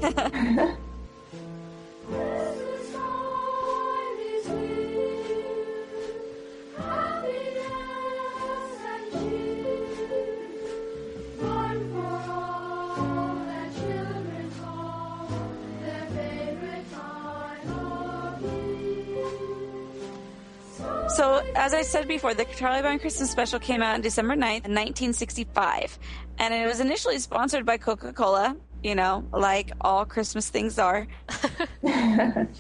So, 21.15 21.43
as 21.57 21.75
I 21.75 21.83
said 21.83 22.07
before, 22.07 22.35
the 22.35 22.45
Charlie 22.45 22.83
Brown 22.83 23.01
Christmas 23.01 23.31
special 23.31 23.59
came 23.59 23.83
out 23.83 23.95
on 23.95 24.01
December 24.01 24.35
9th, 24.35 24.69
1965. 24.69 25.99
And 26.39 26.55
it 26.55 26.67
was 26.67 26.79
initially 26.79 27.19
sponsored 27.19 27.67
by 27.67 27.79
Coca 27.79 28.13
Cola, 28.13 28.57
you 28.83 28.95
know, 28.95 29.25
like 29.33 29.73
all 29.81 30.05
Christmas 30.05 30.49
things 30.49 30.79
are. 30.79 31.07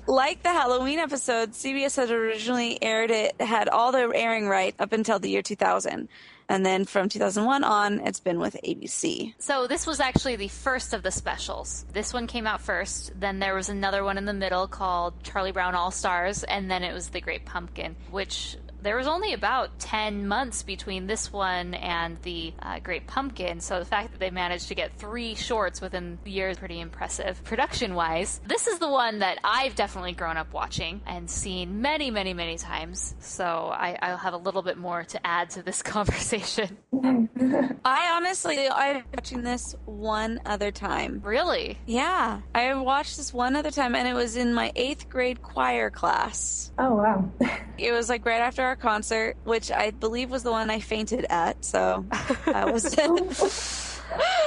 like 0.07 0.43
the 0.43 0.49
Halloween 0.49 0.99
episode, 0.99 1.53
CBS 1.53 1.97
had 1.97 2.11
originally 2.11 2.83
aired 2.83 3.11
it, 3.11 3.41
had 3.41 3.68
all 3.68 3.93
the 3.93 4.11
airing 4.14 4.49
right 4.49 4.75
up 4.79 4.93
until 4.93 5.18
the 5.18 5.31
year 5.31 5.43
2000. 5.43 6.09
And 6.51 6.66
then 6.66 6.85
from 6.85 7.09
2001 7.09 7.62
on, 7.62 8.01
it's 8.01 8.18
been 8.18 8.41
with 8.41 8.57
ABC. 8.64 9.35
So 9.39 9.68
this 9.68 9.87
was 9.87 10.01
actually 10.01 10.35
the 10.35 10.49
first 10.49 10.93
of 10.93 11.05
the 11.05 11.12
specials. 11.12 11.87
This 11.93 12.12
one 12.12 12.27
came 12.27 12.45
out 12.45 12.61
first. 12.61 13.12
Then 13.18 13.39
there 13.39 13.55
was 13.55 13.68
another 13.68 14.03
one 14.03 14.18
in 14.18 14.25
the 14.25 14.33
middle 14.33 14.66
called 14.66 15.14
Charlie 15.23 15.53
Brown 15.53 15.77
All 15.77 15.93
Stars. 15.93 16.43
And 16.43 16.68
then 16.68 16.83
it 16.83 16.93
was 16.93 17.11
The 17.11 17.21
Great 17.21 17.45
Pumpkin, 17.45 17.95
which 18.11 18.57
there 18.83 18.97
was 18.97 19.07
only 19.07 19.33
about 19.33 19.78
10 19.78 20.26
months 20.26 20.62
between 20.62 21.07
this 21.07 21.33
one 21.33 21.74
and 21.74 22.20
the 22.22 22.53
uh, 22.61 22.78
Great 22.81 23.07
Pumpkin, 23.07 23.61
so 23.61 23.78
the 23.78 23.85
fact 23.85 24.12
that 24.12 24.20
they 24.20 24.31
managed 24.31 24.68
to 24.68 24.74
get 24.74 24.97
three 24.99 25.35
shorts 25.35 25.81
within 25.81 26.18
the 26.24 26.31
year 26.31 26.49
is 26.49 26.59
pretty 26.59 26.81
impressive 26.81 27.43
production 27.45 27.95
wise. 27.95 28.41
This 28.47 28.66
is 28.66 28.78
the 28.78 28.89
one 28.89 29.20
that 29.20 29.39
I've 29.45 29.74
definitely 29.74 30.12
grown 30.12 30.37
up 30.37 30.53
watching 30.53 31.01
and 31.07 31.31
seen 31.31 31.83
many, 31.83 32.11
many, 32.11 32.35
many 32.35 32.57
times, 32.57 33.14
so 33.20 33.45
I, 33.45 33.97
will 34.11 34.16
have 34.16 34.35
a 34.35 34.39
little 34.39 34.62
bit 34.62 34.78
more 34.78 35.05
to 35.05 35.26
add 35.26 35.51
to 35.51 35.62
this 35.62 35.83
conversation. 35.91 36.78
I 37.85 38.12
honestly, 38.16 38.68
I'm 38.68 39.05
watching 39.14 39.43
this 39.43 39.74
one 39.85 40.41
other 40.45 40.70
time. 40.70 41.20
Really? 41.24 41.78
Yeah. 41.87 42.41
I 42.55 42.74
watched 42.74 43.16
this 43.16 43.33
one 43.33 43.57
other 43.57 43.70
time, 43.70 43.95
and 43.95 44.07
it 44.07 44.14
was 44.14 44.37
in 44.37 44.53
my 44.53 44.72
eighth 44.76 45.09
grade 45.09 45.43
choir 45.43 45.91
class. 45.91 46.72
Oh, 46.78 46.95
wow. 46.95 47.31
it 47.78 47.93
was 47.93 48.09
like 48.09 48.26
right 48.26 48.41
after 48.41 48.70
our 48.71 48.77
concert, 48.77 49.37
which 49.43 49.73
I 49.73 49.91
believe 49.91 50.31
was 50.31 50.45
the 50.45 50.53
one 50.53 50.71
I 50.71 50.79
fainted 50.79 51.27
at. 51.29 51.64
So 51.64 52.07
that 52.47 52.73
was. 52.73 52.95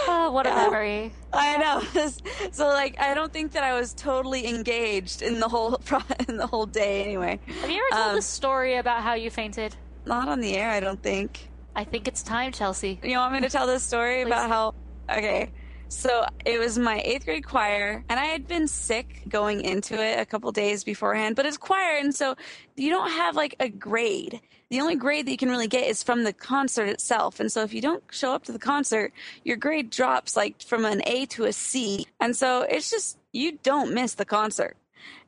oh, 0.08 0.32
what 0.32 0.46
a 0.46 0.50
yeah. 0.50 0.56
memory! 0.56 1.14
I 1.34 1.58
know. 1.58 2.10
So, 2.52 2.68
like, 2.68 3.00
I 3.00 3.16
don't 3.16 3.34
think 3.34 3.54
that 3.54 3.64
I 3.64 3.74
was 3.74 3.94
totally 3.94 4.48
engaged 4.48 5.24
in 5.24 5.40
the 5.40 5.48
whole 5.48 5.82
in 6.28 6.38
the 6.38 6.48
whole 6.48 6.66
day. 6.66 7.04
Anyway, 7.04 7.40
have 7.62 7.70
you 7.70 7.78
ever 7.78 8.02
told 8.02 8.10
um, 8.12 8.16
the 8.16 8.22
story 8.22 8.76
about 8.78 9.02
how 9.02 9.16
you 9.16 9.30
fainted? 9.30 9.76
Not 10.06 10.28
on 10.28 10.40
the 10.40 10.56
air, 10.56 10.70
I 10.70 10.80
don't 10.80 11.02
think. 11.02 11.50
I 11.76 11.84
think 11.84 12.08
it's 12.08 12.22
time, 12.22 12.52
Chelsea. 12.52 13.00
You 13.04 13.18
want 13.18 13.34
me 13.34 13.42
to 13.42 13.50
tell 13.50 13.66
this 13.66 13.84
story 13.84 14.24
Please. 14.24 14.28
about 14.28 14.50
how? 14.50 14.74
Okay. 15.10 15.52
So 15.94 16.26
it 16.44 16.60
was 16.60 16.78
my 16.78 17.02
eighth 17.06 17.26
grade 17.26 17.46
choir, 17.46 18.04
and 18.10 18.20
I 18.20 18.26
had 18.26 18.48
been 18.48 18.68
sick 18.68 19.22
going 19.30 19.62
into 19.62 19.94
it 19.94 20.20
a 20.20 20.26
couple 20.26 20.52
days 20.52 20.84
beforehand, 20.84 21.36
but 21.36 21.46
it's 21.46 21.56
choir, 21.56 21.98
and 21.98 22.14
so 22.14 22.36
you 22.76 22.90
don't 22.90 23.12
have 23.12 23.36
like 23.36 23.56
a 23.60 23.70
grade. 23.70 24.42
The 24.70 24.82
only 24.82 24.96
grade 24.96 25.28
that 25.28 25.32
you 25.32 25.38
can 25.38 25.50
really 25.50 25.68
get 25.68 25.88
is 25.88 26.02
from 26.02 26.24
the 26.24 26.34
concert 26.34 26.88
itself. 26.88 27.40
And 27.40 27.52
so 27.52 27.62
if 27.62 27.74
you 27.76 27.82
don't 27.82 28.04
show 28.12 28.34
up 28.34 28.44
to 28.46 28.52
the 28.52 28.60
concert, 28.60 29.14
your 29.44 29.56
grade 29.56 29.92
drops 29.92 30.36
like 30.36 30.62
from 30.64 30.84
an 30.84 31.04
A 31.06 31.28
to 31.28 31.46
a 31.46 31.54
C. 31.54 32.08
And 32.20 32.36
so 32.36 32.64
it's 32.64 32.90
just, 32.90 33.20
you 33.32 33.60
don't 33.62 33.94
miss 33.94 34.16
the 34.16 34.26
concert. 34.26 34.76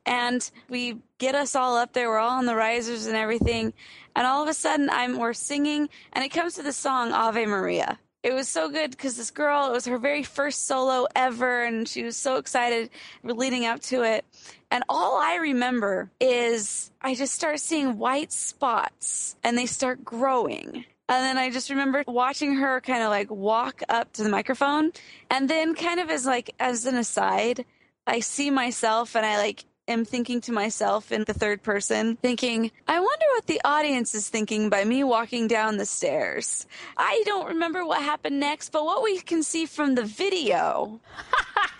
And 0.04 0.50
we 0.68 0.98
get 1.20 1.36
us 1.36 1.56
all 1.56 1.78
up 1.78 1.94
there. 1.94 2.10
We're 2.10 2.18
all 2.18 2.40
on 2.40 2.48
the 2.48 2.56
risers 2.56 3.06
and 3.06 3.16
everything. 3.16 3.74
And 4.16 4.26
all 4.26 4.42
of 4.42 4.50
a 4.50 4.54
sudden, 4.54 4.90
I'm 4.90 5.20
we're 5.20 5.34
singing, 5.34 5.90
and 6.12 6.26
it 6.26 6.30
comes 6.30 6.56
to 6.56 6.64
the 6.64 6.74
song 6.74 7.12
Ave 7.12 7.46
Maria 7.46 8.00
it 8.26 8.34
was 8.34 8.48
so 8.48 8.70
good 8.70 8.90
because 8.90 9.18
this 9.18 9.30
girl, 9.30 9.68
it 9.68 9.72
was 9.72 9.86
her 9.86 10.00
very 10.00 10.24
first 10.24 10.66
solo 10.66 11.06
ever, 11.16 11.64
and 11.64 11.88
she 11.88 12.02
was 12.02 12.18
so 12.18 12.38
excited 12.38 12.90
leading 13.24 13.68
up 13.68 13.82
to 13.82 14.02
it. 14.02 14.26
And 14.72 14.84
all 14.90 15.22
I 15.22 15.36
remember 15.36 16.10
is 16.20 16.90
I 17.00 17.14
just 17.14 17.36
start 17.36 17.60
seeing 17.60 18.00
white 18.00 18.32
spots 18.32 19.36
and 19.44 19.56
they 19.56 19.68
start 19.68 20.04
growing. 20.04 20.86
And 21.08 21.24
then 21.24 21.38
I 21.38 21.52
just 21.52 21.70
remember 21.70 22.04
watching 22.08 22.56
her 22.56 22.82
kind 22.82 23.04
of 23.04 23.12
like 23.12 23.30
walk 23.30 23.84
up 23.90 24.12
to 24.14 24.24
the 24.24 24.30
microphone. 24.30 24.92
And 25.30 25.48
then 25.48 25.76
kind 25.76 26.00
of 26.00 26.10
as 26.10 26.26
like, 26.26 26.50
as 26.60 26.88
an 26.88 26.96
aside, 26.96 27.64
I 28.08 28.22
see 28.22 28.50
myself 28.50 29.16
and 29.16 29.24
I 29.24 29.38
like 29.38 29.66
am 29.88 30.06
thinking 30.06 30.42
to 30.42 30.52
myself 30.52 31.12
in 31.12 31.24
the 31.26 31.34
third 31.34 31.62
person, 31.62 32.16
thinking, 32.18 32.72
I 32.88 33.00
wonder 33.00 33.26
what 33.36 33.48
the 33.48 33.62
audience 33.64 34.16
is 34.16 34.30
thinking 34.30 34.70
by 34.70 34.84
me 34.84 35.04
walking 35.04 35.48
down 35.48 35.78
the 35.78 35.86
stairs. 35.86 36.66
I 36.98 37.22
don't 37.26 37.48
remember 37.48 37.86
what 37.86 38.02
happened 38.02 38.40
next, 38.40 38.72
but 38.72 38.86
what 38.86 39.04
we 39.04 39.20
can 39.20 39.44
see 39.44 39.66
from 39.66 39.96
the 39.96 40.04
video 40.04 41.00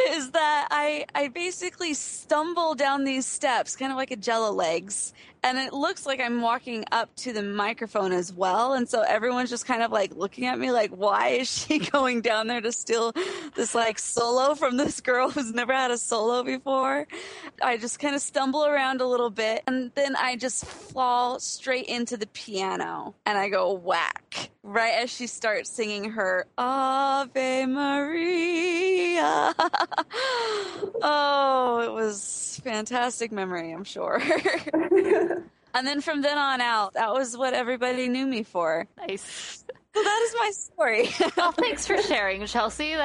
is 0.09 0.31
that 0.31 0.69
I 0.71 1.07
I 1.15 1.29
basically 1.29 1.95
stumble 1.95 2.75
down 2.75 3.05
these 3.05 3.27
steps, 3.27 3.77
kind 3.77 3.93
of 3.93 3.97
like 3.99 4.11
a 4.11 4.17
jello 4.17 4.51
legs, 4.51 5.13
and 5.43 5.59
it 5.59 5.73
looks 5.73 6.07
like 6.07 6.21
I'm 6.21 6.41
walking 6.41 6.85
up 6.93 7.15
to 7.17 7.33
the 7.33 7.43
microphone 7.43 8.13
as 8.13 8.33
well. 8.33 8.73
And 8.73 8.89
so 8.89 9.03
everyone's 9.03 9.51
just 9.51 9.67
kind 9.67 9.83
of 9.83 9.93
like 9.93 10.15
looking 10.15 10.47
at 10.47 10.59
me 10.59 10.71
like, 10.71 10.91
why 10.91 11.29
is 11.29 11.51
she 11.51 11.79
going 11.91 12.21
down 12.21 12.47
there 12.47 12.61
to 12.61 12.73
steal 12.73 13.13
this 13.55 13.75
like 13.75 13.99
solo 13.99 14.55
from 14.55 14.77
this 14.77 15.01
girl 15.01 15.31
who's 15.31 15.53
never 15.53 15.73
had 15.73 15.91
a 15.91 15.99
solo 15.99 16.43
before? 16.43 17.07
I 17.63 17.77
just 17.77 17.99
kind 17.99 18.15
of 18.15 18.21
stumble 18.21 18.65
around 18.65 19.01
a 19.01 19.07
little 19.07 19.31
bit 19.31 19.63
and 19.67 19.91
then 19.95 20.17
I 20.17 20.37
just 20.37 20.65
fall 20.65 21.41
straight 21.41 21.87
into 21.87 22.17
the 22.17 22.27
piano 22.29 23.15
and 23.25 23.39
I 23.39 23.49
go 23.49 23.73
whack 23.73 24.51
right 24.67 24.95
as 25.03 25.11
she 25.11 25.27
starts 25.29 25.71
singing 25.71 26.11
her 26.11 26.47
Ave 26.59 27.67
Maria. 27.67 29.55
oh, 31.03 31.83
it 31.87 31.93
was 31.93 32.61
fantastic 32.65 33.31
memory, 33.31 33.73
I'm 33.73 33.85
sure. 33.85 34.21
and 35.77 35.87
then 35.87 36.01
from 36.01 36.23
then 36.23 36.39
on 36.39 36.61
out, 36.63 36.95
that 36.95 37.13
was 37.13 37.37
what 37.37 37.53
everybody 37.53 38.09
knew 38.09 38.27
me 38.27 38.43
for. 38.43 38.89
Nice. 38.97 39.65
So 39.95 40.03
that 40.03 40.21
is 40.25 40.35
my 40.39 40.51
story. 40.51 41.09
Well, 41.37 41.53
thanks 41.53 41.87
for 41.87 42.01
sharing, 42.03 42.47
Chelsea. 42.47 42.97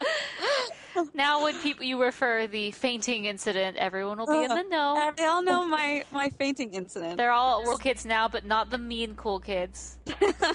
now, 1.14 1.44
when 1.44 1.56
people 1.60 1.84
you 1.84 2.02
refer 2.02 2.48
the 2.48 2.72
fainting 2.72 3.26
incident, 3.26 3.76
everyone 3.76 4.18
will 4.18 4.26
be 4.26 4.44
in 4.44 4.50
oh, 4.50 4.56
the 4.56 4.68
know. 4.68 5.12
They 5.16 5.24
all 5.26 5.42
know 5.42 5.64
my, 5.66 6.04
my 6.10 6.30
fainting 6.30 6.74
incident. 6.74 7.16
They're 7.16 7.30
all 7.32 7.62
cool 7.64 7.78
kids 7.78 8.04
now, 8.04 8.26
but 8.28 8.44
not 8.44 8.70
the 8.70 8.78
mean 8.78 9.14
cool 9.14 9.38
kids. 9.40 9.98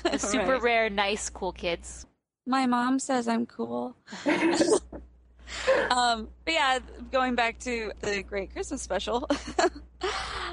The 0.03 0.17
super 0.17 0.53
Right. 0.53 0.61
rare, 0.61 0.89
nice 0.89 1.29
cool 1.29 1.53
kids. 1.53 2.05
My 2.45 2.65
mom 2.65 2.99
says 2.99 3.27
I'm 3.27 3.45
cool. 3.45 3.95
um, 5.89 6.27
but 6.45 6.53
yeah, 6.53 6.79
going 7.11 7.35
back 7.35 7.59
to 7.59 7.91
the 8.01 8.23
Great 8.23 8.53
Christmas 8.53 8.81
Special. 8.81 9.29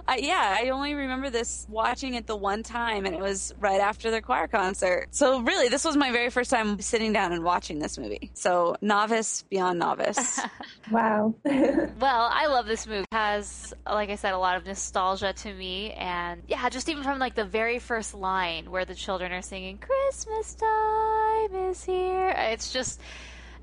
I, 0.06 0.16
yeah, 0.16 0.56
I 0.58 0.70
only 0.70 0.94
remember 0.94 1.28
this 1.28 1.66
watching 1.68 2.14
it 2.14 2.26
the 2.26 2.36
one 2.36 2.62
time, 2.62 3.04
and 3.04 3.14
it 3.14 3.20
was 3.20 3.54
right 3.60 3.80
after 3.80 4.10
the 4.10 4.22
choir 4.22 4.48
concert. 4.48 5.08
So 5.10 5.40
really, 5.40 5.68
this 5.68 5.84
was 5.84 5.96
my 5.96 6.12
very 6.12 6.30
first 6.30 6.50
time 6.50 6.80
sitting 6.80 7.12
down 7.12 7.32
and 7.32 7.44
watching 7.44 7.78
this 7.78 7.98
movie. 7.98 8.30
So 8.34 8.76
novice 8.80 9.42
beyond 9.50 9.78
novice. 9.78 10.40
wow. 10.90 11.34
Well, 11.44 12.30
I 12.32 12.46
love 12.46 12.66
this 12.66 12.86
movie. 12.86 13.00
It 13.00 13.06
has, 13.12 13.74
like 13.86 14.08
I 14.10 14.14
said, 14.14 14.32
a 14.32 14.38
lot 14.38 14.56
of 14.56 14.66
nostalgia 14.66 15.32
to 15.32 15.52
me, 15.52 15.92
and 15.92 16.42
yeah, 16.48 16.68
just 16.68 16.88
even 16.88 17.02
from 17.02 17.18
like 17.18 17.34
the 17.34 17.44
very 17.44 17.78
first 17.78 18.14
line 18.14 18.70
where 18.70 18.84
the 18.84 18.94
children 18.94 19.32
are 19.32 19.42
singing 19.42 19.78
"Christmas 19.78 20.54
time 20.54 21.54
is 21.70 21.84
here," 21.84 22.30
it's 22.30 22.72
just 22.72 23.00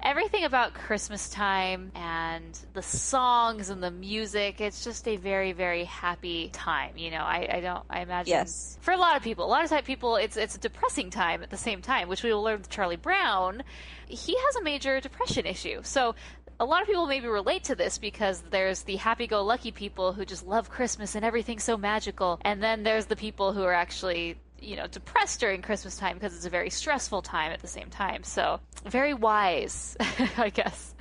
everything 0.06 0.44
about 0.44 0.76
Christmas 0.76 1.30
time 1.30 1.92
and 1.96 2.58
the 2.74 2.82
songs 2.84 3.72
and 3.72 3.82
the 3.82 3.90
music. 3.90 4.62
It's 4.62 4.84
just 4.84 5.08
a 5.08 5.18
very, 5.18 5.52
very 5.52 5.84
happy 5.84 6.50
time. 6.54 6.96
You 6.96 7.10
know, 7.10 7.18
I, 7.22 7.48
I 7.52 7.60
don't, 7.60 7.84
I 7.90 8.02
imagine 8.02 8.30
Yes. 8.32 8.78
for 8.82 8.94
a 8.94 8.98
lot 8.98 9.18
of 9.18 9.24
people, 9.24 9.46
a 9.46 9.48
lot 9.48 9.64
of 9.64 9.70
type 9.72 9.84
people, 9.84 10.16
it's 10.16 10.38
it's 10.38 10.56
a 10.56 10.60
depressing 10.60 11.10
time 11.10 11.42
at 11.42 11.50
the 11.50 11.58
same 11.58 11.82
time, 11.82 12.08
which 12.08 12.22
we 12.22 12.32
will 12.32 12.44
learn 12.44 12.60
with 12.60 12.70
Charlie 12.70 12.96
Brown. 12.96 13.64
He 14.08 14.38
has 14.38 14.56
a 14.58 14.64
major 14.64 15.00
depression 15.02 15.48
issue, 15.48 15.80
so 15.82 16.14
a 16.60 16.66
lot 16.66 16.82
of 16.82 16.88
people 16.88 17.08
maybe 17.08 17.28
relate 17.28 17.66
to 17.66 17.76
this 17.76 17.98
because 17.98 18.42
there's 18.52 18.84
the 18.84 18.96
happy-go-lucky 18.96 19.72
people 19.72 20.14
who 20.14 20.24
just 20.24 20.46
love 20.46 20.70
Christmas 20.70 21.16
and 21.16 21.26
everything's 21.26 21.64
so 21.64 21.76
magical, 21.78 22.40
and 22.46 22.62
then 22.62 22.84
there's 22.84 23.08
the 23.08 23.16
people 23.16 23.52
who 23.54 23.64
are 23.64 23.74
actually 23.74 24.38
you 24.66 24.76
know 24.76 24.88
depressed 24.88 25.40
during 25.40 25.62
Christmas 25.62 25.98
time 25.98 26.16
because 26.16 26.36
it's 26.36 26.46
a 26.46 26.50
very 26.50 26.70
stressful 26.70 27.22
time 27.22 27.52
at 27.52 27.62
the 27.62 27.68
same 27.68 27.90
time. 27.90 28.24
So 28.24 28.60
very 28.86 29.14
wise, 29.14 29.96
I 30.38 30.50
guess. 30.50 30.96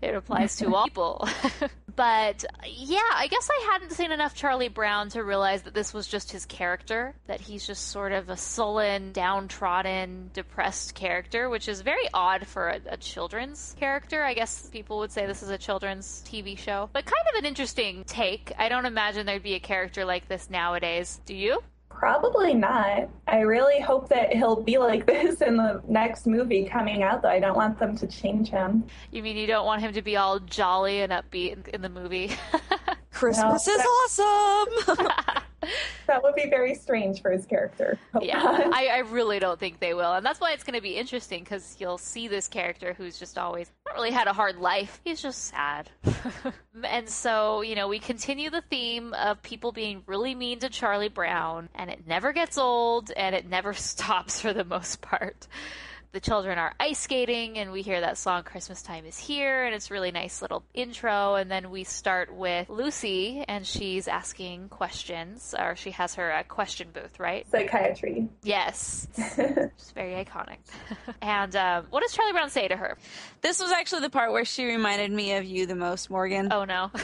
It 0.00 0.14
applies 0.14 0.56
to 0.56 0.74
all 0.74 0.84
people. 0.84 1.28
but 1.96 2.44
yeah, 2.66 2.98
I 3.14 3.28
guess 3.28 3.48
I 3.50 3.72
hadn't 3.72 3.92
seen 3.92 4.12
enough 4.12 4.34
Charlie 4.34 4.68
Brown 4.68 5.08
to 5.10 5.22
realize 5.22 5.62
that 5.62 5.74
this 5.74 5.92
was 5.94 6.06
just 6.08 6.32
his 6.32 6.46
character, 6.46 7.14
that 7.26 7.40
he's 7.40 7.66
just 7.66 7.88
sort 7.88 8.12
of 8.12 8.28
a 8.28 8.36
sullen, 8.36 9.12
downtrodden, 9.12 10.30
depressed 10.32 10.94
character, 10.94 11.48
which 11.48 11.68
is 11.68 11.80
very 11.82 12.08
odd 12.12 12.46
for 12.46 12.68
a, 12.68 12.80
a 12.86 12.96
children's 12.96 13.74
character. 13.78 14.24
I 14.24 14.34
guess 14.34 14.68
people 14.70 14.98
would 14.98 15.12
say 15.12 15.26
this 15.26 15.42
is 15.42 15.50
a 15.50 15.58
children's 15.58 16.22
TV 16.26 16.58
show, 16.58 16.90
but 16.92 17.04
kind 17.04 17.26
of 17.32 17.38
an 17.38 17.46
interesting 17.46 18.04
take. 18.04 18.52
I 18.58 18.68
don't 18.68 18.86
imagine 18.86 19.26
there'd 19.26 19.42
be 19.42 19.54
a 19.54 19.60
character 19.60 20.04
like 20.04 20.28
this 20.28 20.50
nowadays. 20.50 21.20
Do 21.26 21.34
you? 21.34 21.60
Probably 21.94 22.54
not. 22.54 23.08
I 23.26 23.40
really 23.40 23.80
hope 23.80 24.08
that 24.10 24.32
he'll 24.32 24.60
be 24.60 24.78
like 24.78 25.06
this 25.14 25.40
in 25.40 25.56
the 25.56 25.80
next 25.88 26.26
movie 26.26 26.64
coming 26.64 27.02
out, 27.02 27.22
though. 27.22 27.28
I 27.28 27.38
don't 27.38 27.56
want 27.56 27.78
them 27.78 27.96
to 27.96 28.06
change 28.06 28.50
him. 28.50 28.84
You 29.10 29.22
mean 29.22 29.36
you 29.36 29.46
don't 29.46 29.64
want 29.64 29.80
him 29.80 29.92
to 29.94 30.02
be 30.02 30.16
all 30.16 30.38
jolly 30.40 31.00
and 31.00 31.12
upbeat 31.12 31.68
in, 31.68 31.80
the 31.80 31.88
movie? 31.88 32.32
Christmas 33.14 33.66
No, 33.66 33.72
is 33.72 34.18
awesome. 34.18 35.44
That 36.06 36.22
would 36.22 36.34
be 36.34 36.50
very 36.50 36.74
strange 36.74 37.22
for 37.22 37.30
his 37.30 37.46
character. 37.46 37.98
Yeah. 38.20 38.70
I, 38.72 38.88
I 38.92 38.98
really 38.98 39.38
don't 39.38 39.58
think 39.58 39.80
they 39.80 39.94
will, 39.94 40.12
and 40.12 40.24
that's 40.24 40.40
why 40.40 40.52
it's 40.52 40.62
going 40.62 40.76
to 40.76 40.82
be 40.82 40.96
interesting 40.96 41.42
because 41.42 41.76
you'll 41.78 41.98
see 41.98 42.28
this 42.28 42.48
character 42.48 42.92
who's 42.92 43.18
just 43.18 43.38
always 43.38 43.70
not 43.86 43.94
really 43.94 44.10
had 44.10 44.26
a 44.26 44.32
hard 44.32 44.58
life. 44.58 45.00
He's 45.04 45.22
just 45.22 45.46
sad, 45.46 45.88
and 46.84 47.08
so 47.08 47.62
you 47.62 47.74
know 47.74 47.88
we 47.88 47.98
continue 47.98 48.50
the 48.50 48.62
theme 48.68 49.14
of 49.14 49.42
people 49.42 49.72
being 49.72 50.02
really 50.06 50.34
mean 50.34 50.58
to 50.58 50.68
Charlie 50.68 51.08
Brown, 51.08 51.70
and 51.74 51.90
it 51.90 52.06
never 52.06 52.32
gets 52.32 52.58
old, 52.58 53.10
and 53.16 53.34
it 53.34 53.48
never 53.48 53.72
stops 53.72 54.40
for 54.40 54.52
the 54.52 54.64
most 54.64 55.00
part. 55.00 55.46
The 56.14 56.20
children 56.20 56.58
are 56.58 56.72
ice 56.78 57.00
skating, 57.00 57.58
and 57.58 57.72
we 57.72 57.82
hear 57.82 58.00
that 58.00 58.16
song 58.16 58.44
"Christmas 58.44 58.82
Time 58.82 59.04
Is 59.04 59.18
Here," 59.18 59.64
and 59.64 59.74
it's 59.74 59.90
really 59.90 60.12
nice 60.12 60.42
little 60.42 60.62
intro. 60.72 61.34
And 61.34 61.50
then 61.50 61.72
we 61.72 61.82
start 61.82 62.32
with 62.32 62.68
Lucy, 62.68 63.44
and 63.48 63.66
she's 63.66 64.06
asking 64.06 64.68
questions, 64.68 65.56
or 65.58 65.74
she 65.74 65.90
has 65.90 66.14
her 66.14 66.32
uh, 66.32 66.44
question 66.44 66.90
booth, 66.94 67.18
right? 67.18 67.50
Psychiatry. 67.50 68.28
Yes. 68.44 69.08
It's 69.76 69.90
very 69.90 70.24
iconic. 70.24 70.58
and 71.20 71.56
um, 71.56 71.86
what 71.90 72.02
does 72.02 72.12
Charlie 72.12 72.30
Brown 72.30 72.48
say 72.48 72.68
to 72.68 72.76
her? 72.76 72.96
this 73.40 73.58
was 73.58 73.72
actually 73.72 74.02
the 74.02 74.10
part 74.10 74.30
where 74.30 74.44
she 74.44 74.66
reminded 74.66 75.10
me 75.10 75.34
of 75.34 75.44
you 75.44 75.66
the 75.66 75.74
most, 75.74 76.10
Morgan. 76.10 76.46
Oh 76.52 76.64
no. 76.64 76.92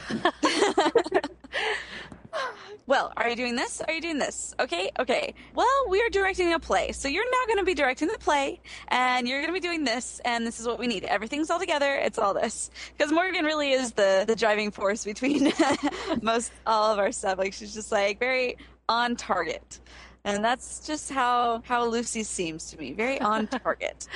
Well, 2.87 3.13
are 3.17 3.29
you 3.29 3.37
doing 3.37 3.55
this? 3.55 3.81
Are 3.81 3.93
you 3.93 4.01
doing 4.01 4.19
this? 4.19 4.55
Okay, 4.59 4.91
okay. 4.99 5.35
Well, 5.55 5.87
we 5.89 6.03
are 6.03 6.09
directing 6.11 6.53
a 6.53 6.59
play, 6.59 6.93
so 6.93 7.09
you're 7.09 7.25
now 7.25 7.47
going 7.47 7.59
to 7.59 7.65
be 7.65 7.75
directing 7.75 8.09
the 8.09 8.19
play, 8.19 8.61
and 8.89 9.29
you're 9.29 9.41
going 9.41 9.55
to 9.55 9.61
be 9.61 9.61
doing 9.61 9.85
this, 9.85 10.21
and 10.25 10.47
this 10.47 10.59
is 10.59 10.67
what 10.67 10.79
we 10.79 10.87
need. 10.87 11.05
Everything's 11.05 11.51
all 11.51 11.61
together. 11.61 11.95
It's 11.95 12.19
all 12.19 12.35
this 12.35 12.71
because 12.97 13.13
Morgan 13.13 13.45
really 13.45 13.71
is 13.71 13.93
the 13.93 14.25
the 14.27 14.35
driving 14.35 14.71
force 14.71 15.05
between 15.05 15.53
most 16.23 16.53
all 16.67 16.93
of 16.93 16.99
our 16.99 17.13
stuff. 17.13 17.39
Like 17.39 17.53
she's 17.53 17.75
just 17.75 17.93
like 17.93 18.19
very 18.19 18.57
on 18.89 19.15
target, 19.15 19.79
and 20.25 20.45
that's 20.45 20.87
just 20.87 21.11
how 21.11 21.63
how 21.65 21.87
Lucy 21.87 22.23
seems 22.23 22.71
to 22.71 22.79
me. 22.79 22.93
Very 22.93 23.21
on 23.21 23.47
target. 23.65 24.07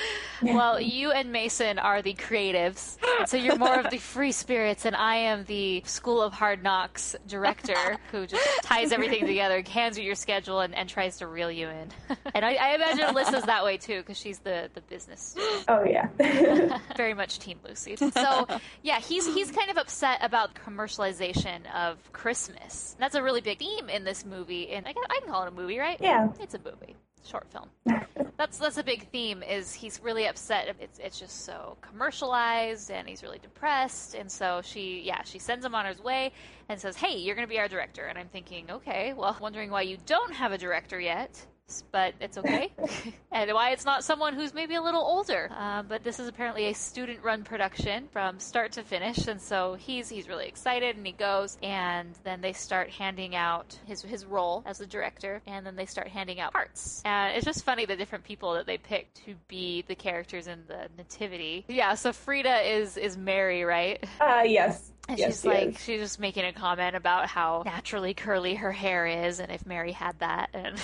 well, 0.41 0.79
you 0.79 1.11
and 1.11 1.31
Mason 1.31 1.79
are 1.79 2.01
the 2.01 2.13
creatives, 2.13 2.97
so 3.27 3.37
you're 3.37 3.57
more 3.57 3.79
of 3.79 3.89
the 3.89 3.97
free 3.97 4.31
spirits, 4.31 4.85
and 4.85 4.95
I 4.95 5.15
am 5.15 5.45
the 5.45 5.81
School 5.85 6.21
of 6.21 6.33
Hard 6.33 6.63
Knocks 6.63 7.15
director 7.27 7.97
who 8.11 8.27
just 8.27 8.47
ties 8.63 8.91
everything 8.91 9.25
together, 9.25 9.63
hands 9.67 9.97
you 9.97 10.03
your 10.03 10.15
schedule, 10.15 10.59
and, 10.59 10.75
and 10.75 10.87
tries 10.87 11.17
to 11.17 11.27
reel 11.27 11.51
you 11.51 11.69
in. 11.69 11.89
and 12.33 12.45
I, 12.45 12.53
I 12.53 12.75
imagine 12.75 13.05
Alyssa's 13.05 13.45
that 13.45 13.63
way 13.63 13.77
too 13.77 13.99
because 13.99 14.17
she's 14.17 14.39
the 14.39 14.69
the 14.73 14.81
business. 14.81 15.21
student. 15.21 15.65
Oh, 15.67 15.83
yeah. 15.83 16.79
very 16.95 17.13
much 17.13 17.39
Team 17.39 17.59
Lucy. 17.67 17.95
So 17.95 18.47
yeah, 18.83 18.99
he's 18.99 19.25
he's 19.33 19.51
kind 19.51 19.71
of 19.71 19.77
upset 19.77 20.19
about 20.21 20.55
commercialization 20.55 21.61
of 21.73 21.97
Christmas. 22.13 22.95
That's 22.99 23.15
a 23.15 23.23
really 23.23 23.41
big 23.41 23.59
theme 23.59 23.89
in 23.89 24.03
this 24.03 24.25
movie, 24.25 24.69
and 24.69 24.87
I 24.87 24.93
can, 24.93 25.03
I 25.09 25.19
can 25.19 25.29
call 25.29 25.43
it 25.43 25.47
a 25.47 25.51
movie, 25.51 25.79
right? 25.79 25.94
Yeah. 26.01 26.29
it's 26.39 26.53
a 26.53 26.59
movie, 26.59 26.95
short 27.23 27.47
film. 27.51 27.69
that's 28.37 28.57
that's 28.57 28.77
a 28.77 28.83
big 28.83 29.09
theme. 29.09 29.43
Is 29.43 29.73
he's 29.73 29.99
really 30.03 30.27
upset? 30.27 30.75
It's 30.79 30.99
it's 30.99 31.19
just 31.19 31.45
so 31.45 31.77
commercialized, 31.81 32.91
and 32.91 33.07
he's 33.07 33.23
really 33.23 33.39
depressed. 33.39 34.15
And 34.15 34.31
so 34.31 34.61
she, 34.63 35.01
yeah, 35.05 35.23
she 35.23 35.39
sends 35.39 35.65
him 35.65 35.75
on 35.75 35.85
his 35.85 36.01
way 36.01 36.31
and 36.69 36.79
says, 36.79 36.95
"Hey, 36.95 37.17
you're 37.17 37.35
going 37.35 37.47
to 37.47 37.51
be 37.51 37.59
our 37.59 37.67
director." 37.67 38.05
And 38.05 38.17
I'm 38.17 38.27
thinking, 38.29 38.69
okay, 38.69 39.13
well, 39.13 39.37
wondering 39.39 39.71
why 39.71 39.81
you 39.83 39.97
don't 40.05 40.33
have 40.33 40.51
a 40.51 40.57
director 40.57 40.99
yet 40.99 41.45
but 41.91 42.13
it's 42.19 42.37
okay. 42.37 42.71
and 43.31 43.51
why 43.51 43.71
it's 43.71 43.85
not 43.85 44.03
someone 44.03 44.33
who's 44.33 44.53
maybe 44.53 44.75
a 44.75 44.81
little 44.81 45.01
older. 45.01 45.49
Uh, 45.51 45.83
but 45.83 46.03
this 46.03 46.19
is 46.19 46.27
apparently 46.27 46.67
a 46.67 46.73
student-run 46.73 47.43
production 47.43 48.07
from 48.11 48.39
start 48.39 48.71
to 48.73 48.83
finish, 48.83 49.27
and 49.27 49.41
so 49.41 49.73
he's 49.75 50.09
he's 50.09 50.27
really 50.27 50.47
excited, 50.47 50.95
and 50.95 51.05
he 51.05 51.11
goes, 51.11 51.57
and 51.63 52.13
then 52.23 52.41
they 52.41 52.53
start 52.53 52.89
handing 52.89 53.35
out 53.35 53.77
his 53.85 54.01
his 54.01 54.25
role 54.25 54.63
as 54.65 54.77
the 54.77 54.85
director, 54.85 55.41
and 55.47 55.65
then 55.65 55.75
they 55.75 55.85
start 55.85 56.07
handing 56.07 56.39
out 56.39 56.53
parts. 56.53 57.01
And 57.05 57.35
it's 57.35 57.45
just 57.45 57.63
funny 57.63 57.85
the 57.85 57.95
different 57.95 58.23
people 58.23 58.53
that 58.53 58.65
they 58.65 58.77
pick 58.77 59.13
to 59.25 59.35
be 59.47 59.83
the 59.87 59.95
characters 59.95 60.47
in 60.47 60.63
the 60.67 60.87
nativity. 60.97 61.65
Yeah, 61.67 61.95
so 61.95 62.13
Frieda 62.13 62.61
is 62.61 62.97
is 62.97 63.17
Mary, 63.17 63.63
right? 63.63 64.03
Uh, 64.19 64.43
yes. 64.45 64.91
And 65.07 65.19
yes, 65.19 65.29
she's 65.29 65.41
he 65.43 65.49
like, 65.49 65.69
is. 65.69 65.83
she's 65.83 65.99
just 65.99 66.19
making 66.19 66.45
a 66.45 66.53
comment 66.53 66.95
about 66.95 67.27
how 67.27 67.61
naturally 67.65 68.13
curly 68.13 68.55
her 68.55 68.71
hair 68.71 69.05
is, 69.05 69.39
and 69.39 69.51
if 69.51 69.65
Mary 69.65 69.91
had 69.91 70.17
that, 70.19 70.49
and 70.53 70.79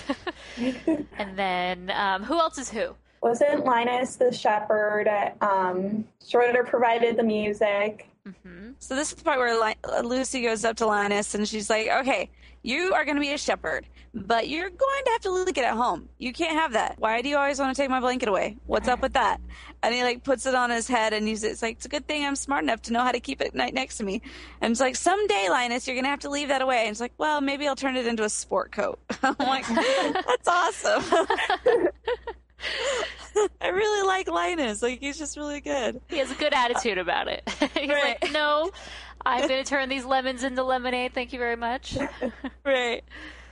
and 1.17 1.37
then 1.37 1.91
um, 1.91 2.23
who 2.23 2.39
else 2.39 2.57
is 2.57 2.69
who? 2.69 2.95
Wasn't 3.21 3.65
Linus 3.65 4.15
the 4.15 4.31
shepherd? 4.31 5.07
Um, 5.41 6.05
Schroeder 6.27 6.63
provided 6.63 7.17
the 7.17 7.23
music. 7.23 8.07
Hmm 8.25 8.71
So 8.79 8.95
this 8.95 9.09
is 9.09 9.15
the 9.15 9.23
part 9.23 9.39
where 9.39 9.59
Li- 9.59 10.01
Lucy 10.03 10.43
goes 10.43 10.63
up 10.63 10.77
to 10.77 10.85
Linus 10.85 11.33
and 11.33 11.47
she's 11.47 11.69
like, 11.69 11.87
"Okay, 11.87 12.29
you 12.61 12.93
are 12.93 13.03
going 13.03 13.15
to 13.15 13.21
be 13.21 13.33
a 13.33 13.37
shepherd, 13.37 13.87
but 14.13 14.47
you're 14.47 14.69
going 14.69 15.03
to 15.05 15.11
have 15.11 15.21
to 15.21 15.31
leave 15.31 15.47
it 15.47 15.57
at 15.57 15.73
home. 15.73 16.07
You 16.19 16.31
can't 16.31 16.55
have 16.55 16.73
that. 16.73 16.97
Why 16.99 17.23
do 17.23 17.29
you 17.29 17.37
always 17.37 17.57
want 17.57 17.75
to 17.75 17.81
take 17.81 17.89
my 17.89 17.99
blanket 17.99 18.29
away? 18.29 18.57
What's 18.67 18.87
up 18.87 19.01
with 19.01 19.13
that?" 19.13 19.41
And 19.81 19.95
he 19.95 20.03
like 20.03 20.23
puts 20.23 20.45
it 20.45 20.53
on 20.53 20.69
his 20.69 20.87
head 20.87 21.13
and 21.13 21.27
he's 21.27 21.43
it's 21.43 21.63
like, 21.63 21.77
"It's 21.77 21.85
a 21.85 21.89
good 21.89 22.07
thing 22.07 22.23
I'm 22.23 22.35
smart 22.35 22.63
enough 22.63 22.83
to 22.83 22.93
know 22.93 23.01
how 23.01 23.11
to 23.11 23.19
keep 23.19 23.41
it 23.41 23.53
right 23.55 23.73
next 23.73 23.97
to 23.97 24.03
me." 24.03 24.21
And 24.61 24.71
it's 24.71 24.81
like, 24.81 24.95
"Someday, 24.95 25.47
Linus, 25.49 25.87
you're 25.87 25.95
going 25.95 26.05
to 26.05 26.09
have 26.11 26.19
to 26.19 26.29
leave 26.29 26.49
that 26.49 26.61
away." 26.61 26.81
And 26.81 26.89
it's 26.91 27.01
like, 27.01 27.13
"Well, 27.17 27.41
maybe 27.41 27.67
I'll 27.67 27.75
turn 27.75 27.95
it 27.95 28.05
into 28.05 28.23
a 28.23 28.29
sport 28.29 28.71
coat." 28.71 28.99
I'm 29.23 29.35
like, 29.39 29.65
"That's 29.67 30.47
awesome." 30.47 31.27
I 33.61 33.67
really 33.69 34.05
like 34.07 34.29
Linus. 34.29 34.81
Like 34.81 34.99
he's 34.99 35.17
just 35.17 35.37
really 35.37 35.61
good. 35.61 36.01
He 36.09 36.17
has 36.17 36.31
a 36.31 36.35
good 36.35 36.53
attitude 36.53 36.97
about 36.97 37.27
it. 37.27 37.43
He's 37.77 37.89
Right. 37.89 38.17
like, 38.21 38.31
no, 38.31 38.71
I'm 39.25 39.47
going 39.47 39.63
to 39.63 39.69
turn 39.69 39.87
these 39.89 40.03
lemons 40.05 40.43
into 40.43 40.63
lemonade. 40.63 41.13
Thank 41.13 41.31
you 41.33 41.39
very 41.39 41.55
much. 41.55 41.97
Right. 42.65 43.03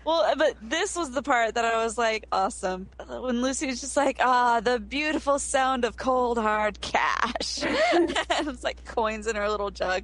Well, 0.06 0.34
but 0.38 0.56
this 0.62 0.96
was 0.96 1.12
the 1.12 1.22
part 1.22 1.56
that 1.56 1.66
I 1.66 1.84
was 1.84 1.98
like, 1.98 2.26
awesome. 2.32 2.88
When 3.08 3.42
Lucy 3.42 3.68
was 3.68 3.82
just 3.82 3.98
like, 3.98 4.18
ah, 4.20 4.60
the 4.60 4.80
beautiful 4.80 5.40
sound 5.40 5.86
of 5.86 5.98
cold, 5.98 6.38
hard 6.38 6.82
cash. 6.82 7.60
it's 7.64 8.64
like 8.64 8.84
coins 8.86 9.28
in 9.28 9.36
her 9.36 9.50
little 9.50 9.72
jug. 9.72 10.04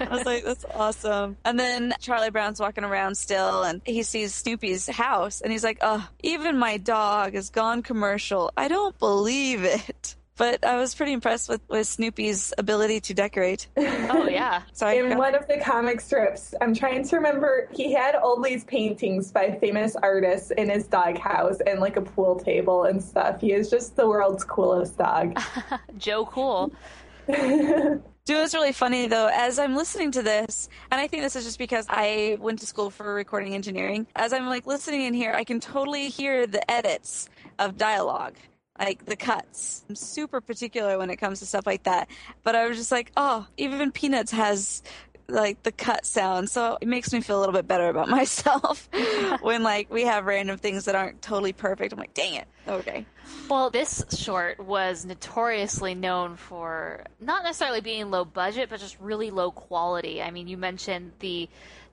I 0.00 0.08
was 0.10 0.24
like, 0.24 0.44
that's 0.44 0.64
awesome. 0.74 1.36
And 1.44 1.58
then 1.58 1.94
Charlie 2.00 2.30
Brown's 2.30 2.60
walking 2.60 2.84
around 2.84 3.16
still 3.16 3.62
and 3.62 3.80
he 3.84 4.02
sees 4.02 4.34
Snoopy's 4.34 4.86
house 4.88 5.40
and 5.40 5.52
he's 5.52 5.64
like, 5.64 5.78
oh, 5.80 6.06
even 6.22 6.58
my 6.58 6.76
dog 6.76 7.34
has 7.34 7.50
gone 7.50 7.82
commercial. 7.82 8.52
I 8.56 8.68
don't 8.68 8.98
believe 8.98 9.64
it. 9.64 10.16
But 10.38 10.64
I 10.64 10.76
was 10.76 10.94
pretty 10.94 11.12
impressed 11.12 11.48
with, 11.48 11.60
with 11.68 11.86
Snoopy's 11.86 12.54
ability 12.56 13.00
to 13.00 13.14
decorate. 13.14 13.68
Oh, 13.76 14.28
yeah. 14.28 14.62
So 14.72 14.86
I 14.86 14.92
In 14.92 15.18
one 15.18 15.34
of 15.34 15.48
the 15.48 15.58
comic 15.58 16.00
strips, 16.00 16.54
I'm 16.60 16.72
trying 16.74 17.06
to 17.08 17.16
remember, 17.16 17.68
he 17.72 17.92
had 17.92 18.14
all 18.14 18.40
these 18.40 18.62
paintings 18.62 19.32
by 19.32 19.58
famous 19.60 19.96
artists 19.96 20.52
in 20.52 20.70
his 20.70 20.86
doghouse 20.86 21.58
and 21.66 21.80
like 21.80 21.96
a 21.96 22.00
pool 22.00 22.38
table 22.38 22.84
and 22.84 23.02
stuff. 23.02 23.40
He 23.40 23.52
is 23.52 23.68
just 23.68 23.96
the 23.96 24.08
world's 24.08 24.44
coolest 24.44 24.96
dog. 24.96 25.36
Joe 25.98 26.24
Cool. 26.26 26.72
Dude, 27.26 28.00
it's 28.28 28.54
really 28.54 28.72
funny 28.72 29.06
though. 29.06 29.30
As 29.32 29.58
I'm 29.58 29.74
listening 29.74 30.12
to 30.12 30.22
this, 30.22 30.68
and 30.92 31.00
I 31.00 31.08
think 31.08 31.22
this 31.22 31.34
is 31.34 31.44
just 31.44 31.58
because 31.58 31.86
I 31.88 32.36
went 32.40 32.58
to 32.60 32.66
school 32.66 32.90
for 32.90 33.14
recording 33.14 33.54
engineering. 33.54 34.06
As 34.14 34.32
I'm 34.32 34.46
like 34.46 34.66
listening 34.66 35.02
in 35.02 35.14
here, 35.14 35.32
I 35.32 35.44
can 35.44 35.60
totally 35.60 36.08
hear 36.08 36.46
the 36.46 36.70
edits 36.70 37.28
of 37.58 37.76
dialogue, 37.76 38.34
like 38.78 39.04
the 39.04 39.16
cuts. 39.16 39.84
I'm 39.88 39.94
super 39.94 40.40
particular 40.40 40.98
when 40.98 41.10
it 41.10 41.16
comes 41.16 41.40
to 41.40 41.46
stuff 41.46 41.66
like 41.66 41.84
that. 41.84 42.08
But 42.42 42.54
I 42.54 42.66
was 42.68 42.76
just 42.76 42.92
like, 42.92 43.12
oh, 43.16 43.46
even 43.56 43.92
Peanuts 43.92 44.32
has 44.32 44.82
like 45.28 45.62
the 45.62 45.72
cut 45.72 46.06
sound, 46.06 46.48
so 46.48 46.78
it 46.80 46.88
makes 46.88 47.12
me 47.12 47.20
feel 47.20 47.38
a 47.38 47.40
little 47.40 47.52
bit 47.52 47.68
better 47.68 47.88
about 47.88 48.08
myself 48.18 48.88
when 49.42 49.62
like 49.62 49.90
we 49.92 50.04
have 50.04 50.24
random 50.24 50.56
things 50.56 50.86
that 50.86 50.94
aren't 50.94 51.20
totally 51.20 51.52
perfect. 51.52 51.92
I'm 51.92 51.98
like, 51.98 52.14
dang 52.14 52.34
it, 52.34 52.48
okay. 52.66 53.04
Well, 53.48 53.70
this 53.70 54.04
short 54.16 54.58
was 54.58 55.04
notoriously 55.04 55.94
known 55.94 56.36
for 56.36 57.04
not 57.20 57.44
necessarily 57.44 57.80
being 57.80 58.10
low 58.10 58.24
budget, 58.24 58.70
but 58.70 58.80
just 58.80 58.98
really 59.00 59.30
low 59.30 59.50
quality. 59.50 60.22
I 60.22 60.30
mean, 60.30 60.48
you 60.48 60.56
mentioned 60.56 61.12
the 61.18 61.48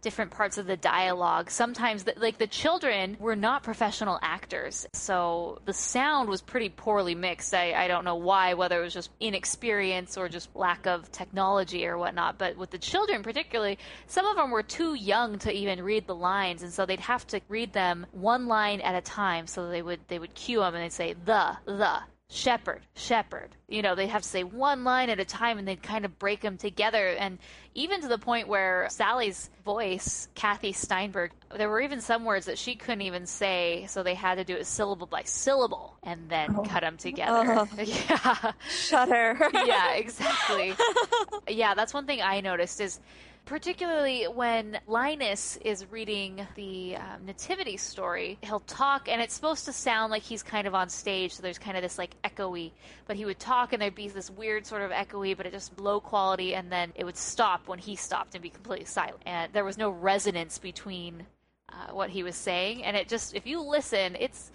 different 0.05 0.29
parts 0.29 0.59
of 0.59 0.67
the 0.67 0.77
dialogue. 0.77 1.49
Sometimes, 1.49 2.03
the, 2.03 2.13
like 2.17 2.37
the 2.37 2.45
children 2.45 3.17
were 3.19 3.35
not 3.35 3.63
professional 3.63 4.19
actors, 4.21 4.85
so 4.93 5.59
the 5.65 5.73
sound 5.73 6.29
was 6.29 6.43
pretty 6.43 6.69
poorly 6.69 7.15
mixed. 7.15 7.55
I, 7.55 7.73
I 7.73 7.87
don't 7.87 8.05
know 8.05 8.15
why, 8.15 8.53
whether 8.53 8.79
it 8.79 8.83
was 8.83 8.93
just 8.93 9.09
inexperience 9.19 10.15
or 10.15 10.29
just 10.29 10.55
lack 10.55 10.85
of 10.85 11.11
technology 11.11 11.87
or 11.87 11.97
whatnot. 11.97 12.37
But 12.37 12.55
with 12.55 12.69
the 12.69 12.77
children, 12.77 13.23
particularly, 13.23 13.79
some 14.05 14.27
of 14.27 14.35
them 14.35 14.51
were 14.51 14.61
too 14.61 14.93
young 14.93 15.39
to 15.39 15.51
even 15.51 15.81
read 15.81 16.05
the 16.05 16.13
lines, 16.13 16.61
and 16.61 16.71
so 16.71 16.85
they'd 16.85 16.99
have 16.99 17.25
to 17.27 17.41
read 17.49 17.73
them 17.73 18.05
one 18.11 18.45
line 18.45 18.81
at 18.81 18.93
a 18.93 19.01
time. 19.01 19.47
So 19.47 19.69
they 19.69 19.81
would 19.81 20.01
they 20.07 20.19
would 20.19 20.35
cue 20.35 20.59
them 20.59 20.75
and 20.75 20.83
they'd 20.83 20.93
say 20.93 21.15
the 21.25 21.57
the 21.65 21.97
shepherd 22.29 22.81
shepherd. 22.95 23.49
You 23.67 23.81
know 23.81 23.95
they 23.95 24.07
have 24.07 24.23
to 24.23 24.27
say 24.27 24.43
one 24.43 24.83
line 24.83 25.09
at 25.09 25.19
a 25.19 25.25
time 25.25 25.57
and 25.57 25.67
they'd 25.67 25.81
kind 25.81 26.05
of 26.05 26.17
break 26.17 26.41
them 26.41 26.57
together. 26.57 27.09
And 27.09 27.37
even 27.75 28.01
to 28.01 28.07
the 28.07 28.17
point 28.17 28.47
where 28.47 28.87
sally's 28.89 29.49
voice 29.63 30.27
kathy 30.35 30.71
steinberg 30.71 31.31
there 31.55 31.69
were 31.69 31.81
even 31.81 32.01
some 32.01 32.25
words 32.25 32.45
that 32.45 32.57
she 32.57 32.75
couldn't 32.75 33.01
even 33.01 33.25
say 33.25 33.85
so 33.87 34.03
they 34.03 34.15
had 34.15 34.35
to 34.35 34.43
do 34.43 34.55
it 34.55 34.65
syllable 34.65 35.07
by 35.07 35.23
syllable 35.23 35.97
and 36.03 36.29
then 36.29 36.55
oh. 36.57 36.63
cut 36.63 36.81
them 36.81 36.97
together. 36.97 37.55
Oh. 37.57 37.67
Yeah. 37.85 38.51
Shudder. 38.69 39.37
yeah 39.53 39.93
exactly. 39.93 40.73
Yeah 41.47 41.75
that's 41.75 41.93
one 41.93 42.05
thing 42.07 42.21
i 42.21 42.41
noticed 42.41 42.81
is 42.81 42.99
particularly 43.45 44.23
when 44.25 44.79
Linus 44.87 45.57
is 45.57 45.85
reading 45.91 46.47
the 46.55 46.95
um, 46.97 47.25
nativity 47.25 47.77
story, 47.77 48.37
he'll 48.41 48.59
talk 48.61 49.07
and 49.07 49.21
it's 49.21 49.33
supposed 49.33 49.65
to 49.65 49.73
sound 49.73 50.11
like 50.11 50.23
he's 50.23 50.41
kind 50.41 50.67
of 50.67 50.73
on 50.73 50.89
stage, 50.89 51.33
so 51.33 51.43
there's 51.43 51.59
kind 51.59 51.77
of 51.77 51.83
this 51.83 51.97
like 51.97 52.19
echoey. 52.23 52.71
But 53.05 53.15
he 53.15 53.25
would 53.25 53.39
talk 53.39 53.71
and 53.71 53.81
there'd 53.81 53.95
be 53.95 54.09
this 54.09 54.31
weird 54.31 54.65
sort 54.65 54.81
of 54.81 54.91
echoey, 54.91 55.37
but 55.37 55.45
it 55.45 55.53
just 55.53 55.79
low 55.79 55.99
quality, 55.99 56.55
and 56.55 56.71
then 56.71 56.91
it 56.95 57.03
would 57.03 57.17
stop 57.17 57.67
when 57.67 57.79
he 57.79 57.95
stopped 57.95 58.35
and 58.35 58.41
be 58.41 58.49
completely 58.49 58.85
silent. 58.85 59.21
And 59.25 59.53
there 59.53 59.65
was 59.65 59.77
no 59.77 59.89
resonance 59.89 60.57
between 60.57 61.25
uh, 61.69 61.93
what 61.93 62.09
he 62.09 62.23
was 62.23 62.35
saying, 62.35 62.83
and 62.83 62.97
it 62.97 63.07
just 63.07 63.35
if 63.35 63.45
you 63.45 63.61
listen, 63.61 64.15
it's 64.19 64.51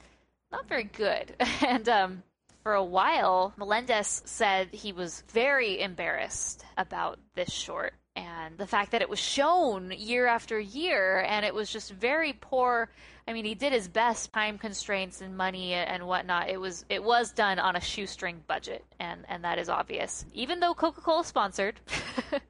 not 0.50 0.68
very 0.68 0.84
good. 0.84 1.34
and 1.66 1.88
um, 1.88 2.22
for 2.64 2.74
a 2.74 2.84
while, 2.84 3.54
Melendez 3.56 4.22
said 4.24 4.68
he 4.72 4.92
was 4.92 5.22
very 5.28 5.80
embarrassed 5.80 6.64
about 6.76 7.18
this 7.34 7.50
short 7.50 7.94
and 8.20 8.58
the 8.58 8.66
fact 8.66 8.92
that 8.92 9.00
it 9.00 9.08
was 9.08 9.18
shown 9.18 9.92
year 9.96 10.26
after 10.26 10.60
year 10.60 11.24
and 11.26 11.44
it 11.46 11.54
was 11.54 11.70
just 11.70 11.90
very 11.90 12.34
poor. 12.34 12.90
I 13.26 13.32
mean, 13.32 13.44
he 13.44 13.54
did 13.54 13.72
his 13.72 13.88
best, 13.88 14.32
time 14.32 14.58
constraints 14.58 15.20
and 15.20 15.36
money 15.36 15.72
and 15.72 16.06
whatnot. 16.06 16.50
It 16.50 16.60
was 16.60 16.84
it 16.88 17.02
was 17.02 17.32
done 17.32 17.58
on 17.58 17.76
a 17.76 17.80
shoestring 17.80 18.42
budget, 18.46 18.84
and 18.98 19.24
and 19.28 19.44
that 19.44 19.58
is 19.58 19.68
obvious. 19.68 20.24
Even 20.34 20.60
though 20.60 20.74
Coca 20.74 21.00
Cola 21.00 21.24
sponsored. 21.24 21.80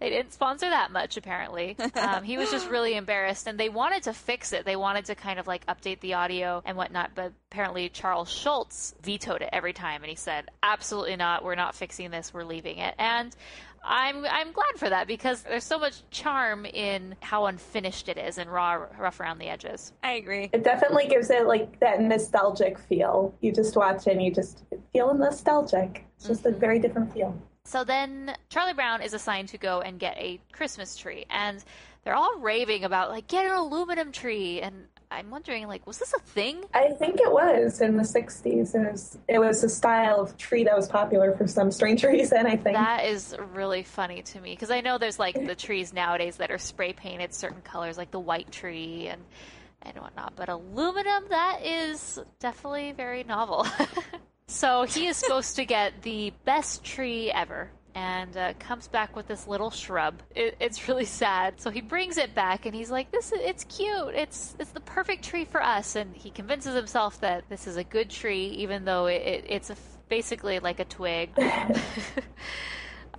They 0.00 0.10
didn't 0.10 0.32
sponsor 0.32 0.68
that 0.68 0.90
much, 0.90 1.16
apparently. 1.16 1.76
Um, 1.94 2.22
he 2.22 2.36
was 2.36 2.50
just 2.50 2.68
really 2.68 2.94
embarrassed, 2.94 3.46
and 3.46 3.58
they 3.58 3.68
wanted 3.68 4.02
to 4.04 4.12
fix 4.12 4.52
it. 4.52 4.64
They 4.64 4.76
wanted 4.76 5.06
to 5.06 5.14
kind 5.14 5.38
of 5.38 5.46
like 5.46 5.64
update 5.66 6.00
the 6.00 6.14
audio 6.14 6.62
and 6.64 6.76
whatnot, 6.76 7.12
but 7.14 7.32
apparently 7.50 7.88
Charles 7.88 8.30
Schulz 8.30 8.94
vetoed 9.02 9.42
it 9.42 9.48
every 9.52 9.72
time, 9.72 10.02
and 10.02 10.10
he 10.10 10.16
said, 10.16 10.50
"Absolutely 10.62 11.16
not. 11.16 11.44
We're 11.44 11.54
not 11.54 11.74
fixing 11.74 12.10
this. 12.10 12.34
We're 12.34 12.44
leaving 12.44 12.78
it." 12.78 12.94
And 12.98 13.34
I'm 13.84 14.24
I'm 14.24 14.52
glad 14.52 14.76
for 14.76 14.88
that 14.88 15.06
because 15.06 15.42
there's 15.42 15.64
so 15.64 15.78
much 15.78 16.02
charm 16.10 16.64
in 16.64 17.16
how 17.20 17.46
unfinished 17.46 18.08
it 18.08 18.16
is 18.16 18.38
and 18.38 18.50
raw, 18.50 18.86
rough 18.98 19.20
around 19.20 19.38
the 19.38 19.48
edges. 19.48 19.92
I 20.02 20.12
agree. 20.12 20.50
It 20.52 20.64
definitely 20.64 21.06
gives 21.06 21.30
it 21.30 21.46
like 21.46 21.78
that 21.80 22.00
nostalgic 22.00 22.78
feel. 22.78 23.34
You 23.40 23.52
just 23.52 23.76
watch 23.76 24.06
it 24.06 24.12
and 24.12 24.22
you 24.22 24.32
just 24.32 24.64
feel 24.92 25.12
nostalgic. 25.14 26.06
It's 26.16 26.26
just 26.26 26.46
a 26.46 26.48
mm-hmm. 26.48 26.60
very 26.60 26.78
different 26.78 27.12
feel. 27.12 27.36
So 27.66 27.84
then 27.84 28.34
Charlie 28.50 28.74
Brown 28.74 29.02
is 29.02 29.14
assigned 29.14 29.48
to 29.48 29.58
go 29.58 29.80
and 29.80 29.98
get 29.98 30.16
a 30.18 30.40
Christmas 30.52 30.96
tree, 30.96 31.24
and 31.30 31.62
they're 32.04 32.14
all 32.14 32.38
raving 32.38 32.84
about 32.84 33.10
like 33.10 33.26
get 33.26 33.44
an 33.44 33.52
aluminum 33.52 34.12
tree, 34.12 34.60
and 34.60 34.86
I'm 35.10 35.30
wondering 35.30 35.66
like 35.68 35.86
was 35.86 35.98
this 35.98 36.12
a 36.12 36.18
thing? 36.18 36.64
I 36.74 36.90
think 36.90 37.20
it 37.20 37.30
was 37.30 37.80
in 37.80 37.96
the 37.96 38.02
60s. 38.02 38.74
It 38.74 38.92
was, 38.92 39.18
it 39.28 39.38
was 39.38 39.64
a 39.64 39.68
style 39.68 40.20
of 40.20 40.36
tree 40.36 40.64
that 40.64 40.76
was 40.76 40.88
popular 40.88 41.36
for 41.36 41.46
some 41.46 41.70
strange 41.70 42.04
reason, 42.04 42.46
I 42.46 42.56
think. 42.56 42.76
That 42.76 43.04
is 43.04 43.36
really 43.52 43.82
funny 43.82 44.22
to 44.22 44.40
me 44.40 44.52
because 44.52 44.70
I 44.70 44.80
know 44.80 44.98
there's 44.98 45.18
like 45.18 45.34
the 45.46 45.54
trees 45.54 45.92
nowadays 45.92 46.36
that 46.36 46.50
are 46.50 46.58
spray 46.58 46.92
painted 46.92 47.34
certain 47.34 47.62
colors, 47.62 47.96
like 47.96 48.10
the 48.10 48.20
white 48.20 48.50
tree 48.50 49.08
and 49.08 49.22
and 49.82 49.96
whatnot. 49.98 50.34
But 50.36 50.48
aluminum, 50.48 51.24
that 51.28 51.60
is 51.64 52.18
definitely 52.38 52.92
very 52.92 53.24
novel. 53.24 53.66
so 54.46 54.84
he 54.84 55.06
is 55.06 55.16
supposed 55.16 55.56
to 55.56 55.64
get 55.64 56.02
the 56.02 56.32
best 56.44 56.84
tree 56.84 57.30
ever. 57.30 57.70
And 57.94 58.36
uh, 58.36 58.54
comes 58.58 58.88
back 58.88 59.14
with 59.14 59.28
this 59.28 59.46
little 59.46 59.70
shrub. 59.70 60.20
It, 60.34 60.56
it's 60.58 60.88
really 60.88 61.04
sad. 61.04 61.60
So 61.60 61.70
he 61.70 61.80
brings 61.80 62.16
it 62.18 62.34
back, 62.34 62.66
and 62.66 62.74
he's 62.74 62.90
like, 62.90 63.12
"This 63.12 63.30
is 63.30 63.40
it's 63.40 63.64
cute. 63.64 64.14
It's 64.14 64.56
it's 64.58 64.72
the 64.72 64.80
perfect 64.80 65.24
tree 65.24 65.44
for 65.44 65.62
us." 65.62 65.94
And 65.94 66.14
he 66.16 66.30
convinces 66.30 66.74
himself 66.74 67.20
that 67.20 67.48
this 67.48 67.68
is 67.68 67.76
a 67.76 67.84
good 67.84 68.10
tree, 68.10 68.46
even 68.46 68.84
though 68.84 69.06
it, 69.06 69.22
it, 69.22 69.44
it's 69.48 69.70
a, 69.70 69.76
basically 70.08 70.58
like 70.58 70.80
a 70.80 70.84
twig. 70.84 71.30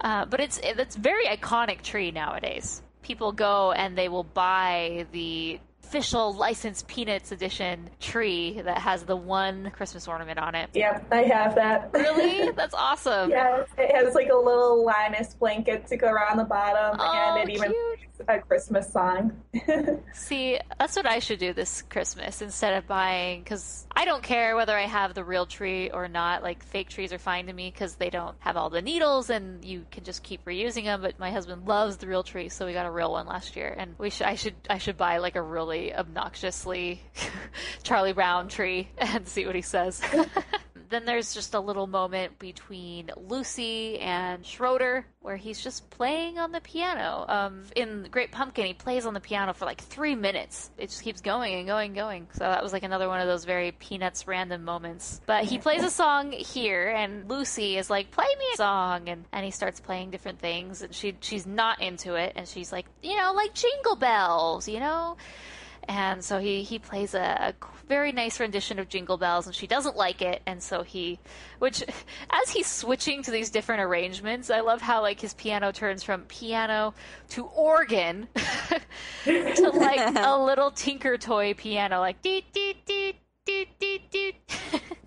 Uh, 0.01 0.25
but 0.25 0.39
it's 0.39 0.59
it's 0.61 0.95
very 0.95 1.25
iconic 1.25 1.81
tree 1.81 2.11
nowadays. 2.11 2.81
People 3.01 3.31
go 3.31 3.71
and 3.71 3.97
they 3.97 4.09
will 4.09 4.23
buy 4.23 5.05
the 5.11 5.59
official 5.85 6.33
licensed 6.33 6.87
Peanuts 6.87 7.31
edition 7.31 7.89
tree 7.99 8.59
that 8.61 8.79
has 8.79 9.03
the 9.03 9.15
one 9.15 9.71
Christmas 9.71 10.07
ornament 10.07 10.39
on 10.39 10.55
it. 10.55 10.69
Yep, 10.73 11.07
I 11.11 11.23
have 11.23 11.55
that. 11.55 11.91
Really? 11.93 12.51
That's 12.55 12.73
awesome. 12.73 13.29
Yeah, 13.29 13.63
it 13.77 13.95
has 13.95 14.15
like 14.15 14.29
a 14.29 14.35
little 14.35 14.83
Linus 14.83 15.35
blanket 15.35 15.85
to 15.87 15.97
go 15.97 16.07
around 16.07 16.37
the 16.37 16.43
bottom, 16.43 16.97
Oh, 16.99 17.35
and 17.37 17.49
it 17.49 17.53
even 17.53 17.71
cute. 17.71 18.27
a 18.27 18.39
Christmas 18.39 18.91
song. 18.91 19.33
See, 20.13 20.59
that's 20.79 20.95
what 20.95 21.05
I 21.05 21.19
should 21.19 21.39
do 21.39 21.53
this 21.53 21.81
Christmas 21.83 22.41
instead 22.41 22.73
of 22.73 22.87
buying, 22.87 23.41
because 23.43 23.85
I 23.95 24.05
don't 24.05 24.23
care 24.23 24.55
whether 24.55 24.75
I 24.75 24.87
have 24.87 25.13
the 25.13 25.23
real 25.23 25.45
tree 25.45 25.91
or 25.91 26.07
not. 26.07 26.41
Like, 26.41 26.63
fake 26.63 26.89
trees 26.89 27.13
are 27.13 27.19
fine 27.19 27.45
to 27.47 27.53
me 27.53 27.69
because 27.71 27.95
they 27.95 28.09
don't 28.09 28.35
have 28.39 28.57
all 28.57 28.69
the 28.69 28.81
needles 28.81 29.29
and 29.29 29.63
you 29.63 29.85
can 29.91 30.03
just 30.03 30.23
keep 30.23 30.43
reusing 30.45 30.85
them. 30.85 31.01
But 31.01 31.19
my 31.19 31.29
husband 31.31 31.67
loves 31.67 31.97
the 31.97 32.07
real 32.07 32.23
tree, 32.23 32.49
so 32.49 32.65
we 32.65 32.73
got 32.73 32.85
a 32.87 32.91
real 32.91 33.11
one 33.11 33.27
last 33.27 33.55
year. 33.55 33.73
And 33.77 33.95
we 33.99 34.09
should, 34.09 34.25
I 34.27 34.35
should, 34.35 34.55
I 34.69 34.77
should 34.79 34.97
buy 34.97 35.17
like 35.17 35.35
a 35.35 35.41
really 35.41 35.74
obnoxiously 35.93 37.01
Charlie 37.83 38.13
Brown 38.13 38.47
tree 38.47 38.89
and 38.97 39.27
see 39.27 39.45
what 39.45 39.55
he 39.55 39.61
says. 39.61 40.01
then 40.89 41.05
there's 41.05 41.33
just 41.33 41.53
a 41.53 41.59
little 41.59 41.87
moment 41.87 42.37
between 42.39 43.09
Lucy 43.17 43.99
and 43.99 44.45
Schroeder 44.45 45.05
where 45.21 45.35
he's 45.35 45.61
just 45.61 45.89
playing 45.89 46.37
on 46.37 46.51
the 46.51 46.61
piano. 46.61 47.25
Um, 47.27 47.63
in 47.75 48.07
Great 48.11 48.31
Pumpkin, 48.31 48.65
he 48.65 48.73
plays 48.73 49.05
on 49.05 49.13
the 49.13 49.19
piano 49.19 49.53
for 49.53 49.65
like 49.65 49.81
three 49.81 50.15
minutes. 50.15 50.69
It 50.77 50.89
just 50.89 51.01
keeps 51.01 51.21
going 51.21 51.55
and 51.55 51.67
going 51.67 51.87
and 51.87 51.95
going. 51.95 52.27
So 52.33 52.39
that 52.39 52.61
was 52.61 52.73
like 52.73 52.83
another 52.83 53.07
one 53.07 53.21
of 53.21 53.27
those 53.27 53.45
very 53.45 53.71
Peanuts 53.71 54.27
random 54.27 54.63
moments. 54.63 55.21
But 55.25 55.45
he 55.45 55.57
plays 55.57 55.83
a 55.83 55.89
song 55.89 56.31
here, 56.31 56.89
and 56.89 57.29
Lucy 57.29 57.77
is 57.77 57.89
like, 57.89 58.11
"Play 58.11 58.27
me 58.37 58.45
a 58.53 58.57
song," 58.57 59.09
and 59.09 59.25
and 59.31 59.43
he 59.43 59.51
starts 59.51 59.79
playing 59.79 60.11
different 60.11 60.39
things, 60.39 60.81
and 60.81 60.93
she 60.93 61.15
she's 61.21 61.47
not 61.47 61.81
into 61.81 62.15
it, 62.15 62.33
and 62.35 62.47
she's 62.47 62.71
like, 62.71 62.85
you 63.01 63.17
know, 63.17 63.33
like 63.33 63.53
Jingle 63.53 63.95
Bells, 63.95 64.67
you 64.67 64.79
know 64.79 65.17
and 65.87 66.23
so 66.23 66.39
he 66.39 66.63
he 66.63 66.79
plays 66.79 67.13
a, 67.13 67.53
a, 67.61 67.67
very 67.87 68.11
nice 68.11 68.39
rendition 68.39 68.79
of 68.79 68.89
Jingle 68.89 69.17
Bells, 69.17 69.45
and 69.45 69.55
she 69.55 69.67
doesn't 69.67 69.95
like 69.95 70.21
it, 70.21 70.41
and 70.47 70.61
so 70.61 70.81
he, 70.81 71.19
which 71.59 71.83
as 72.29 72.49
he's 72.49 72.67
switching 72.67 73.21
to 73.23 73.31
these 73.31 73.49
different 73.49 73.81
arrangements, 73.81 74.49
I 74.49 74.61
love 74.61 74.81
how 74.81 75.01
like 75.01 75.19
his 75.19 75.33
piano 75.33 75.71
turns 75.71 76.03
from 76.03 76.23
piano 76.23 76.93
to 77.29 77.45
organ 77.45 78.27
to 79.25 79.71
like 79.73 80.15
a 80.15 80.37
little 80.43 80.71
Tinker 80.71 81.17
Toy 81.17 81.53
piano, 81.53 81.99
like 81.99 82.21
dee 82.21 82.43
dee 82.53 82.75
dee 82.85 83.15
dee 83.45 83.67
dee 83.79 84.01
dee, 84.09 84.35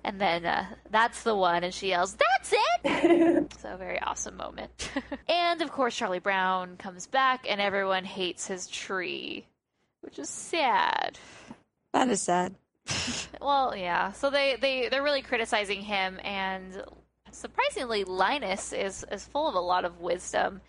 and 0.05 0.21
then 0.21 0.47
uh, 0.47 0.67
that's 0.91 1.23
the 1.23 1.35
one, 1.35 1.65
and 1.65 1.75
she 1.75 1.89
yells, 1.89 2.17
"That's 2.17 2.55
it!" 2.85 3.53
so 3.61 3.75
a 3.75 3.77
very 3.77 4.01
awesome 4.01 4.37
moment, 4.37 4.91
and 5.29 5.63
of 5.63 5.73
course 5.73 5.97
Charlie 5.97 6.21
Brown 6.21 6.77
comes 6.77 7.07
back, 7.07 7.47
and 7.49 7.61
everyone 7.61 8.05
hates 8.05 8.47
his 8.47 8.69
tree 8.69 9.47
which 10.09 10.19
is 10.19 10.31
sad. 10.31 11.19
That 11.93 12.09
is 12.09 12.23
sad. 12.23 12.55
well, 13.43 13.77
yeah. 13.77 14.13
So 14.13 14.31
they 14.31 14.57
they 14.59 14.89
they're 14.89 15.03
really 15.03 15.21
criticizing 15.21 15.83
him, 15.83 16.19
and 16.25 16.83
surprisingly, 17.31 18.05
Linus 18.05 18.73
is 18.73 19.05
is 19.13 19.27
full 19.27 19.47
of 19.49 19.55
a 19.55 19.61
lot 19.61 19.85
of 19.85 20.01
wisdom. 20.01 20.63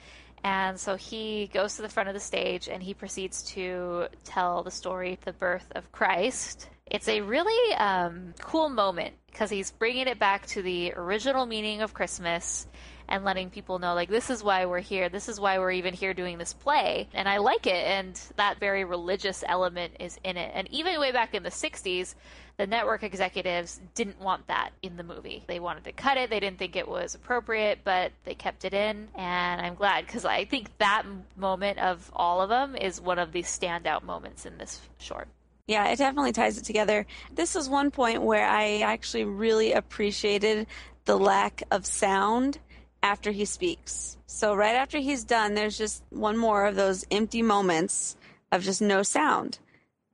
And 0.43 0.77
so 0.77 0.95
he 0.95 1.49
goes 1.53 1.77
to 1.77 1.81
the 1.81 1.89
front 1.89 2.09
of 2.09 2.15
the 2.15 2.19
stage 2.21 2.69
and 2.69 2.81
he 2.81 2.93
proceeds 2.93 3.43
to 3.55 4.07
tell 4.23 4.63
the 4.63 4.71
story, 4.71 5.19
the 5.25 5.33
birth 5.33 5.67
of 5.75 5.91
Christ. 5.91 6.69
It's 6.85 7.09
a 7.09 7.19
really 7.19 7.75
um, 7.75 8.33
cool 8.39 8.69
moment 8.69 9.15
because 9.27 9.49
he's 9.49 9.71
bringing 9.71 10.07
it 10.07 10.17
back 10.17 10.45
to 10.47 10.61
the 10.61 10.93
original 10.95 11.45
meaning 11.45 11.81
of 11.81 11.93
Christmas 11.93 12.67
and 13.09 13.25
letting 13.25 13.49
people 13.49 13.79
know 13.79 13.93
like 13.93 14.09
this 14.09 14.29
is 14.29 14.43
why 14.43 14.65
we're 14.65 14.79
here. 14.79 15.09
This 15.09 15.27
is 15.27 15.39
why 15.39 15.59
we're 15.59 15.71
even 15.71 15.93
here 15.93 16.13
doing 16.13 16.37
this 16.37 16.53
play. 16.53 17.09
And 17.13 17.27
i 17.27 17.37
like 17.37 17.67
it 17.67 17.85
and 17.85 18.19
that 18.37 18.59
very 18.59 18.85
religious 18.85 19.43
element 19.45 19.93
is 19.99 20.17
in 20.23 20.37
it. 20.37 20.51
And 20.53 20.69
even 20.71 20.99
way 20.99 21.11
back 21.11 21.33
in 21.33 21.43
the 21.43 21.49
60s 21.49 22.15
the 22.57 22.67
network 22.67 23.03
executives 23.03 23.79
didn't 23.95 24.19
want 24.19 24.45
that 24.47 24.71
in 24.81 24.97
the 24.97 25.03
movie. 25.03 25.45
They 25.47 25.61
wanted 25.61 25.85
to 25.85 25.93
cut 25.93 26.17
it. 26.17 26.29
They 26.29 26.41
didn't 26.41 26.59
think 26.59 26.75
it 26.75 26.87
was 26.87 27.15
appropriate 27.15 27.79
but 27.83 28.11
they 28.23 28.35
kept 28.35 28.63
it 28.63 28.73
in. 28.73 29.09
And 29.15 29.61
i'm 29.61 29.75
glad 29.75 30.05
because 30.05 30.23
i 30.25 30.45
think 30.45 30.69
that 30.77 31.03
moment 31.35 31.79
of 31.79 32.11
all 32.15 32.41
of 32.41 32.49
them 32.49 32.75
is 32.75 33.01
one 33.01 33.19
of 33.19 33.31
the 33.31 33.41
standout 33.41 34.03
moments 34.03 34.45
in 34.45 34.57
this 34.57 34.79
short. 34.99 35.27
Yeah, 35.67 35.87
it 35.89 35.97
definitely 35.97 36.31
ties 36.31 36.57
it 36.57 36.63
together. 36.63 37.05
This 37.31 37.55
is 37.55 37.69
one 37.69 37.91
point 37.91 38.23
where 38.23 38.47
I 38.47 38.79
actually 38.79 39.25
really 39.25 39.71
appreciated 39.71 40.65
the 41.05 41.15
lack 41.15 41.61
of 41.69 41.85
sound 41.85 42.57
after 43.03 43.31
he 43.31 43.45
speaks. 43.45 44.17
So 44.25 44.55
right 44.55 44.75
after 44.75 44.99
he's 44.99 45.23
done, 45.23 45.53
there's 45.53 45.77
just 45.77 46.03
one 46.09 46.37
more 46.37 46.65
of 46.65 46.75
those 46.75 47.05
empty 47.11 47.41
moments 47.41 48.15
of 48.51 48.63
just 48.63 48.81
no 48.81 49.03
sound 49.03 49.59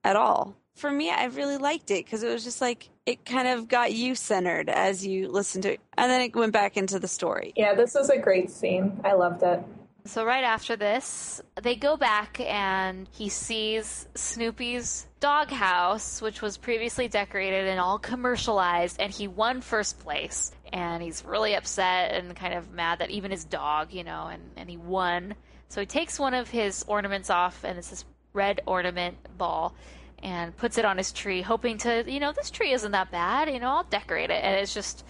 at 0.03 0.15
all. 0.15 0.55
For 0.75 0.91
me, 0.91 1.09
I 1.09 1.25
really 1.25 1.57
liked 1.57 1.89
it 1.91 2.05
because 2.05 2.23
it 2.23 2.31
was 2.31 2.43
just 2.43 2.61
like 2.61 2.89
it 3.05 3.25
kind 3.25 3.47
of 3.47 3.67
got 3.67 3.93
you 3.93 4.15
centered 4.15 4.69
as 4.69 5.05
you 5.05 5.29
listened 5.29 5.63
to 5.63 5.73
it, 5.73 5.79
and 5.97 6.11
then 6.11 6.21
it 6.21 6.35
went 6.35 6.53
back 6.53 6.75
into 6.75 6.99
the 6.99 7.07
story. 7.07 7.53
Yeah, 7.55 7.75
this 7.75 7.93
was 7.93 8.09
a 8.09 8.17
great 8.17 8.49
scene. 8.49 8.99
I 9.03 9.13
loved 9.13 9.43
it. 9.43 9.63
So 10.07 10.23
right 10.23 10.43
after 10.43 10.75
this, 10.75 11.41
they 11.61 11.75
go 11.75 11.97
back 11.97 12.39
and 12.39 13.07
he 13.11 13.29
sees 13.29 14.07
Snoopy's 14.13 15.07
doghouse, 15.19 16.21
which 16.21 16.43
was 16.43 16.57
previously 16.57 17.07
decorated 17.07 17.67
and 17.67 17.79
all 17.79 17.97
commercialized, 17.97 18.99
and 18.99 19.11
he 19.11 19.27
won 19.27 19.61
first 19.61 19.97
place. 19.99 20.51
And 20.73 21.01
he's 21.01 21.23
really 21.23 21.55
upset 21.55 22.11
and 22.13 22.35
kind 22.35 22.53
of 22.53 22.71
mad 22.71 22.99
that 22.99 23.11
even 23.11 23.31
his 23.31 23.45
dog, 23.45 23.93
you 23.93 24.03
know, 24.03 24.27
and, 24.27 24.41
and 24.57 24.69
he 24.69 24.77
won. 24.77 25.35
So 25.69 25.79
he 25.79 25.85
takes 25.85 26.19
one 26.19 26.33
of 26.33 26.49
his 26.49 26.83
ornaments 26.87 27.29
off, 27.29 27.63
and 27.63 27.77
it's 27.77 27.89
this 27.89 28.05
red 28.33 28.61
ornament 28.65 29.17
ball, 29.37 29.75
and 30.21 30.55
puts 30.57 30.77
it 30.77 30.85
on 30.85 30.97
his 30.97 31.11
tree, 31.11 31.41
hoping 31.41 31.77
to, 31.79 32.03
you 32.11 32.19
know, 32.19 32.31
this 32.31 32.49
tree 32.49 32.71
isn't 32.71 32.91
that 32.91 33.11
bad, 33.11 33.49
you 33.49 33.59
know, 33.59 33.69
I'll 33.69 33.83
decorate 33.83 34.29
it. 34.29 34.43
And 34.43 34.55
it's 34.55 34.73
just, 34.73 35.05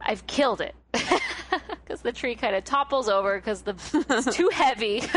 I've 0.00 0.26
killed 0.26 0.60
it. 0.60 0.74
Because 1.84 2.00
the 2.00 2.12
tree 2.12 2.34
kind 2.34 2.56
of 2.56 2.64
topples 2.64 3.08
over 3.08 3.36
because 3.36 3.62
the 3.62 3.76
it's 4.08 4.36
too 4.36 4.48
heavy. 4.52 5.02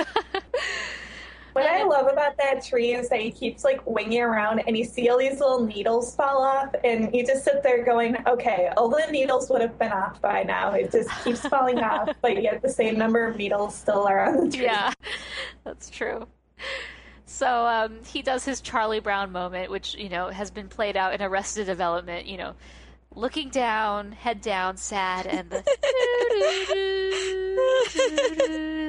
What 1.58 1.72
I 1.72 1.82
love 1.82 2.06
about 2.06 2.38
that 2.38 2.64
tree 2.64 2.94
is 2.94 3.10
that 3.10 3.20
he 3.20 3.32
keeps 3.32 3.64
like 3.64 3.82
winging 3.90 4.22
around 4.22 4.60
and 4.68 4.78
you 4.78 4.86
see 4.86 5.10
all 5.10 5.18
these 5.18 5.40
little 5.40 5.66
needles 5.66 6.16
fall 6.16 6.44
off 6.44 6.76
and 6.84 7.12
you 7.16 7.26
just 7.26 7.44
sit 7.44 7.64
there 7.64 7.84
going, 7.84 8.16
okay, 8.28 8.70
all 8.78 8.90
the 8.90 9.04
needles 9.10 9.50
would 9.50 9.62
have 9.62 9.80
been 9.80 9.92
off 9.92 10.22
by 10.22 10.44
now. 10.44 10.74
It 10.74 10.92
just 10.92 11.10
keeps 11.24 11.40
falling 11.48 11.80
off, 11.80 12.10
but 12.22 12.44
yet 12.44 12.62
the 12.62 12.70
same 12.70 12.96
number 12.96 13.26
of 13.26 13.38
needles 13.38 13.74
still 13.74 14.08
are 14.08 14.26
on 14.30 14.46
the 14.46 14.56
tree. 14.56 14.66
Yeah, 14.66 14.94
that's 15.64 15.90
true. 15.90 16.28
So 17.26 17.66
um, 17.66 18.04
he 18.06 18.22
does 18.22 18.46
his 18.46 18.62
Charlie 18.62 19.00
Brown 19.00 19.32
moment, 19.32 19.72
which, 19.72 19.96
you 19.96 20.10
know, 20.10 20.30
has 20.30 20.52
been 20.52 20.68
played 20.68 20.96
out 20.96 21.16
in 21.16 21.24
Arrested 21.24 21.66
Development, 21.66 22.28
you 22.28 22.38
know, 22.38 22.54
looking 23.16 23.50
down, 23.50 24.12
head 24.12 24.42
down, 24.42 24.78
sad, 24.78 25.26
and 25.26 25.50
the 25.50 25.64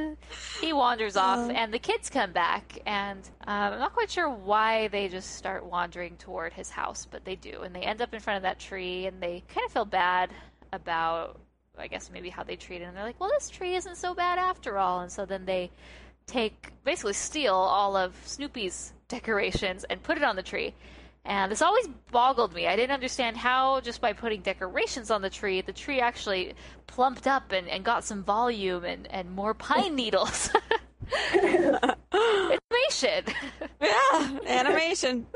he 0.61 0.73
wanders 0.73 1.17
off, 1.17 1.51
and 1.51 1.73
the 1.73 1.79
kids 1.79 2.11
come 2.11 2.33
back, 2.33 2.79
and 2.87 3.21
um, 3.47 3.73
I'm 3.75 3.79
not 3.79 3.95
quite 3.95 4.11
sure 4.11 4.29
why 4.29 4.89
they 4.89 5.09
just 5.09 5.37
start 5.37 5.65
wandering 5.65 6.17
toward 6.17 6.53
his 6.53 6.71
house, 6.71 7.07
but 7.11 7.25
they 7.25 7.37
do, 7.37 7.63
and 7.63 7.75
they 7.75 7.83
end 7.83 8.03
up 8.03 8.13
in 8.15 8.21
front 8.21 8.39
of 8.39 8.43
that 8.43 8.59
tree, 8.59 9.07
and 9.07 9.23
they 9.23 9.43
kind 9.49 9.65
of 9.65 9.73
feel 9.73 9.85
bad 9.85 10.31
about, 10.73 11.39
I 11.79 11.87
guess 11.87 12.11
maybe 12.13 12.29
how 12.29 12.43
they 12.43 12.57
treat 12.57 12.83
it, 12.83 12.85
and 12.85 12.97
they're 12.97 13.05
like, 13.05 13.21
well, 13.21 13.31
this 13.31 13.51
tree 13.51 13.75
isn't 13.77 13.97
so 13.97 14.15
bad 14.15 14.39
after 14.39 14.79
all, 14.79 15.01
and 15.01 15.11
so 15.11 15.25
then 15.25 15.45
they 15.45 15.71
take 16.27 16.73
basically 16.85 17.15
steal 17.15 17.55
all 17.55 17.97
of 17.97 18.15
Snoopy's 18.25 18.93
decorations 19.09 19.85
and 19.85 20.03
put 20.03 20.17
it 20.17 20.25
on 20.25 20.37
the 20.37 20.43
tree. 20.43 20.75
And 21.29 21.53
this 21.53 21.61
always 21.61 21.87
boggled 22.11 22.55
me. 22.55 22.67
I 22.67 22.75
didn't 22.75 22.93
understand 22.93 23.37
how, 23.37 23.81
just 23.81 24.01
by 24.01 24.15
putting 24.15 24.41
decorations 24.41 25.11
on 25.11 25.21
the 25.21 25.29
tree, 25.29 25.61
the 25.61 25.75
tree 25.75 26.01
actually 26.01 26.55
plumped 26.87 27.27
up 27.27 27.53
and, 27.53 27.69
and 27.69 27.85
got 27.85 28.03
some 28.03 28.25
volume 28.25 28.85
and, 28.85 29.07
and 29.13 29.31
more 29.31 29.53
pine 29.53 29.95
needles. 30.03 30.51
animation. 31.35 33.25
Yeah, 33.81 34.39
animation. 34.47 35.27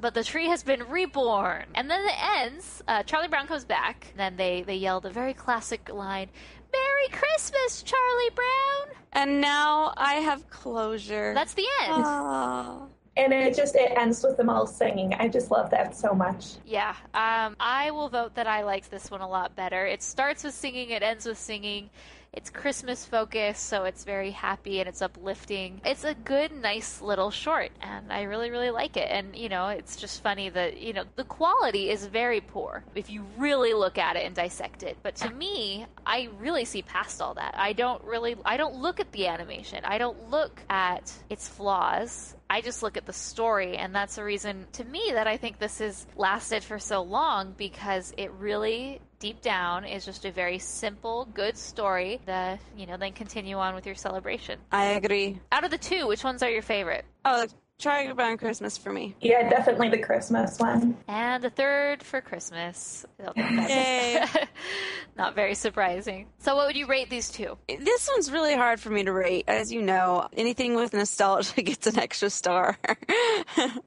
but 0.00 0.14
the 0.14 0.24
tree 0.24 0.46
has 0.48 0.64
been 0.64 0.82
reborn. 0.88 1.66
And 1.76 1.88
then 1.88 2.00
it 2.04 2.14
ends. 2.40 2.82
Uh, 2.88 3.04
Charlie 3.04 3.28
Brown 3.28 3.46
comes 3.46 3.64
back. 3.64 4.08
And 4.10 4.18
Then 4.18 4.36
they, 4.36 4.62
they 4.62 4.74
yell 4.76 5.00
the 5.00 5.10
very 5.10 5.32
classic 5.32 5.88
line 5.92 6.28
Merry 6.72 7.08
Christmas, 7.12 7.82
Charlie 7.82 8.30
Brown! 8.34 8.96
And 9.12 9.40
now 9.40 9.94
I 9.96 10.14
have 10.14 10.48
closure. 10.50 11.34
That's 11.34 11.54
the 11.54 11.66
end. 11.82 11.92
Oh. 11.92 12.88
And 13.16 13.32
it 13.32 13.54
just 13.54 13.74
it 13.74 13.92
ends 13.96 14.22
with 14.22 14.36
them 14.38 14.48
all 14.48 14.66
singing. 14.66 15.12
I 15.14 15.28
just 15.28 15.50
love 15.50 15.70
that 15.70 15.94
so 15.94 16.14
much. 16.14 16.54
Yeah, 16.64 16.94
um, 17.12 17.56
I 17.60 17.90
will 17.90 18.08
vote 18.08 18.34
that 18.36 18.46
I 18.46 18.62
liked 18.62 18.90
this 18.90 19.10
one 19.10 19.20
a 19.20 19.28
lot 19.28 19.54
better. 19.54 19.86
It 19.86 20.02
starts 20.02 20.44
with 20.44 20.54
singing, 20.54 20.90
it 20.90 21.02
ends 21.02 21.26
with 21.26 21.38
singing. 21.38 21.90
It's 22.32 22.48
Christmas 22.48 23.04
focused, 23.04 23.66
so 23.66 23.84
it's 23.84 24.04
very 24.04 24.30
happy 24.30 24.80
and 24.80 24.88
it's 24.88 25.02
uplifting. 25.02 25.82
It's 25.84 26.04
a 26.04 26.14
good, 26.14 26.50
nice 26.50 27.02
little 27.02 27.30
short, 27.30 27.72
and 27.82 28.10
I 28.10 28.22
really, 28.22 28.50
really 28.50 28.70
like 28.70 28.96
it. 28.96 29.08
And, 29.10 29.36
you 29.36 29.50
know, 29.50 29.68
it's 29.68 29.96
just 29.96 30.22
funny 30.22 30.48
that, 30.48 30.80
you 30.80 30.94
know, 30.94 31.04
the 31.16 31.24
quality 31.24 31.90
is 31.90 32.06
very 32.06 32.40
poor 32.40 32.84
if 32.94 33.10
you 33.10 33.26
really 33.36 33.74
look 33.74 33.98
at 33.98 34.16
it 34.16 34.24
and 34.24 34.34
dissect 34.34 34.82
it. 34.82 34.96
But 35.02 35.14
to 35.16 35.30
me, 35.30 35.84
I 36.06 36.30
really 36.38 36.64
see 36.64 36.80
past 36.80 37.20
all 37.20 37.34
that. 37.34 37.54
I 37.54 37.74
don't 37.74 38.02
really, 38.02 38.34
I 38.46 38.56
don't 38.56 38.76
look 38.76 38.98
at 38.98 39.12
the 39.12 39.26
animation, 39.26 39.84
I 39.84 39.98
don't 39.98 40.30
look 40.30 40.62
at 40.70 41.12
its 41.28 41.48
flaws. 41.48 42.34
I 42.52 42.60
just 42.60 42.82
look 42.82 42.98
at 42.98 43.06
the 43.06 43.14
story, 43.14 43.78
and 43.78 43.94
that's 43.94 44.16
the 44.16 44.24
reason 44.24 44.66
to 44.72 44.84
me 44.84 45.12
that 45.14 45.26
I 45.26 45.38
think 45.38 45.58
this 45.58 45.78
has 45.78 46.06
lasted 46.16 46.62
for 46.62 46.78
so 46.78 47.00
long 47.00 47.54
because 47.56 48.12
it 48.18 48.30
really 48.32 49.00
deep 49.20 49.40
down 49.40 49.86
is 49.86 50.04
just 50.04 50.26
a 50.26 50.30
very 50.30 50.58
simple, 50.58 51.26
good 51.32 51.56
story 51.56 52.20
that, 52.26 52.60
you 52.76 52.84
know, 52.84 52.98
then 52.98 53.14
continue 53.14 53.56
on 53.56 53.74
with 53.74 53.86
your 53.86 53.94
celebration. 53.94 54.58
I 54.70 54.84
agree. 54.88 55.40
Out 55.50 55.64
of 55.64 55.70
the 55.70 55.78
two, 55.78 56.06
which 56.06 56.24
ones 56.24 56.42
are 56.42 56.50
your 56.50 56.60
favorite? 56.60 57.06
Oh, 57.24 57.46
Charlie 57.82 58.12
Brown 58.12 58.38
Christmas 58.38 58.78
for 58.78 58.92
me. 58.92 59.16
Yeah, 59.20 59.48
definitely 59.50 59.88
the 59.88 59.98
Christmas 59.98 60.56
one. 60.60 60.96
And 61.08 61.42
the 61.42 61.50
third 61.50 62.00
for 62.04 62.20
Christmas. 62.20 63.04
Yay. 63.36 64.24
Not 65.16 65.34
very 65.34 65.56
surprising. 65.56 66.28
So, 66.38 66.54
what 66.54 66.68
would 66.68 66.76
you 66.76 66.86
rate 66.86 67.10
these 67.10 67.28
two? 67.28 67.58
This 67.66 68.08
one's 68.08 68.30
really 68.30 68.54
hard 68.54 68.78
for 68.78 68.90
me 68.90 69.02
to 69.02 69.10
rate. 69.10 69.46
As 69.48 69.72
you 69.72 69.82
know, 69.82 70.28
anything 70.36 70.76
with 70.76 70.92
nostalgia 70.92 71.60
gets 71.62 71.88
an 71.88 71.98
extra 71.98 72.30
star. 72.30 72.78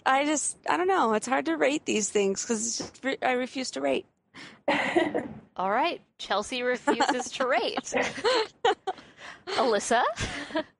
I 0.05 0.25
just, 0.25 0.57
I 0.69 0.75
don't 0.75 0.89
know. 0.89 1.13
It's 1.13 1.27
hard 1.27 1.45
to 1.45 1.55
rate 1.55 1.85
these 1.85 2.09
things 2.09 2.41
because 2.41 2.91
I 3.21 3.31
refuse 3.31 3.71
to 3.71 3.81
rate. 3.81 4.05
All 5.55 5.71
right. 5.71 6.01
Chelsea 6.17 6.63
refuses 6.63 7.31
to 7.31 7.47
rate. 7.47 7.93
Alyssa? 9.47 10.03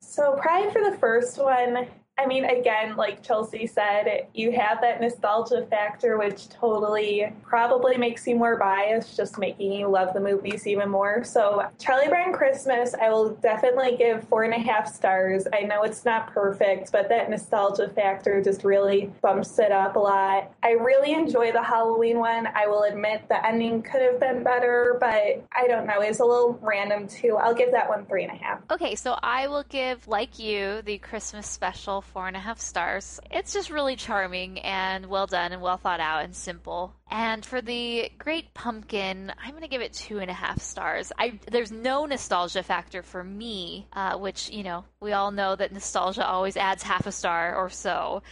So, 0.02 0.38
probably 0.42 0.72
for 0.74 0.92
the 0.92 0.98
first 0.98 1.42
one, 1.42 1.88
I 2.18 2.28
mean, 2.28 2.46
again, 2.46 2.96
like 2.96 3.22
Chelsea 3.22 3.68
said, 3.68 4.28
you 4.34 4.52
have 4.54 4.80
that 4.80 5.02
nostalgia 5.02 5.68
factor, 5.70 6.18
which 6.18 6.48
totally 6.48 7.34
probably 7.44 7.98
makes 7.98 8.26
you 8.26 8.38
more 8.38 8.56
biased, 8.56 9.18
just 9.18 9.38
making 9.38 9.74
you 9.74 9.88
love 9.90 10.14
the 10.14 10.22
movies 10.22 10.66
even 10.66 10.90
more. 10.90 11.26
So, 11.26 11.68
Charlie 11.78 12.08
Brown 12.08 12.32
Christmas, 12.32 12.94
I 12.94 13.10
will 13.10 13.32
definitely 13.36 13.98
give 13.98 14.26
four 14.30 14.44
and 14.44 14.54
a 14.54 14.60
half 14.60 14.88
stars. 14.88 15.46
I 15.52 15.62
know 15.62 15.84
it's 15.84 16.06
not 16.06 16.34
perfect, 16.34 16.94
but 16.94 17.10
that 17.10 17.30
nostalgia 17.30 17.90
factor 17.90 18.42
just 18.42 18.64
really 18.64 19.12
bumps 19.22 19.60
it 19.60 19.74
up 19.74 19.98
a 19.98 20.00
lot. 20.00 20.54
I 20.64 20.72
really 20.72 21.12
enjoy 21.12 21.52
the 21.52 21.64
Halloween 21.64 22.20
one. 22.20 22.48
I 22.48 22.66
will 22.68 22.84
admit 22.84 23.28
the 23.28 23.46
ending 23.46 23.82
could 23.82 24.02
have 24.02 24.22
been 24.22 24.42
better, 24.42 24.96
but 25.02 25.44
I 25.52 25.68
don't 25.68 25.86
know. 25.86 26.00
It's 26.00 26.22
a 26.22 26.26
little 26.26 26.58
random 26.62 27.10
too. 27.10 27.36
I'll 27.36 27.54
give 27.54 27.72
that 27.72 27.90
one 27.90 28.06
three 28.06 28.24
and 28.24 28.32
a 28.32 28.42
half. 28.42 28.62
Okay, 28.72 28.96
so 28.96 29.20
I 29.22 29.48
will 29.48 29.66
give, 29.68 30.08
like 30.08 30.40
you, 30.40 30.82
the 30.84 30.98
Christmas 31.00 31.46
special 31.46 32.05
four 32.06 32.28
and 32.28 32.36
a 32.36 32.40
half 32.40 32.60
stars. 32.60 33.20
It's 33.32 33.54
just 33.54 33.70
really 33.70 33.96
charming 33.96 34.60
and 34.60 35.08
well 35.08 35.28
done 35.28 35.52
and 35.52 35.62
well 35.62 35.78
thought 35.78 36.00
out 36.00 36.24
and 36.24 36.36
simple. 36.36 36.94
And 37.10 37.46
for 37.46 37.62
the 37.62 38.10
Great 38.18 38.54
Pumpkin, 38.54 39.32
I'm 39.42 39.52
going 39.52 39.62
to 39.62 39.68
give 39.68 39.82
it 39.82 39.94
two 39.94 40.20
and 40.20 40.32
a 40.32 40.34
half 40.34 40.62
stars. 40.62 41.12
I 41.18 41.40
there's 41.52 41.72
no 41.72 42.06
nostalgia 42.06 42.64
factor 42.64 43.04
for 43.04 43.24
me, 43.24 43.88
uh, 43.94 44.18
which 44.18 44.50
you 44.50 44.64
know 44.64 44.86
we 45.00 45.14
all 45.14 45.32
know 45.32 45.56
that 45.56 45.72
nostalgia 45.72 46.26
always 46.26 46.58
adds 46.58 46.84
half 46.84 47.08
a 47.08 47.12
star 47.12 47.56
or 47.56 47.70
so. 47.70 48.24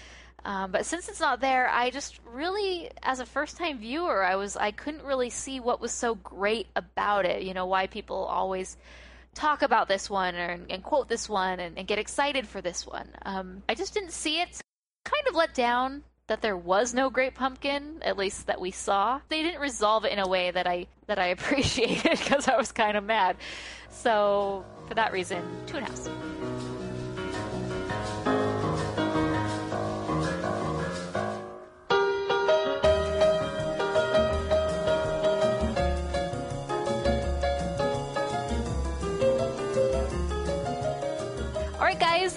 Um, 0.46 0.72
but 0.72 0.86
since 0.86 1.08
it's 1.08 1.22
not 1.22 1.40
there, 1.40 1.70
I 1.70 1.90
just 1.90 2.20
really, 2.26 2.92
as 3.02 3.22
a 3.22 3.26
first-time 3.26 3.80
viewer, 3.80 4.24
I 4.24 4.36
was 4.36 4.58
I 4.58 4.72
couldn't 4.72 5.04
really 5.04 5.30
see 5.30 5.60
what 5.60 5.80
was 5.80 5.92
so 5.92 6.16
great 6.16 6.68
about 6.76 7.26
it. 7.26 7.44
You 7.44 7.54
know 7.54 7.66
why 7.66 7.88
people 7.88 8.18
always 8.18 8.76
talk 9.34 9.62
about 9.62 9.88
this 9.88 10.10
one 10.10 10.36
or, 10.36 10.60
and 10.70 10.84
quote 10.84 11.08
this 11.08 11.28
one 11.28 11.60
and, 11.60 11.78
and 11.78 11.88
get 11.88 12.00
excited 12.00 12.48
for 12.48 12.62
this 12.62 12.86
one. 12.86 13.10
Um, 13.24 13.64
I 13.68 13.76
just 13.76 13.94
didn't 13.94 14.12
see 14.12 14.42
it. 14.42 14.62
Kind 15.06 15.28
of 15.28 15.36
let 15.36 15.54
down 15.54 16.04
that 16.28 16.42
there 16.42 16.58
was 16.58 16.94
no 16.94 17.10
Great 17.10 17.36
Pumpkin, 17.36 18.00
at 18.02 18.18
least 18.18 18.48
that 18.48 18.62
we 18.62 18.72
saw. 18.72 19.20
They 19.28 19.44
didn't 19.44 19.60
resolve 19.60 20.06
it 20.06 20.14
in 20.14 20.20
a 20.20 20.28
way 20.28 20.52
that 20.52 20.68
I 20.68 20.88
that 21.08 21.20
I 21.20 21.28
appreciated 21.38 22.20
because 22.20 22.48
I 22.48 22.58
was 22.58 22.72
kind 22.72 22.98
of 22.98 23.04
mad. 23.04 23.38
So 23.90 24.66
for 24.88 24.94
that 24.96 25.12
reason, 25.12 25.44
two 25.68 25.78
and 25.78 26.73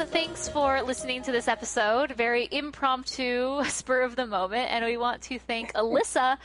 thanks 0.06 0.48
for 0.48 0.82
listening 0.82 1.22
to 1.22 1.32
this 1.32 1.48
episode. 1.48 2.12
Very 2.12 2.48
impromptu, 2.50 3.64
spur 3.68 4.02
of 4.02 4.14
the 4.14 4.26
moment. 4.26 4.70
And 4.70 4.84
we 4.84 4.96
want 4.96 5.22
to 5.22 5.38
thank 5.38 5.72
Alyssa 5.72 6.38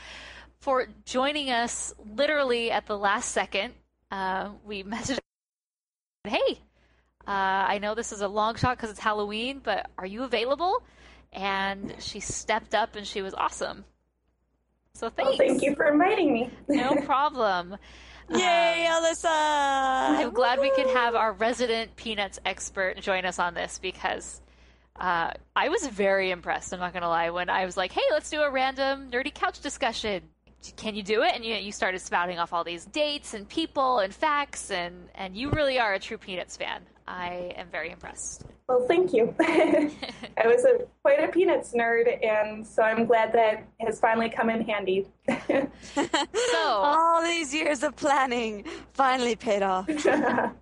for 0.58 0.88
joining 1.04 1.50
us 1.50 1.94
literally 2.16 2.70
at 2.70 2.86
the 2.86 2.98
last 2.98 3.30
second. 3.30 3.74
Uh, 4.10 4.50
we 4.64 4.82
messaged, 4.82 5.18
hey, 6.24 6.60
uh, 7.26 7.30
I 7.30 7.78
know 7.78 7.94
this 7.94 8.12
is 8.12 8.20
a 8.20 8.28
long 8.28 8.56
shot 8.56 8.76
because 8.76 8.90
it's 8.90 9.00
Halloween, 9.00 9.60
but 9.62 9.88
are 9.96 10.06
you 10.06 10.24
available? 10.24 10.82
And 11.32 11.94
she 12.00 12.18
stepped 12.20 12.74
up 12.74 12.96
and 12.96 13.06
she 13.06 13.22
was 13.22 13.32
awesome. 13.32 13.84
So 14.94 15.08
thanks. 15.08 15.38
Well, 15.38 15.48
thank 15.48 15.62
you 15.62 15.74
for 15.76 15.86
inviting 15.90 16.32
me. 16.32 16.50
no 16.68 16.96
problem. 17.06 17.76
Yay, 18.30 18.86
um, 18.86 19.04
Alyssa! 19.04 19.26
I'm 19.26 20.30
glad 20.32 20.60
we 20.60 20.70
could 20.70 20.88
have 20.88 21.14
our 21.14 21.32
resident 21.32 21.96
Peanuts 21.96 22.38
expert 22.44 23.00
join 23.00 23.24
us 23.24 23.38
on 23.38 23.54
this 23.54 23.78
because 23.78 24.40
uh, 24.96 25.32
I 25.56 25.68
was 25.68 25.86
very 25.86 26.30
impressed. 26.30 26.72
I'm 26.72 26.80
not 26.80 26.92
going 26.92 27.02
to 27.02 27.08
lie. 27.08 27.30
When 27.30 27.50
I 27.50 27.64
was 27.64 27.76
like, 27.76 27.92
"Hey, 27.92 28.02
let's 28.10 28.30
do 28.30 28.40
a 28.42 28.50
random 28.50 29.10
nerdy 29.10 29.32
couch 29.34 29.60
discussion," 29.60 30.22
can 30.76 30.94
you 30.94 31.02
do 31.02 31.22
it? 31.22 31.32
And 31.34 31.44
you 31.44 31.54
you 31.56 31.72
started 31.72 32.00
spouting 32.00 32.38
off 32.38 32.52
all 32.52 32.64
these 32.64 32.84
dates 32.84 33.34
and 33.34 33.48
people 33.48 33.98
and 33.98 34.14
facts, 34.14 34.70
and 34.70 35.08
and 35.14 35.36
you 35.36 35.50
really 35.50 35.78
are 35.78 35.94
a 35.94 35.98
true 35.98 36.18
Peanuts 36.18 36.56
fan. 36.56 36.82
I 37.06 37.52
am 37.56 37.68
very 37.68 37.90
impressed. 37.90 38.44
Well, 38.68 38.86
thank 38.86 39.12
you. 39.12 39.34
I 39.40 40.46
was 40.46 40.64
a, 40.64 40.76
a 40.76 40.86
Peanuts 41.42 41.72
nerd, 41.74 42.24
and 42.24 42.64
so 42.64 42.84
I'm 42.84 43.04
glad 43.04 43.32
that 43.32 43.64
has 43.80 43.98
finally 43.98 44.28
come 44.28 44.48
in 44.48 44.60
handy. 44.60 45.08
so 45.96 46.06
all 46.56 47.20
these 47.20 47.52
years 47.52 47.82
of 47.82 47.96
planning 47.96 48.64
finally 48.92 49.34
paid 49.34 49.62
off. 49.62 49.88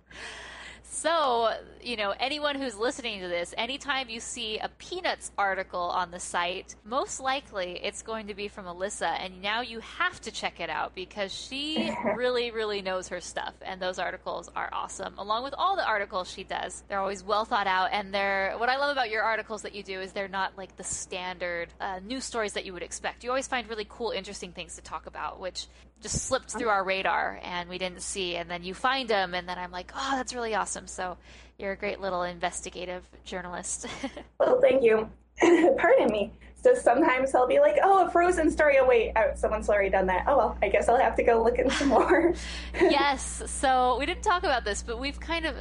So, 0.93 1.49
you 1.81 1.95
know, 1.95 2.13
anyone 2.19 2.57
who's 2.57 2.75
listening 2.75 3.21
to 3.21 3.29
this, 3.29 3.53
anytime 3.57 4.09
you 4.09 4.19
see 4.19 4.59
a 4.59 4.67
Peanuts 4.77 5.31
article 5.37 5.79
on 5.79 6.11
the 6.11 6.19
site, 6.19 6.75
most 6.83 7.21
likely 7.21 7.79
it's 7.81 8.01
going 8.01 8.27
to 8.27 8.33
be 8.33 8.49
from 8.49 8.65
Alyssa. 8.65 9.17
And 9.23 9.41
now 9.41 9.61
you 9.61 9.79
have 9.79 10.19
to 10.21 10.31
check 10.31 10.59
it 10.59 10.69
out 10.69 10.93
because 10.93 11.33
she 11.33 11.89
really, 12.15 12.51
really 12.51 12.81
knows 12.81 13.07
her 13.07 13.21
stuff. 13.21 13.53
And 13.61 13.81
those 13.81 13.99
articles 13.99 14.51
are 14.53 14.69
awesome. 14.73 15.17
Along 15.17 15.45
with 15.45 15.55
all 15.57 15.77
the 15.77 15.87
articles 15.87 16.29
she 16.29 16.43
does, 16.43 16.83
they're 16.89 16.99
always 16.99 17.23
well 17.23 17.45
thought 17.45 17.67
out. 17.67 17.91
And 17.93 18.13
they're, 18.13 18.55
what 18.57 18.67
I 18.67 18.75
love 18.77 18.91
about 18.91 19.09
your 19.09 19.23
articles 19.23 19.61
that 19.61 19.73
you 19.73 19.83
do 19.83 20.01
is 20.01 20.11
they're 20.11 20.27
not 20.27 20.57
like 20.57 20.75
the 20.75 20.83
standard 20.83 21.69
uh, 21.79 22.01
news 22.05 22.25
stories 22.25 22.51
that 22.53 22.65
you 22.65 22.73
would 22.73 22.83
expect. 22.83 23.23
You 23.23 23.29
always 23.29 23.47
find 23.47 23.67
really 23.69 23.87
cool, 23.89 24.11
interesting 24.11 24.51
things 24.51 24.75
to 24.75 24.81
talk 24.81 25.05
about, 25.05 25.39
which 25.39 25.67
just 26.01 26.25
slipped 26.25 26.51
through 26.51 26.69
our 26.69 26.83
radar 26.83 27.39
and 27.43 27.69
we 27.69 27.77
didn't 27.77 28.01
see. 28.01 28.35
And 28.35 28.49
then 28.49 28.63
you 28.63 28.73
find 28.73 29.09
them, 29.09 29.33
and 29.33 29.47
then 29.47 29.57
I'm 29.57 29.71
like, 29.71 29.91
oh, 29.95 30.11
that's 30.15 30.33
really 30.33 30.55
awesome. 30.55 30.87
So 30.87 31.17
you're 31.57 31.71
a 31.71 31.77
great 31.77 32.01
little 32.01 32.23
investigative 32.23 33.03
journalist. 33.23 33.87
well, 34.39 34.59
thank 34.61 34.83
you. 34.83 35.09
Pardon 35.77 36.11
me. 36.11 36.31
So 36.63 36.75
sometimes 36.75 37.33
I'll 37.33 37.47
be 37.47 37.59
like, 37.59 37.77
oh, 37.83 38.05
a 38.05 38.11
frozen 38.11 38.51
story. 38.51 38.77
Oh, 38.79 38.87
wait, 38.87 39.13
oh, 39.15 39.31
someone's 39.35 39.67
already 39.69 39.89
done 39.89 40.05
that. 40.07 40.25
Oh, 40.27 40.37
well, 40.37 40.57
I 40.61 40.69
guess 40.69 40.87
I'll 40.87 40.99
have 40.99 41.15
to 41.15 41.23
go 41.23 41.41
look 41.41 41.57
in 41.57 41.69
some 41.71 41.87
more. 41.87 42.33
yes. 42.75 43.41
So 43.47 43.97
we 43.99 44.05
didn't 44.05 44.23
talk 44.23 44.43
about 44.43 44.63
this, 44.63 44.83
but 44.83 44.99
we've 44.99 45.19
kind 45.19 45.45
of 45.45 45.55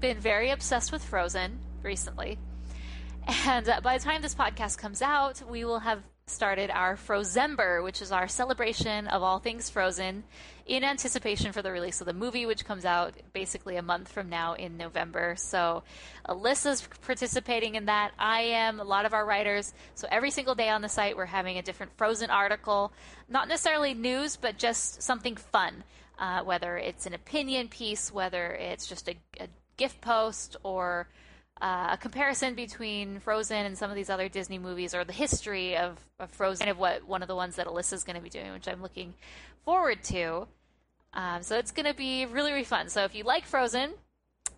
been 0.00 0.18
very 0.18 0.50
obsessed 0.50 0.90
with 0.90 1.04
Frozen 1.04 1.58
recently. 1.82 2.38
And 3.46 3.68
uh, 3.68 3.80
by 3.80 3.98
the 3.98 4.04
time 4.04 4.22
this 4.22 4.34
podcast 4.34 4.78
comes 4.78 5.02
out, 5.02 5.40
we 5.48 5.64
will 5.64 5.80
have 5.80 6.02
started 6.30 6.70
our 6.70 6.96
Frozember, 6.96 7.82
which 7.82 8.00
is 8.00 8.12
our 8.12 8.28
celebration 8.28 9.06
of 9.08 9.22
all 9.22 9.38
things 9.38 9.68
Frozen 9.68 10.24
in 10.66 10.84
anticipation 10.84 11.52
for 11.52 11.62
the 11.62 11.72
release 11.72 12.00
of 12.00 12.06
the 12.06 12.12
movie, 12.12 12.46
which 12.46 12.64
comes 12.64 12.84
out 12.84 13.14
basically 13.32 13.76
a 13.76 13.82
month 13.82 14.10
from 14.10 14.28
now 14.28 14.54
in 14.54 14.76
November. 14.76 15.34
So 15.36 15.82
Alyssa's 16.28 16.88
participating 17.04 17.74
in 17.74 17.86
that. 17.86 18.12
I 18.18 18.40
am, 18.40 18.78
a 18.78 18.84
lot 18.84 19.04
of 19.04 19.12
our 19.12 19.26
writers. 19.26 19.74
So 19.94 20.06
every 20.10 20.30
single 20.30 20.54
day 20.54 20.68
on 20.68 20.82
the 20.82 20.88
site, 20.88 21.16
we're 21.16 21.26
having 21.26 21.58
a 21.58 21.62
different 21.62 21.96
Frozen 21.96 22.30
article. 22.30 22.92
Not 23.28 23.48
necessarily 23.48 23.94
news, 23.94 24.36
but 24.36 24.58
just 24.58 25.02
something 25.02 25.36
fun. 25.36 25.82
Uh, 26.18 26.42
whether 26.42 26.76
it's 26.76 27.06
an 27.06 27.14
opinion 27.14 27.68
piece, 27.68 28.12
whether 28.12 28.52
it's 28.52 28.86
just 28.86 29.08
a, 29.08 29.16
a 29.40 29.48
gift 29.78 30.00
post, 30.02 30.54
or 30.62 31.08
uh, 31.60 31.88
a 31.92 31.98
comparison 31.98 32.54
between 32.54 33.20
Frozen 33.20 33.66
and 33.66 33.76
some 33.76 33.90
of 33.90 33.96
these 33.96 34.10
other 34.10 34.28
Disney 34.28 34.58
movies, 34.58 34.94
or 34.94 35.04
the 35.04 35.12
history 35.12 35.76
of, 35.76 35.98
of 36.18 36.30
Frozen, 36.30 36.64
kind 36.64 36.70
of 36.70 36.78
what 36.78 37.06
one 37.06 37.22
of 37.22 37.28
the 37.28 37.36
ones 37.36 37.56
that 37.56 37.66
Alyssa's 37.66 38.04
going 38.04 38.16
to 38.16 38.22
be 38.22 38.30
doing, 38.30 38.52
which 38.52 38.68
I'm 38.68 38.82
looking 38.82 39.14
forward 39.64 40.02
to. 40.04 40.46
Um, 41.12 41.42
so 41.42 41.58
it's 41.58 41.72
going 41.72 41.86
to 41.86 41.94
be 41.94 42.26
really, 42.26 42.52
really 42.52 42.64
fun. 42.64 42.88
So 42.88 43.04
if 43.04 43.14
you 43.14 43.24
like 43.24 43.44
Frozen, 43.44 43.92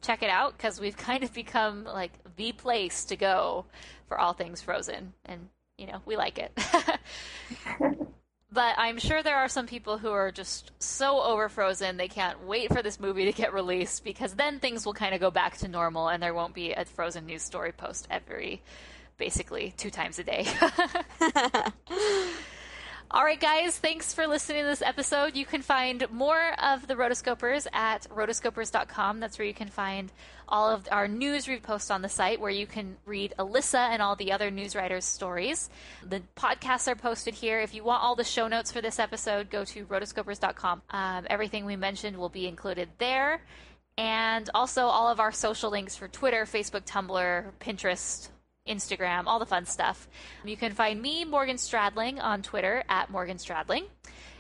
check 0.01 0.23
it 0.23 0.31
out 0.31 0.57
because 0.57 0.81
we've 0.81 0.97
kind 1.09 1.25
of 1.25 1.33
become 1.33 1.85
like 1.85 2.13
the 2.37 2.53
place 2.53 3.05
to 3.07 3.17
go 3.17 3.65
for 4.07 4.19
all 4.19 4.33
things 4.33 4.61
Frozen, 4.61 5.13
and 5.25 5.49
you 5.79 5.87
know 5.87 6.03
we 6.07 6.17
like 6.17 6.39
it. 6.39 6.57
But 8.53 8.75
I'm 8.77 8.99
sure 8.99 9.23
there 9.23 9.39
are 9.39 9.49
some 9.49 9.67
people 9.67 9.97
who 9.97 10.11
are 10.11 10.31
just 10.31 10.73
so 10.79 11.23
over 11.23 11.49
Frozen 11.49 11.97
they 11.97 12.09
can't 12.09 12.45
wait 12.45 12.71
for 12.71 12.83
this 12.83 13.01
movie 13.01 13.25
to 13.25 13.33
get 13.33 13.55
released 13.55 14.05
because 14.05 14.35
then 14.35 14.59
things 14.59 14.85
will 14.85 14.93
kind 14.93 15.15
of 15.15 15.21
go 15.21 15.31
back 15.31 15.57
to 15.59 15.69
normal 15.69 16.09
and 16.09 16.23
there 16.23 16.35
won't 16.35 16.53
be 16.53 16.73
a 16.73 16.85
Frozen 16.85 17.25
news 17.25 17.43
story 17.43 17.73
post 17.73 18.07
every 18.11 18.61
basically 19.17 19.73
two 19.79 19.91
times 19.91 20.19
a 20.19 20.25
day. 20.25 20.47
All 23.15 23.25
right, 23.25 23.39
guys, 23.39 23.77
thanks 23.77 24.15
for 24.15 24.27
listening 24.27 24.63
to 24.63 24.69
this 24.71 24.81
episode. 24.81 25.37
You 25.37 25.45
can 25.45 25.61
find 25.61 26.11
more 26.11 26.55
of 26.59 26.87
the 26.87 26.95
Rotoscopers 26.95 27.67
at 27.71 28.09
rotoscopers.com. 28.09 29.21
That's 29.21 29.39
where 29.39 29.47
you 29.47 29.53
can 29.53 29.69
find 29.69 30.11
all 30.49 30.71
of 30.71 30.89
our 30.91 31.07
news 31.07 31.45
reposts 31.45 31.95
on 31.95 32.01
the 32.01 32.09
site, 32.09 32.41
where 32.41 32.51
you 32.51 32.67
can 32.67 32.97
read 33.05 33.35
Alyssa 33.39 33.91
and 33.91 34.01
all 34.01 34.17
the 34.17 34.33
other 34.33 34.51
news 34.51 34.75
writers' 34.75 35.05
stories. 35.05 35.69
The 36.09 36.23
podcasts 36.39 36.89
are 36.89 36.97
posted 36.97 37.35
here. 37.35 37.61
If 37.61 37.75
you 37.75 37.85
want 37.85 38.03
all 38.03 38.17
the 38.17 38.25
show 38.25 38.49
notes 38.49 38.73
for 38.73 38.81
this 38.81 38.99
episode, 38.99 39.51
go 39.51 39.67
to 39.67 39.85
rotoscopers.com. 39.85 40.81
Um, 40.89 41.27
everything 41.29 41.67
we 41.67 41.77
mentioned 41.77 42.17
will 42.17 42.31
be 42.31 42.49
included 42.49 42.89
there. 42.97 43.43
And 43.99 44.49
also 44.55 44.87
all 44.87 45.11
of 45.11 45.21
our 45.21 45.33
social 45.33 45.71
links 45.71 45.97
for 45.97 46.09
Twitter, 46.09 46.47
Facebook, 46.47 46.87
Tumblr, 46.87 47.53
Pinterest, 47.61 48.31
Instagram, 48.69 49.25
all 49.27 49.39
the 49.39 49.47
fun 49.47 49.67
stuff. 49.67 50.09
You 50.45 50.57
can 50.57 50.73
find 50.73 51.01
me, 51.01 51.25
Morgan 51.25 51.57
Stradling, 51.57 52.23
on 52.23 52.43
Twitter 52.43 52.85
at 52.89 53.11
Morgan 53.11 53.37
Stradling. 53.37 53.85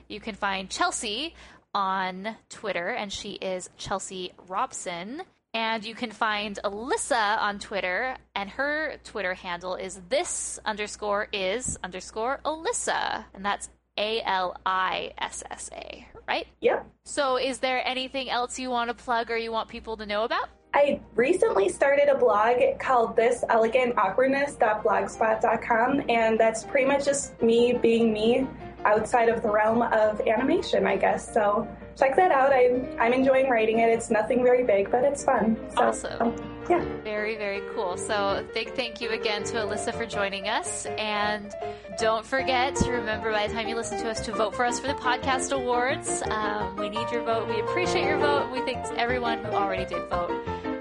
You 0.08 0.20
can 0.20 0.34
find 0.34 0.68
Chelsea 0.68 1.34
on 1.74 2.36
Twitter, 2.48 2.88
and 2.88 3.12
she 3.12 3.32
is 3.32 3.70
Chelsea 3.76 4.32
Robson. 4.48 5.22
And 5.54 5.84
you 5.84 5.94
can 5.94 6.10
find 6.10 6.58
Alyssa 6.64 7.38
on 7.38 7.58
Twitter, 7.58 8.16
and 8.34 8.48
her 8.50 8.96
Twitter 9.04 9.34
handle 9.34 9.74
is 9.74 10.00
this 10.08 10.58
underscore 10.64 11.28
is 11.32 11.78
underscore 11.84 12.40
Alyssa. 12.44 13.24
And 13.34 13.44
that's 13.44 13.68
A 13.98 14.22
L 14.22 14.56
I 14.64 15.12
S 15.18 15.42
S 15.50 15.68
A, 15.74 16.08
right? 16.26 16.46
Yep. 16.62 16.86
So, 17.04 17.36
is 17.36 17.58
there 17.58 17.86
anything 17.86 18.30
else 18.30 18.58
you 18.58 18.70
want 18.70 18.88
to 18.88 18.94
plug 18.94 19.30
or 19.30 19.36
you 19.36 19.52
want 19.52 19.68
people 19.68 19.98
to 19.98 20.06
know 20.06 20.24
about? 20.24 20.48
I 20.74 21.00
recently 21.14 21.68
started 21.68 22.08
a 22.08 22.16
blog 22.16 22.56
called 22.78 23.14
This 23.14 23.44
Elegant 23.50 23.94
Awkwardness.blogspot.com, 23.96 26.02
and 26.08 26.40
that's 26.40 26.64
pretty 26.64 26.86
much 26.86 27.04
just 27.04 27.40
me 27.42 27.74
being 27.74 28.10
me 28.12 28.46
outside 28.84 29.28
of 29.28 29.42
the 29.42 29.50
realm 29.50 29.82
of 29.82 30.20
animation, 30.26 30.86
I 30.86 30.96
guess. 30.96 31.30
So 31.32 31.68
check 31.96 32.16
that 32.16 32.32
out. 32.32 32.52
I, 32.52 32.80
I'm 32.98 33.12
enjoying 33.12 33.48
writing 33.50 33.78
it. 33.80 33.90
It's 33.90 34.10
nothing 34.10 34.42
very 34.42 34.64
big, 34.64 34.90
but 34.90 35.04
it's 35.04 35.22
fun. 35.24 35.56
So, 35.76 35.82
Awesome. 35.82 36.20
um, 36.22 36.34
yeah. 36.70 36.84
Very, 37.04 37.36
very 37.36 37.60
cool. 37.74 37.96
So, 37.96 38.44
big 38.54 38.74
thank 38.74 39.00
you 39.00 39.10
again 39.10 39.42
to 39.44 39.54
Alyssa 39.56 39.92
for 39.94 40.06
joining 40.06 40.48
us. 40.48 40.86
And 40.98 41.52
don't 41.98 42.24
forget 42.24 42.74
to 42.76 42.90
remember 42.92 43.30
by 43.30 43.46
the 43.46 43.52
time 43.52 43.68
you 43.68 43.76
listen 43.76 43.98
to 43.98 44.10
us 44.10 44.24
to 44.24 44.32
vote 44.32 44.54
for 44.56 44.64
us 44.64 44.80
for 44.80 44.86
the 44.88 44.94
podcast 44.94 45.52
awards. 45.52 46.22
Um, 46.26 46.74
we 46.76 46.88
need 46.88 47.08
your 47.12 47.22
vote. 47.24 47.46
We 47.48 47.60
appreciate 47.60 48.04
your 48.04 48.18
vote. 48.18 48.50
We 48.52 48.60
thank 48.62 48.84
everyone 48.98 49.44
who 49.44 49.52
already 49.52 49.84
did 49.84 50.08
vote. 50.08 50.30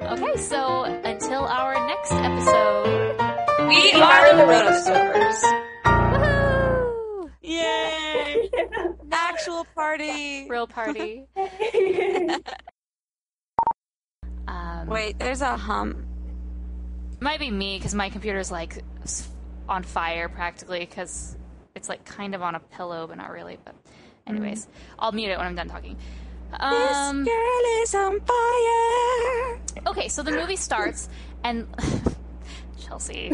Okay, 0.02 0.36
so 0.38 0.84
until 0.84 1.46
our 1.46 1.88
next 1.88 2.12
episode, 2.12 3.16
We 3.68 3.92
are 3.94 4.36
the 4.36 4.44
Rotoscopers. 4.44 5.42
woohoo! 5.86 7.30
Yay! 7.42 8.50
Actual 9.12 9.66
party. 9.76 10.48
Real 10.50 10.68
party. 10.68 11.26
Um, 14.48 14.88
Wait, 14.88 15.18
there's 15.20 15.42
a 15.42 15.56
hum. 15.56 16.06
might 17.22 17.40
be 17.40 17.50
me 17.50 17.78
because 17.78 17.94
my 17.96 18.10
computer's 18.10 18.52
like 18.52 18.84
on 19.70 19.84
fire 19.84 20.28
practically 20.28 20.80
because 20.80 21.38
it's 21.76 21.88
like 21.88 22.04
kind 22.04 22.36
of 22.36 22.42
on 22.42 22.56
a 22.56 22.60
pillow 22.60 23.08
but 23.08 23.16
not 23.18 23.30
really 23.32 23.58
but 23.64 23.74
anyways 24.28 24.68
i'll 25.00 25.12
mute 25.14 25.30
it 25.30 25.38
when 25.38 25.48
i'm 25.48 25.56
done 25.56 25.70
talking 25.70 25.96
um, 26.60 27.24
this 27.24 27.34
girl 27.34 27.82
is 27.82 27.96
on 27.96 28.20
fire. 28.22 29.60
okay 29.88 30.08
so 30.08 30.22
the 30.24 30.32
movie 30.32 30.56
starts 30.56 31.10
and 31.44 31.68
chelsea 32.80 33.32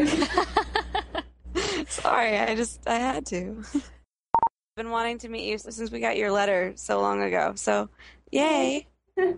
Sorry, 1.88 2.38
I 2.38 2.54
just 2.54 2.86
I 2.86 2.96
had 2.96 3.26
to. 3.26 3.62
Been 4.76 4.90
wanting 4.90 5.18
to 5.18 5.28
meet 5.28 5.48
you 5.48 5.58
since 5.58 5.90
we 5.90 6.00
got 6.00 6.16
your 6.16 6.30
letter 6.30 6.72
so 6.76 7.00
long 7.00 7.22
ago. 7.22 7.52
So, 7.56 7.88
yay! 8.30 8.86
Well, 9.16 9.36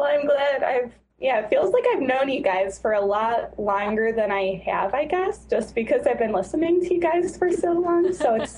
I'm 0.00 0.26
glad 0.26 0.64
I've, 0.64 0.92
yeah, 1.20 1.38
it 1.40 1.50
feels 1.50 1.72
like 1.72 1.84
I've 1.92 2.02
known 2.02 2.28
you 2.28 2.42
guys 2.42 2.80
for 2.80 2.94
a 2.94 3.00
lot 3.00 3.56
longer 3.60 4.12
than 4.12 4.32
I 4.32 4.60
have, 4.66 4.92
I 4.94 5.04
guess, 5.04 5.44
just 5.44 5.76
because 5.76 6.04
I've 6.06 6.18
been 6.18 6.32
listening 6.32 6.80
to 6.80 6.94
you 6.94 7.00
guys 7.00 7.36
for 7.36 7.52
so 7.52 7.72
long. 7.72 8.12
So 8.12 8.34
it's 8.34 8.56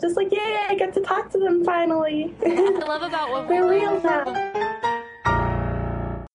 just 0.00 0.16
like, 0.16 0.32
yay, 0.32 0.58
I 0.68 0.74
get 0.74 0.94
to 0.94 1.00
talk 1.00 1.30
to 1.30 1.38
them 1.38 1.64
finally. 1.64 2.34
i 2.44 2.48
love 2.86 3.02
about 3.02 3.30
what 3.30 3.48
They're 3.48 3.66
we 3.66 3.80
real 3.80 4.00
now. 4.02 4.99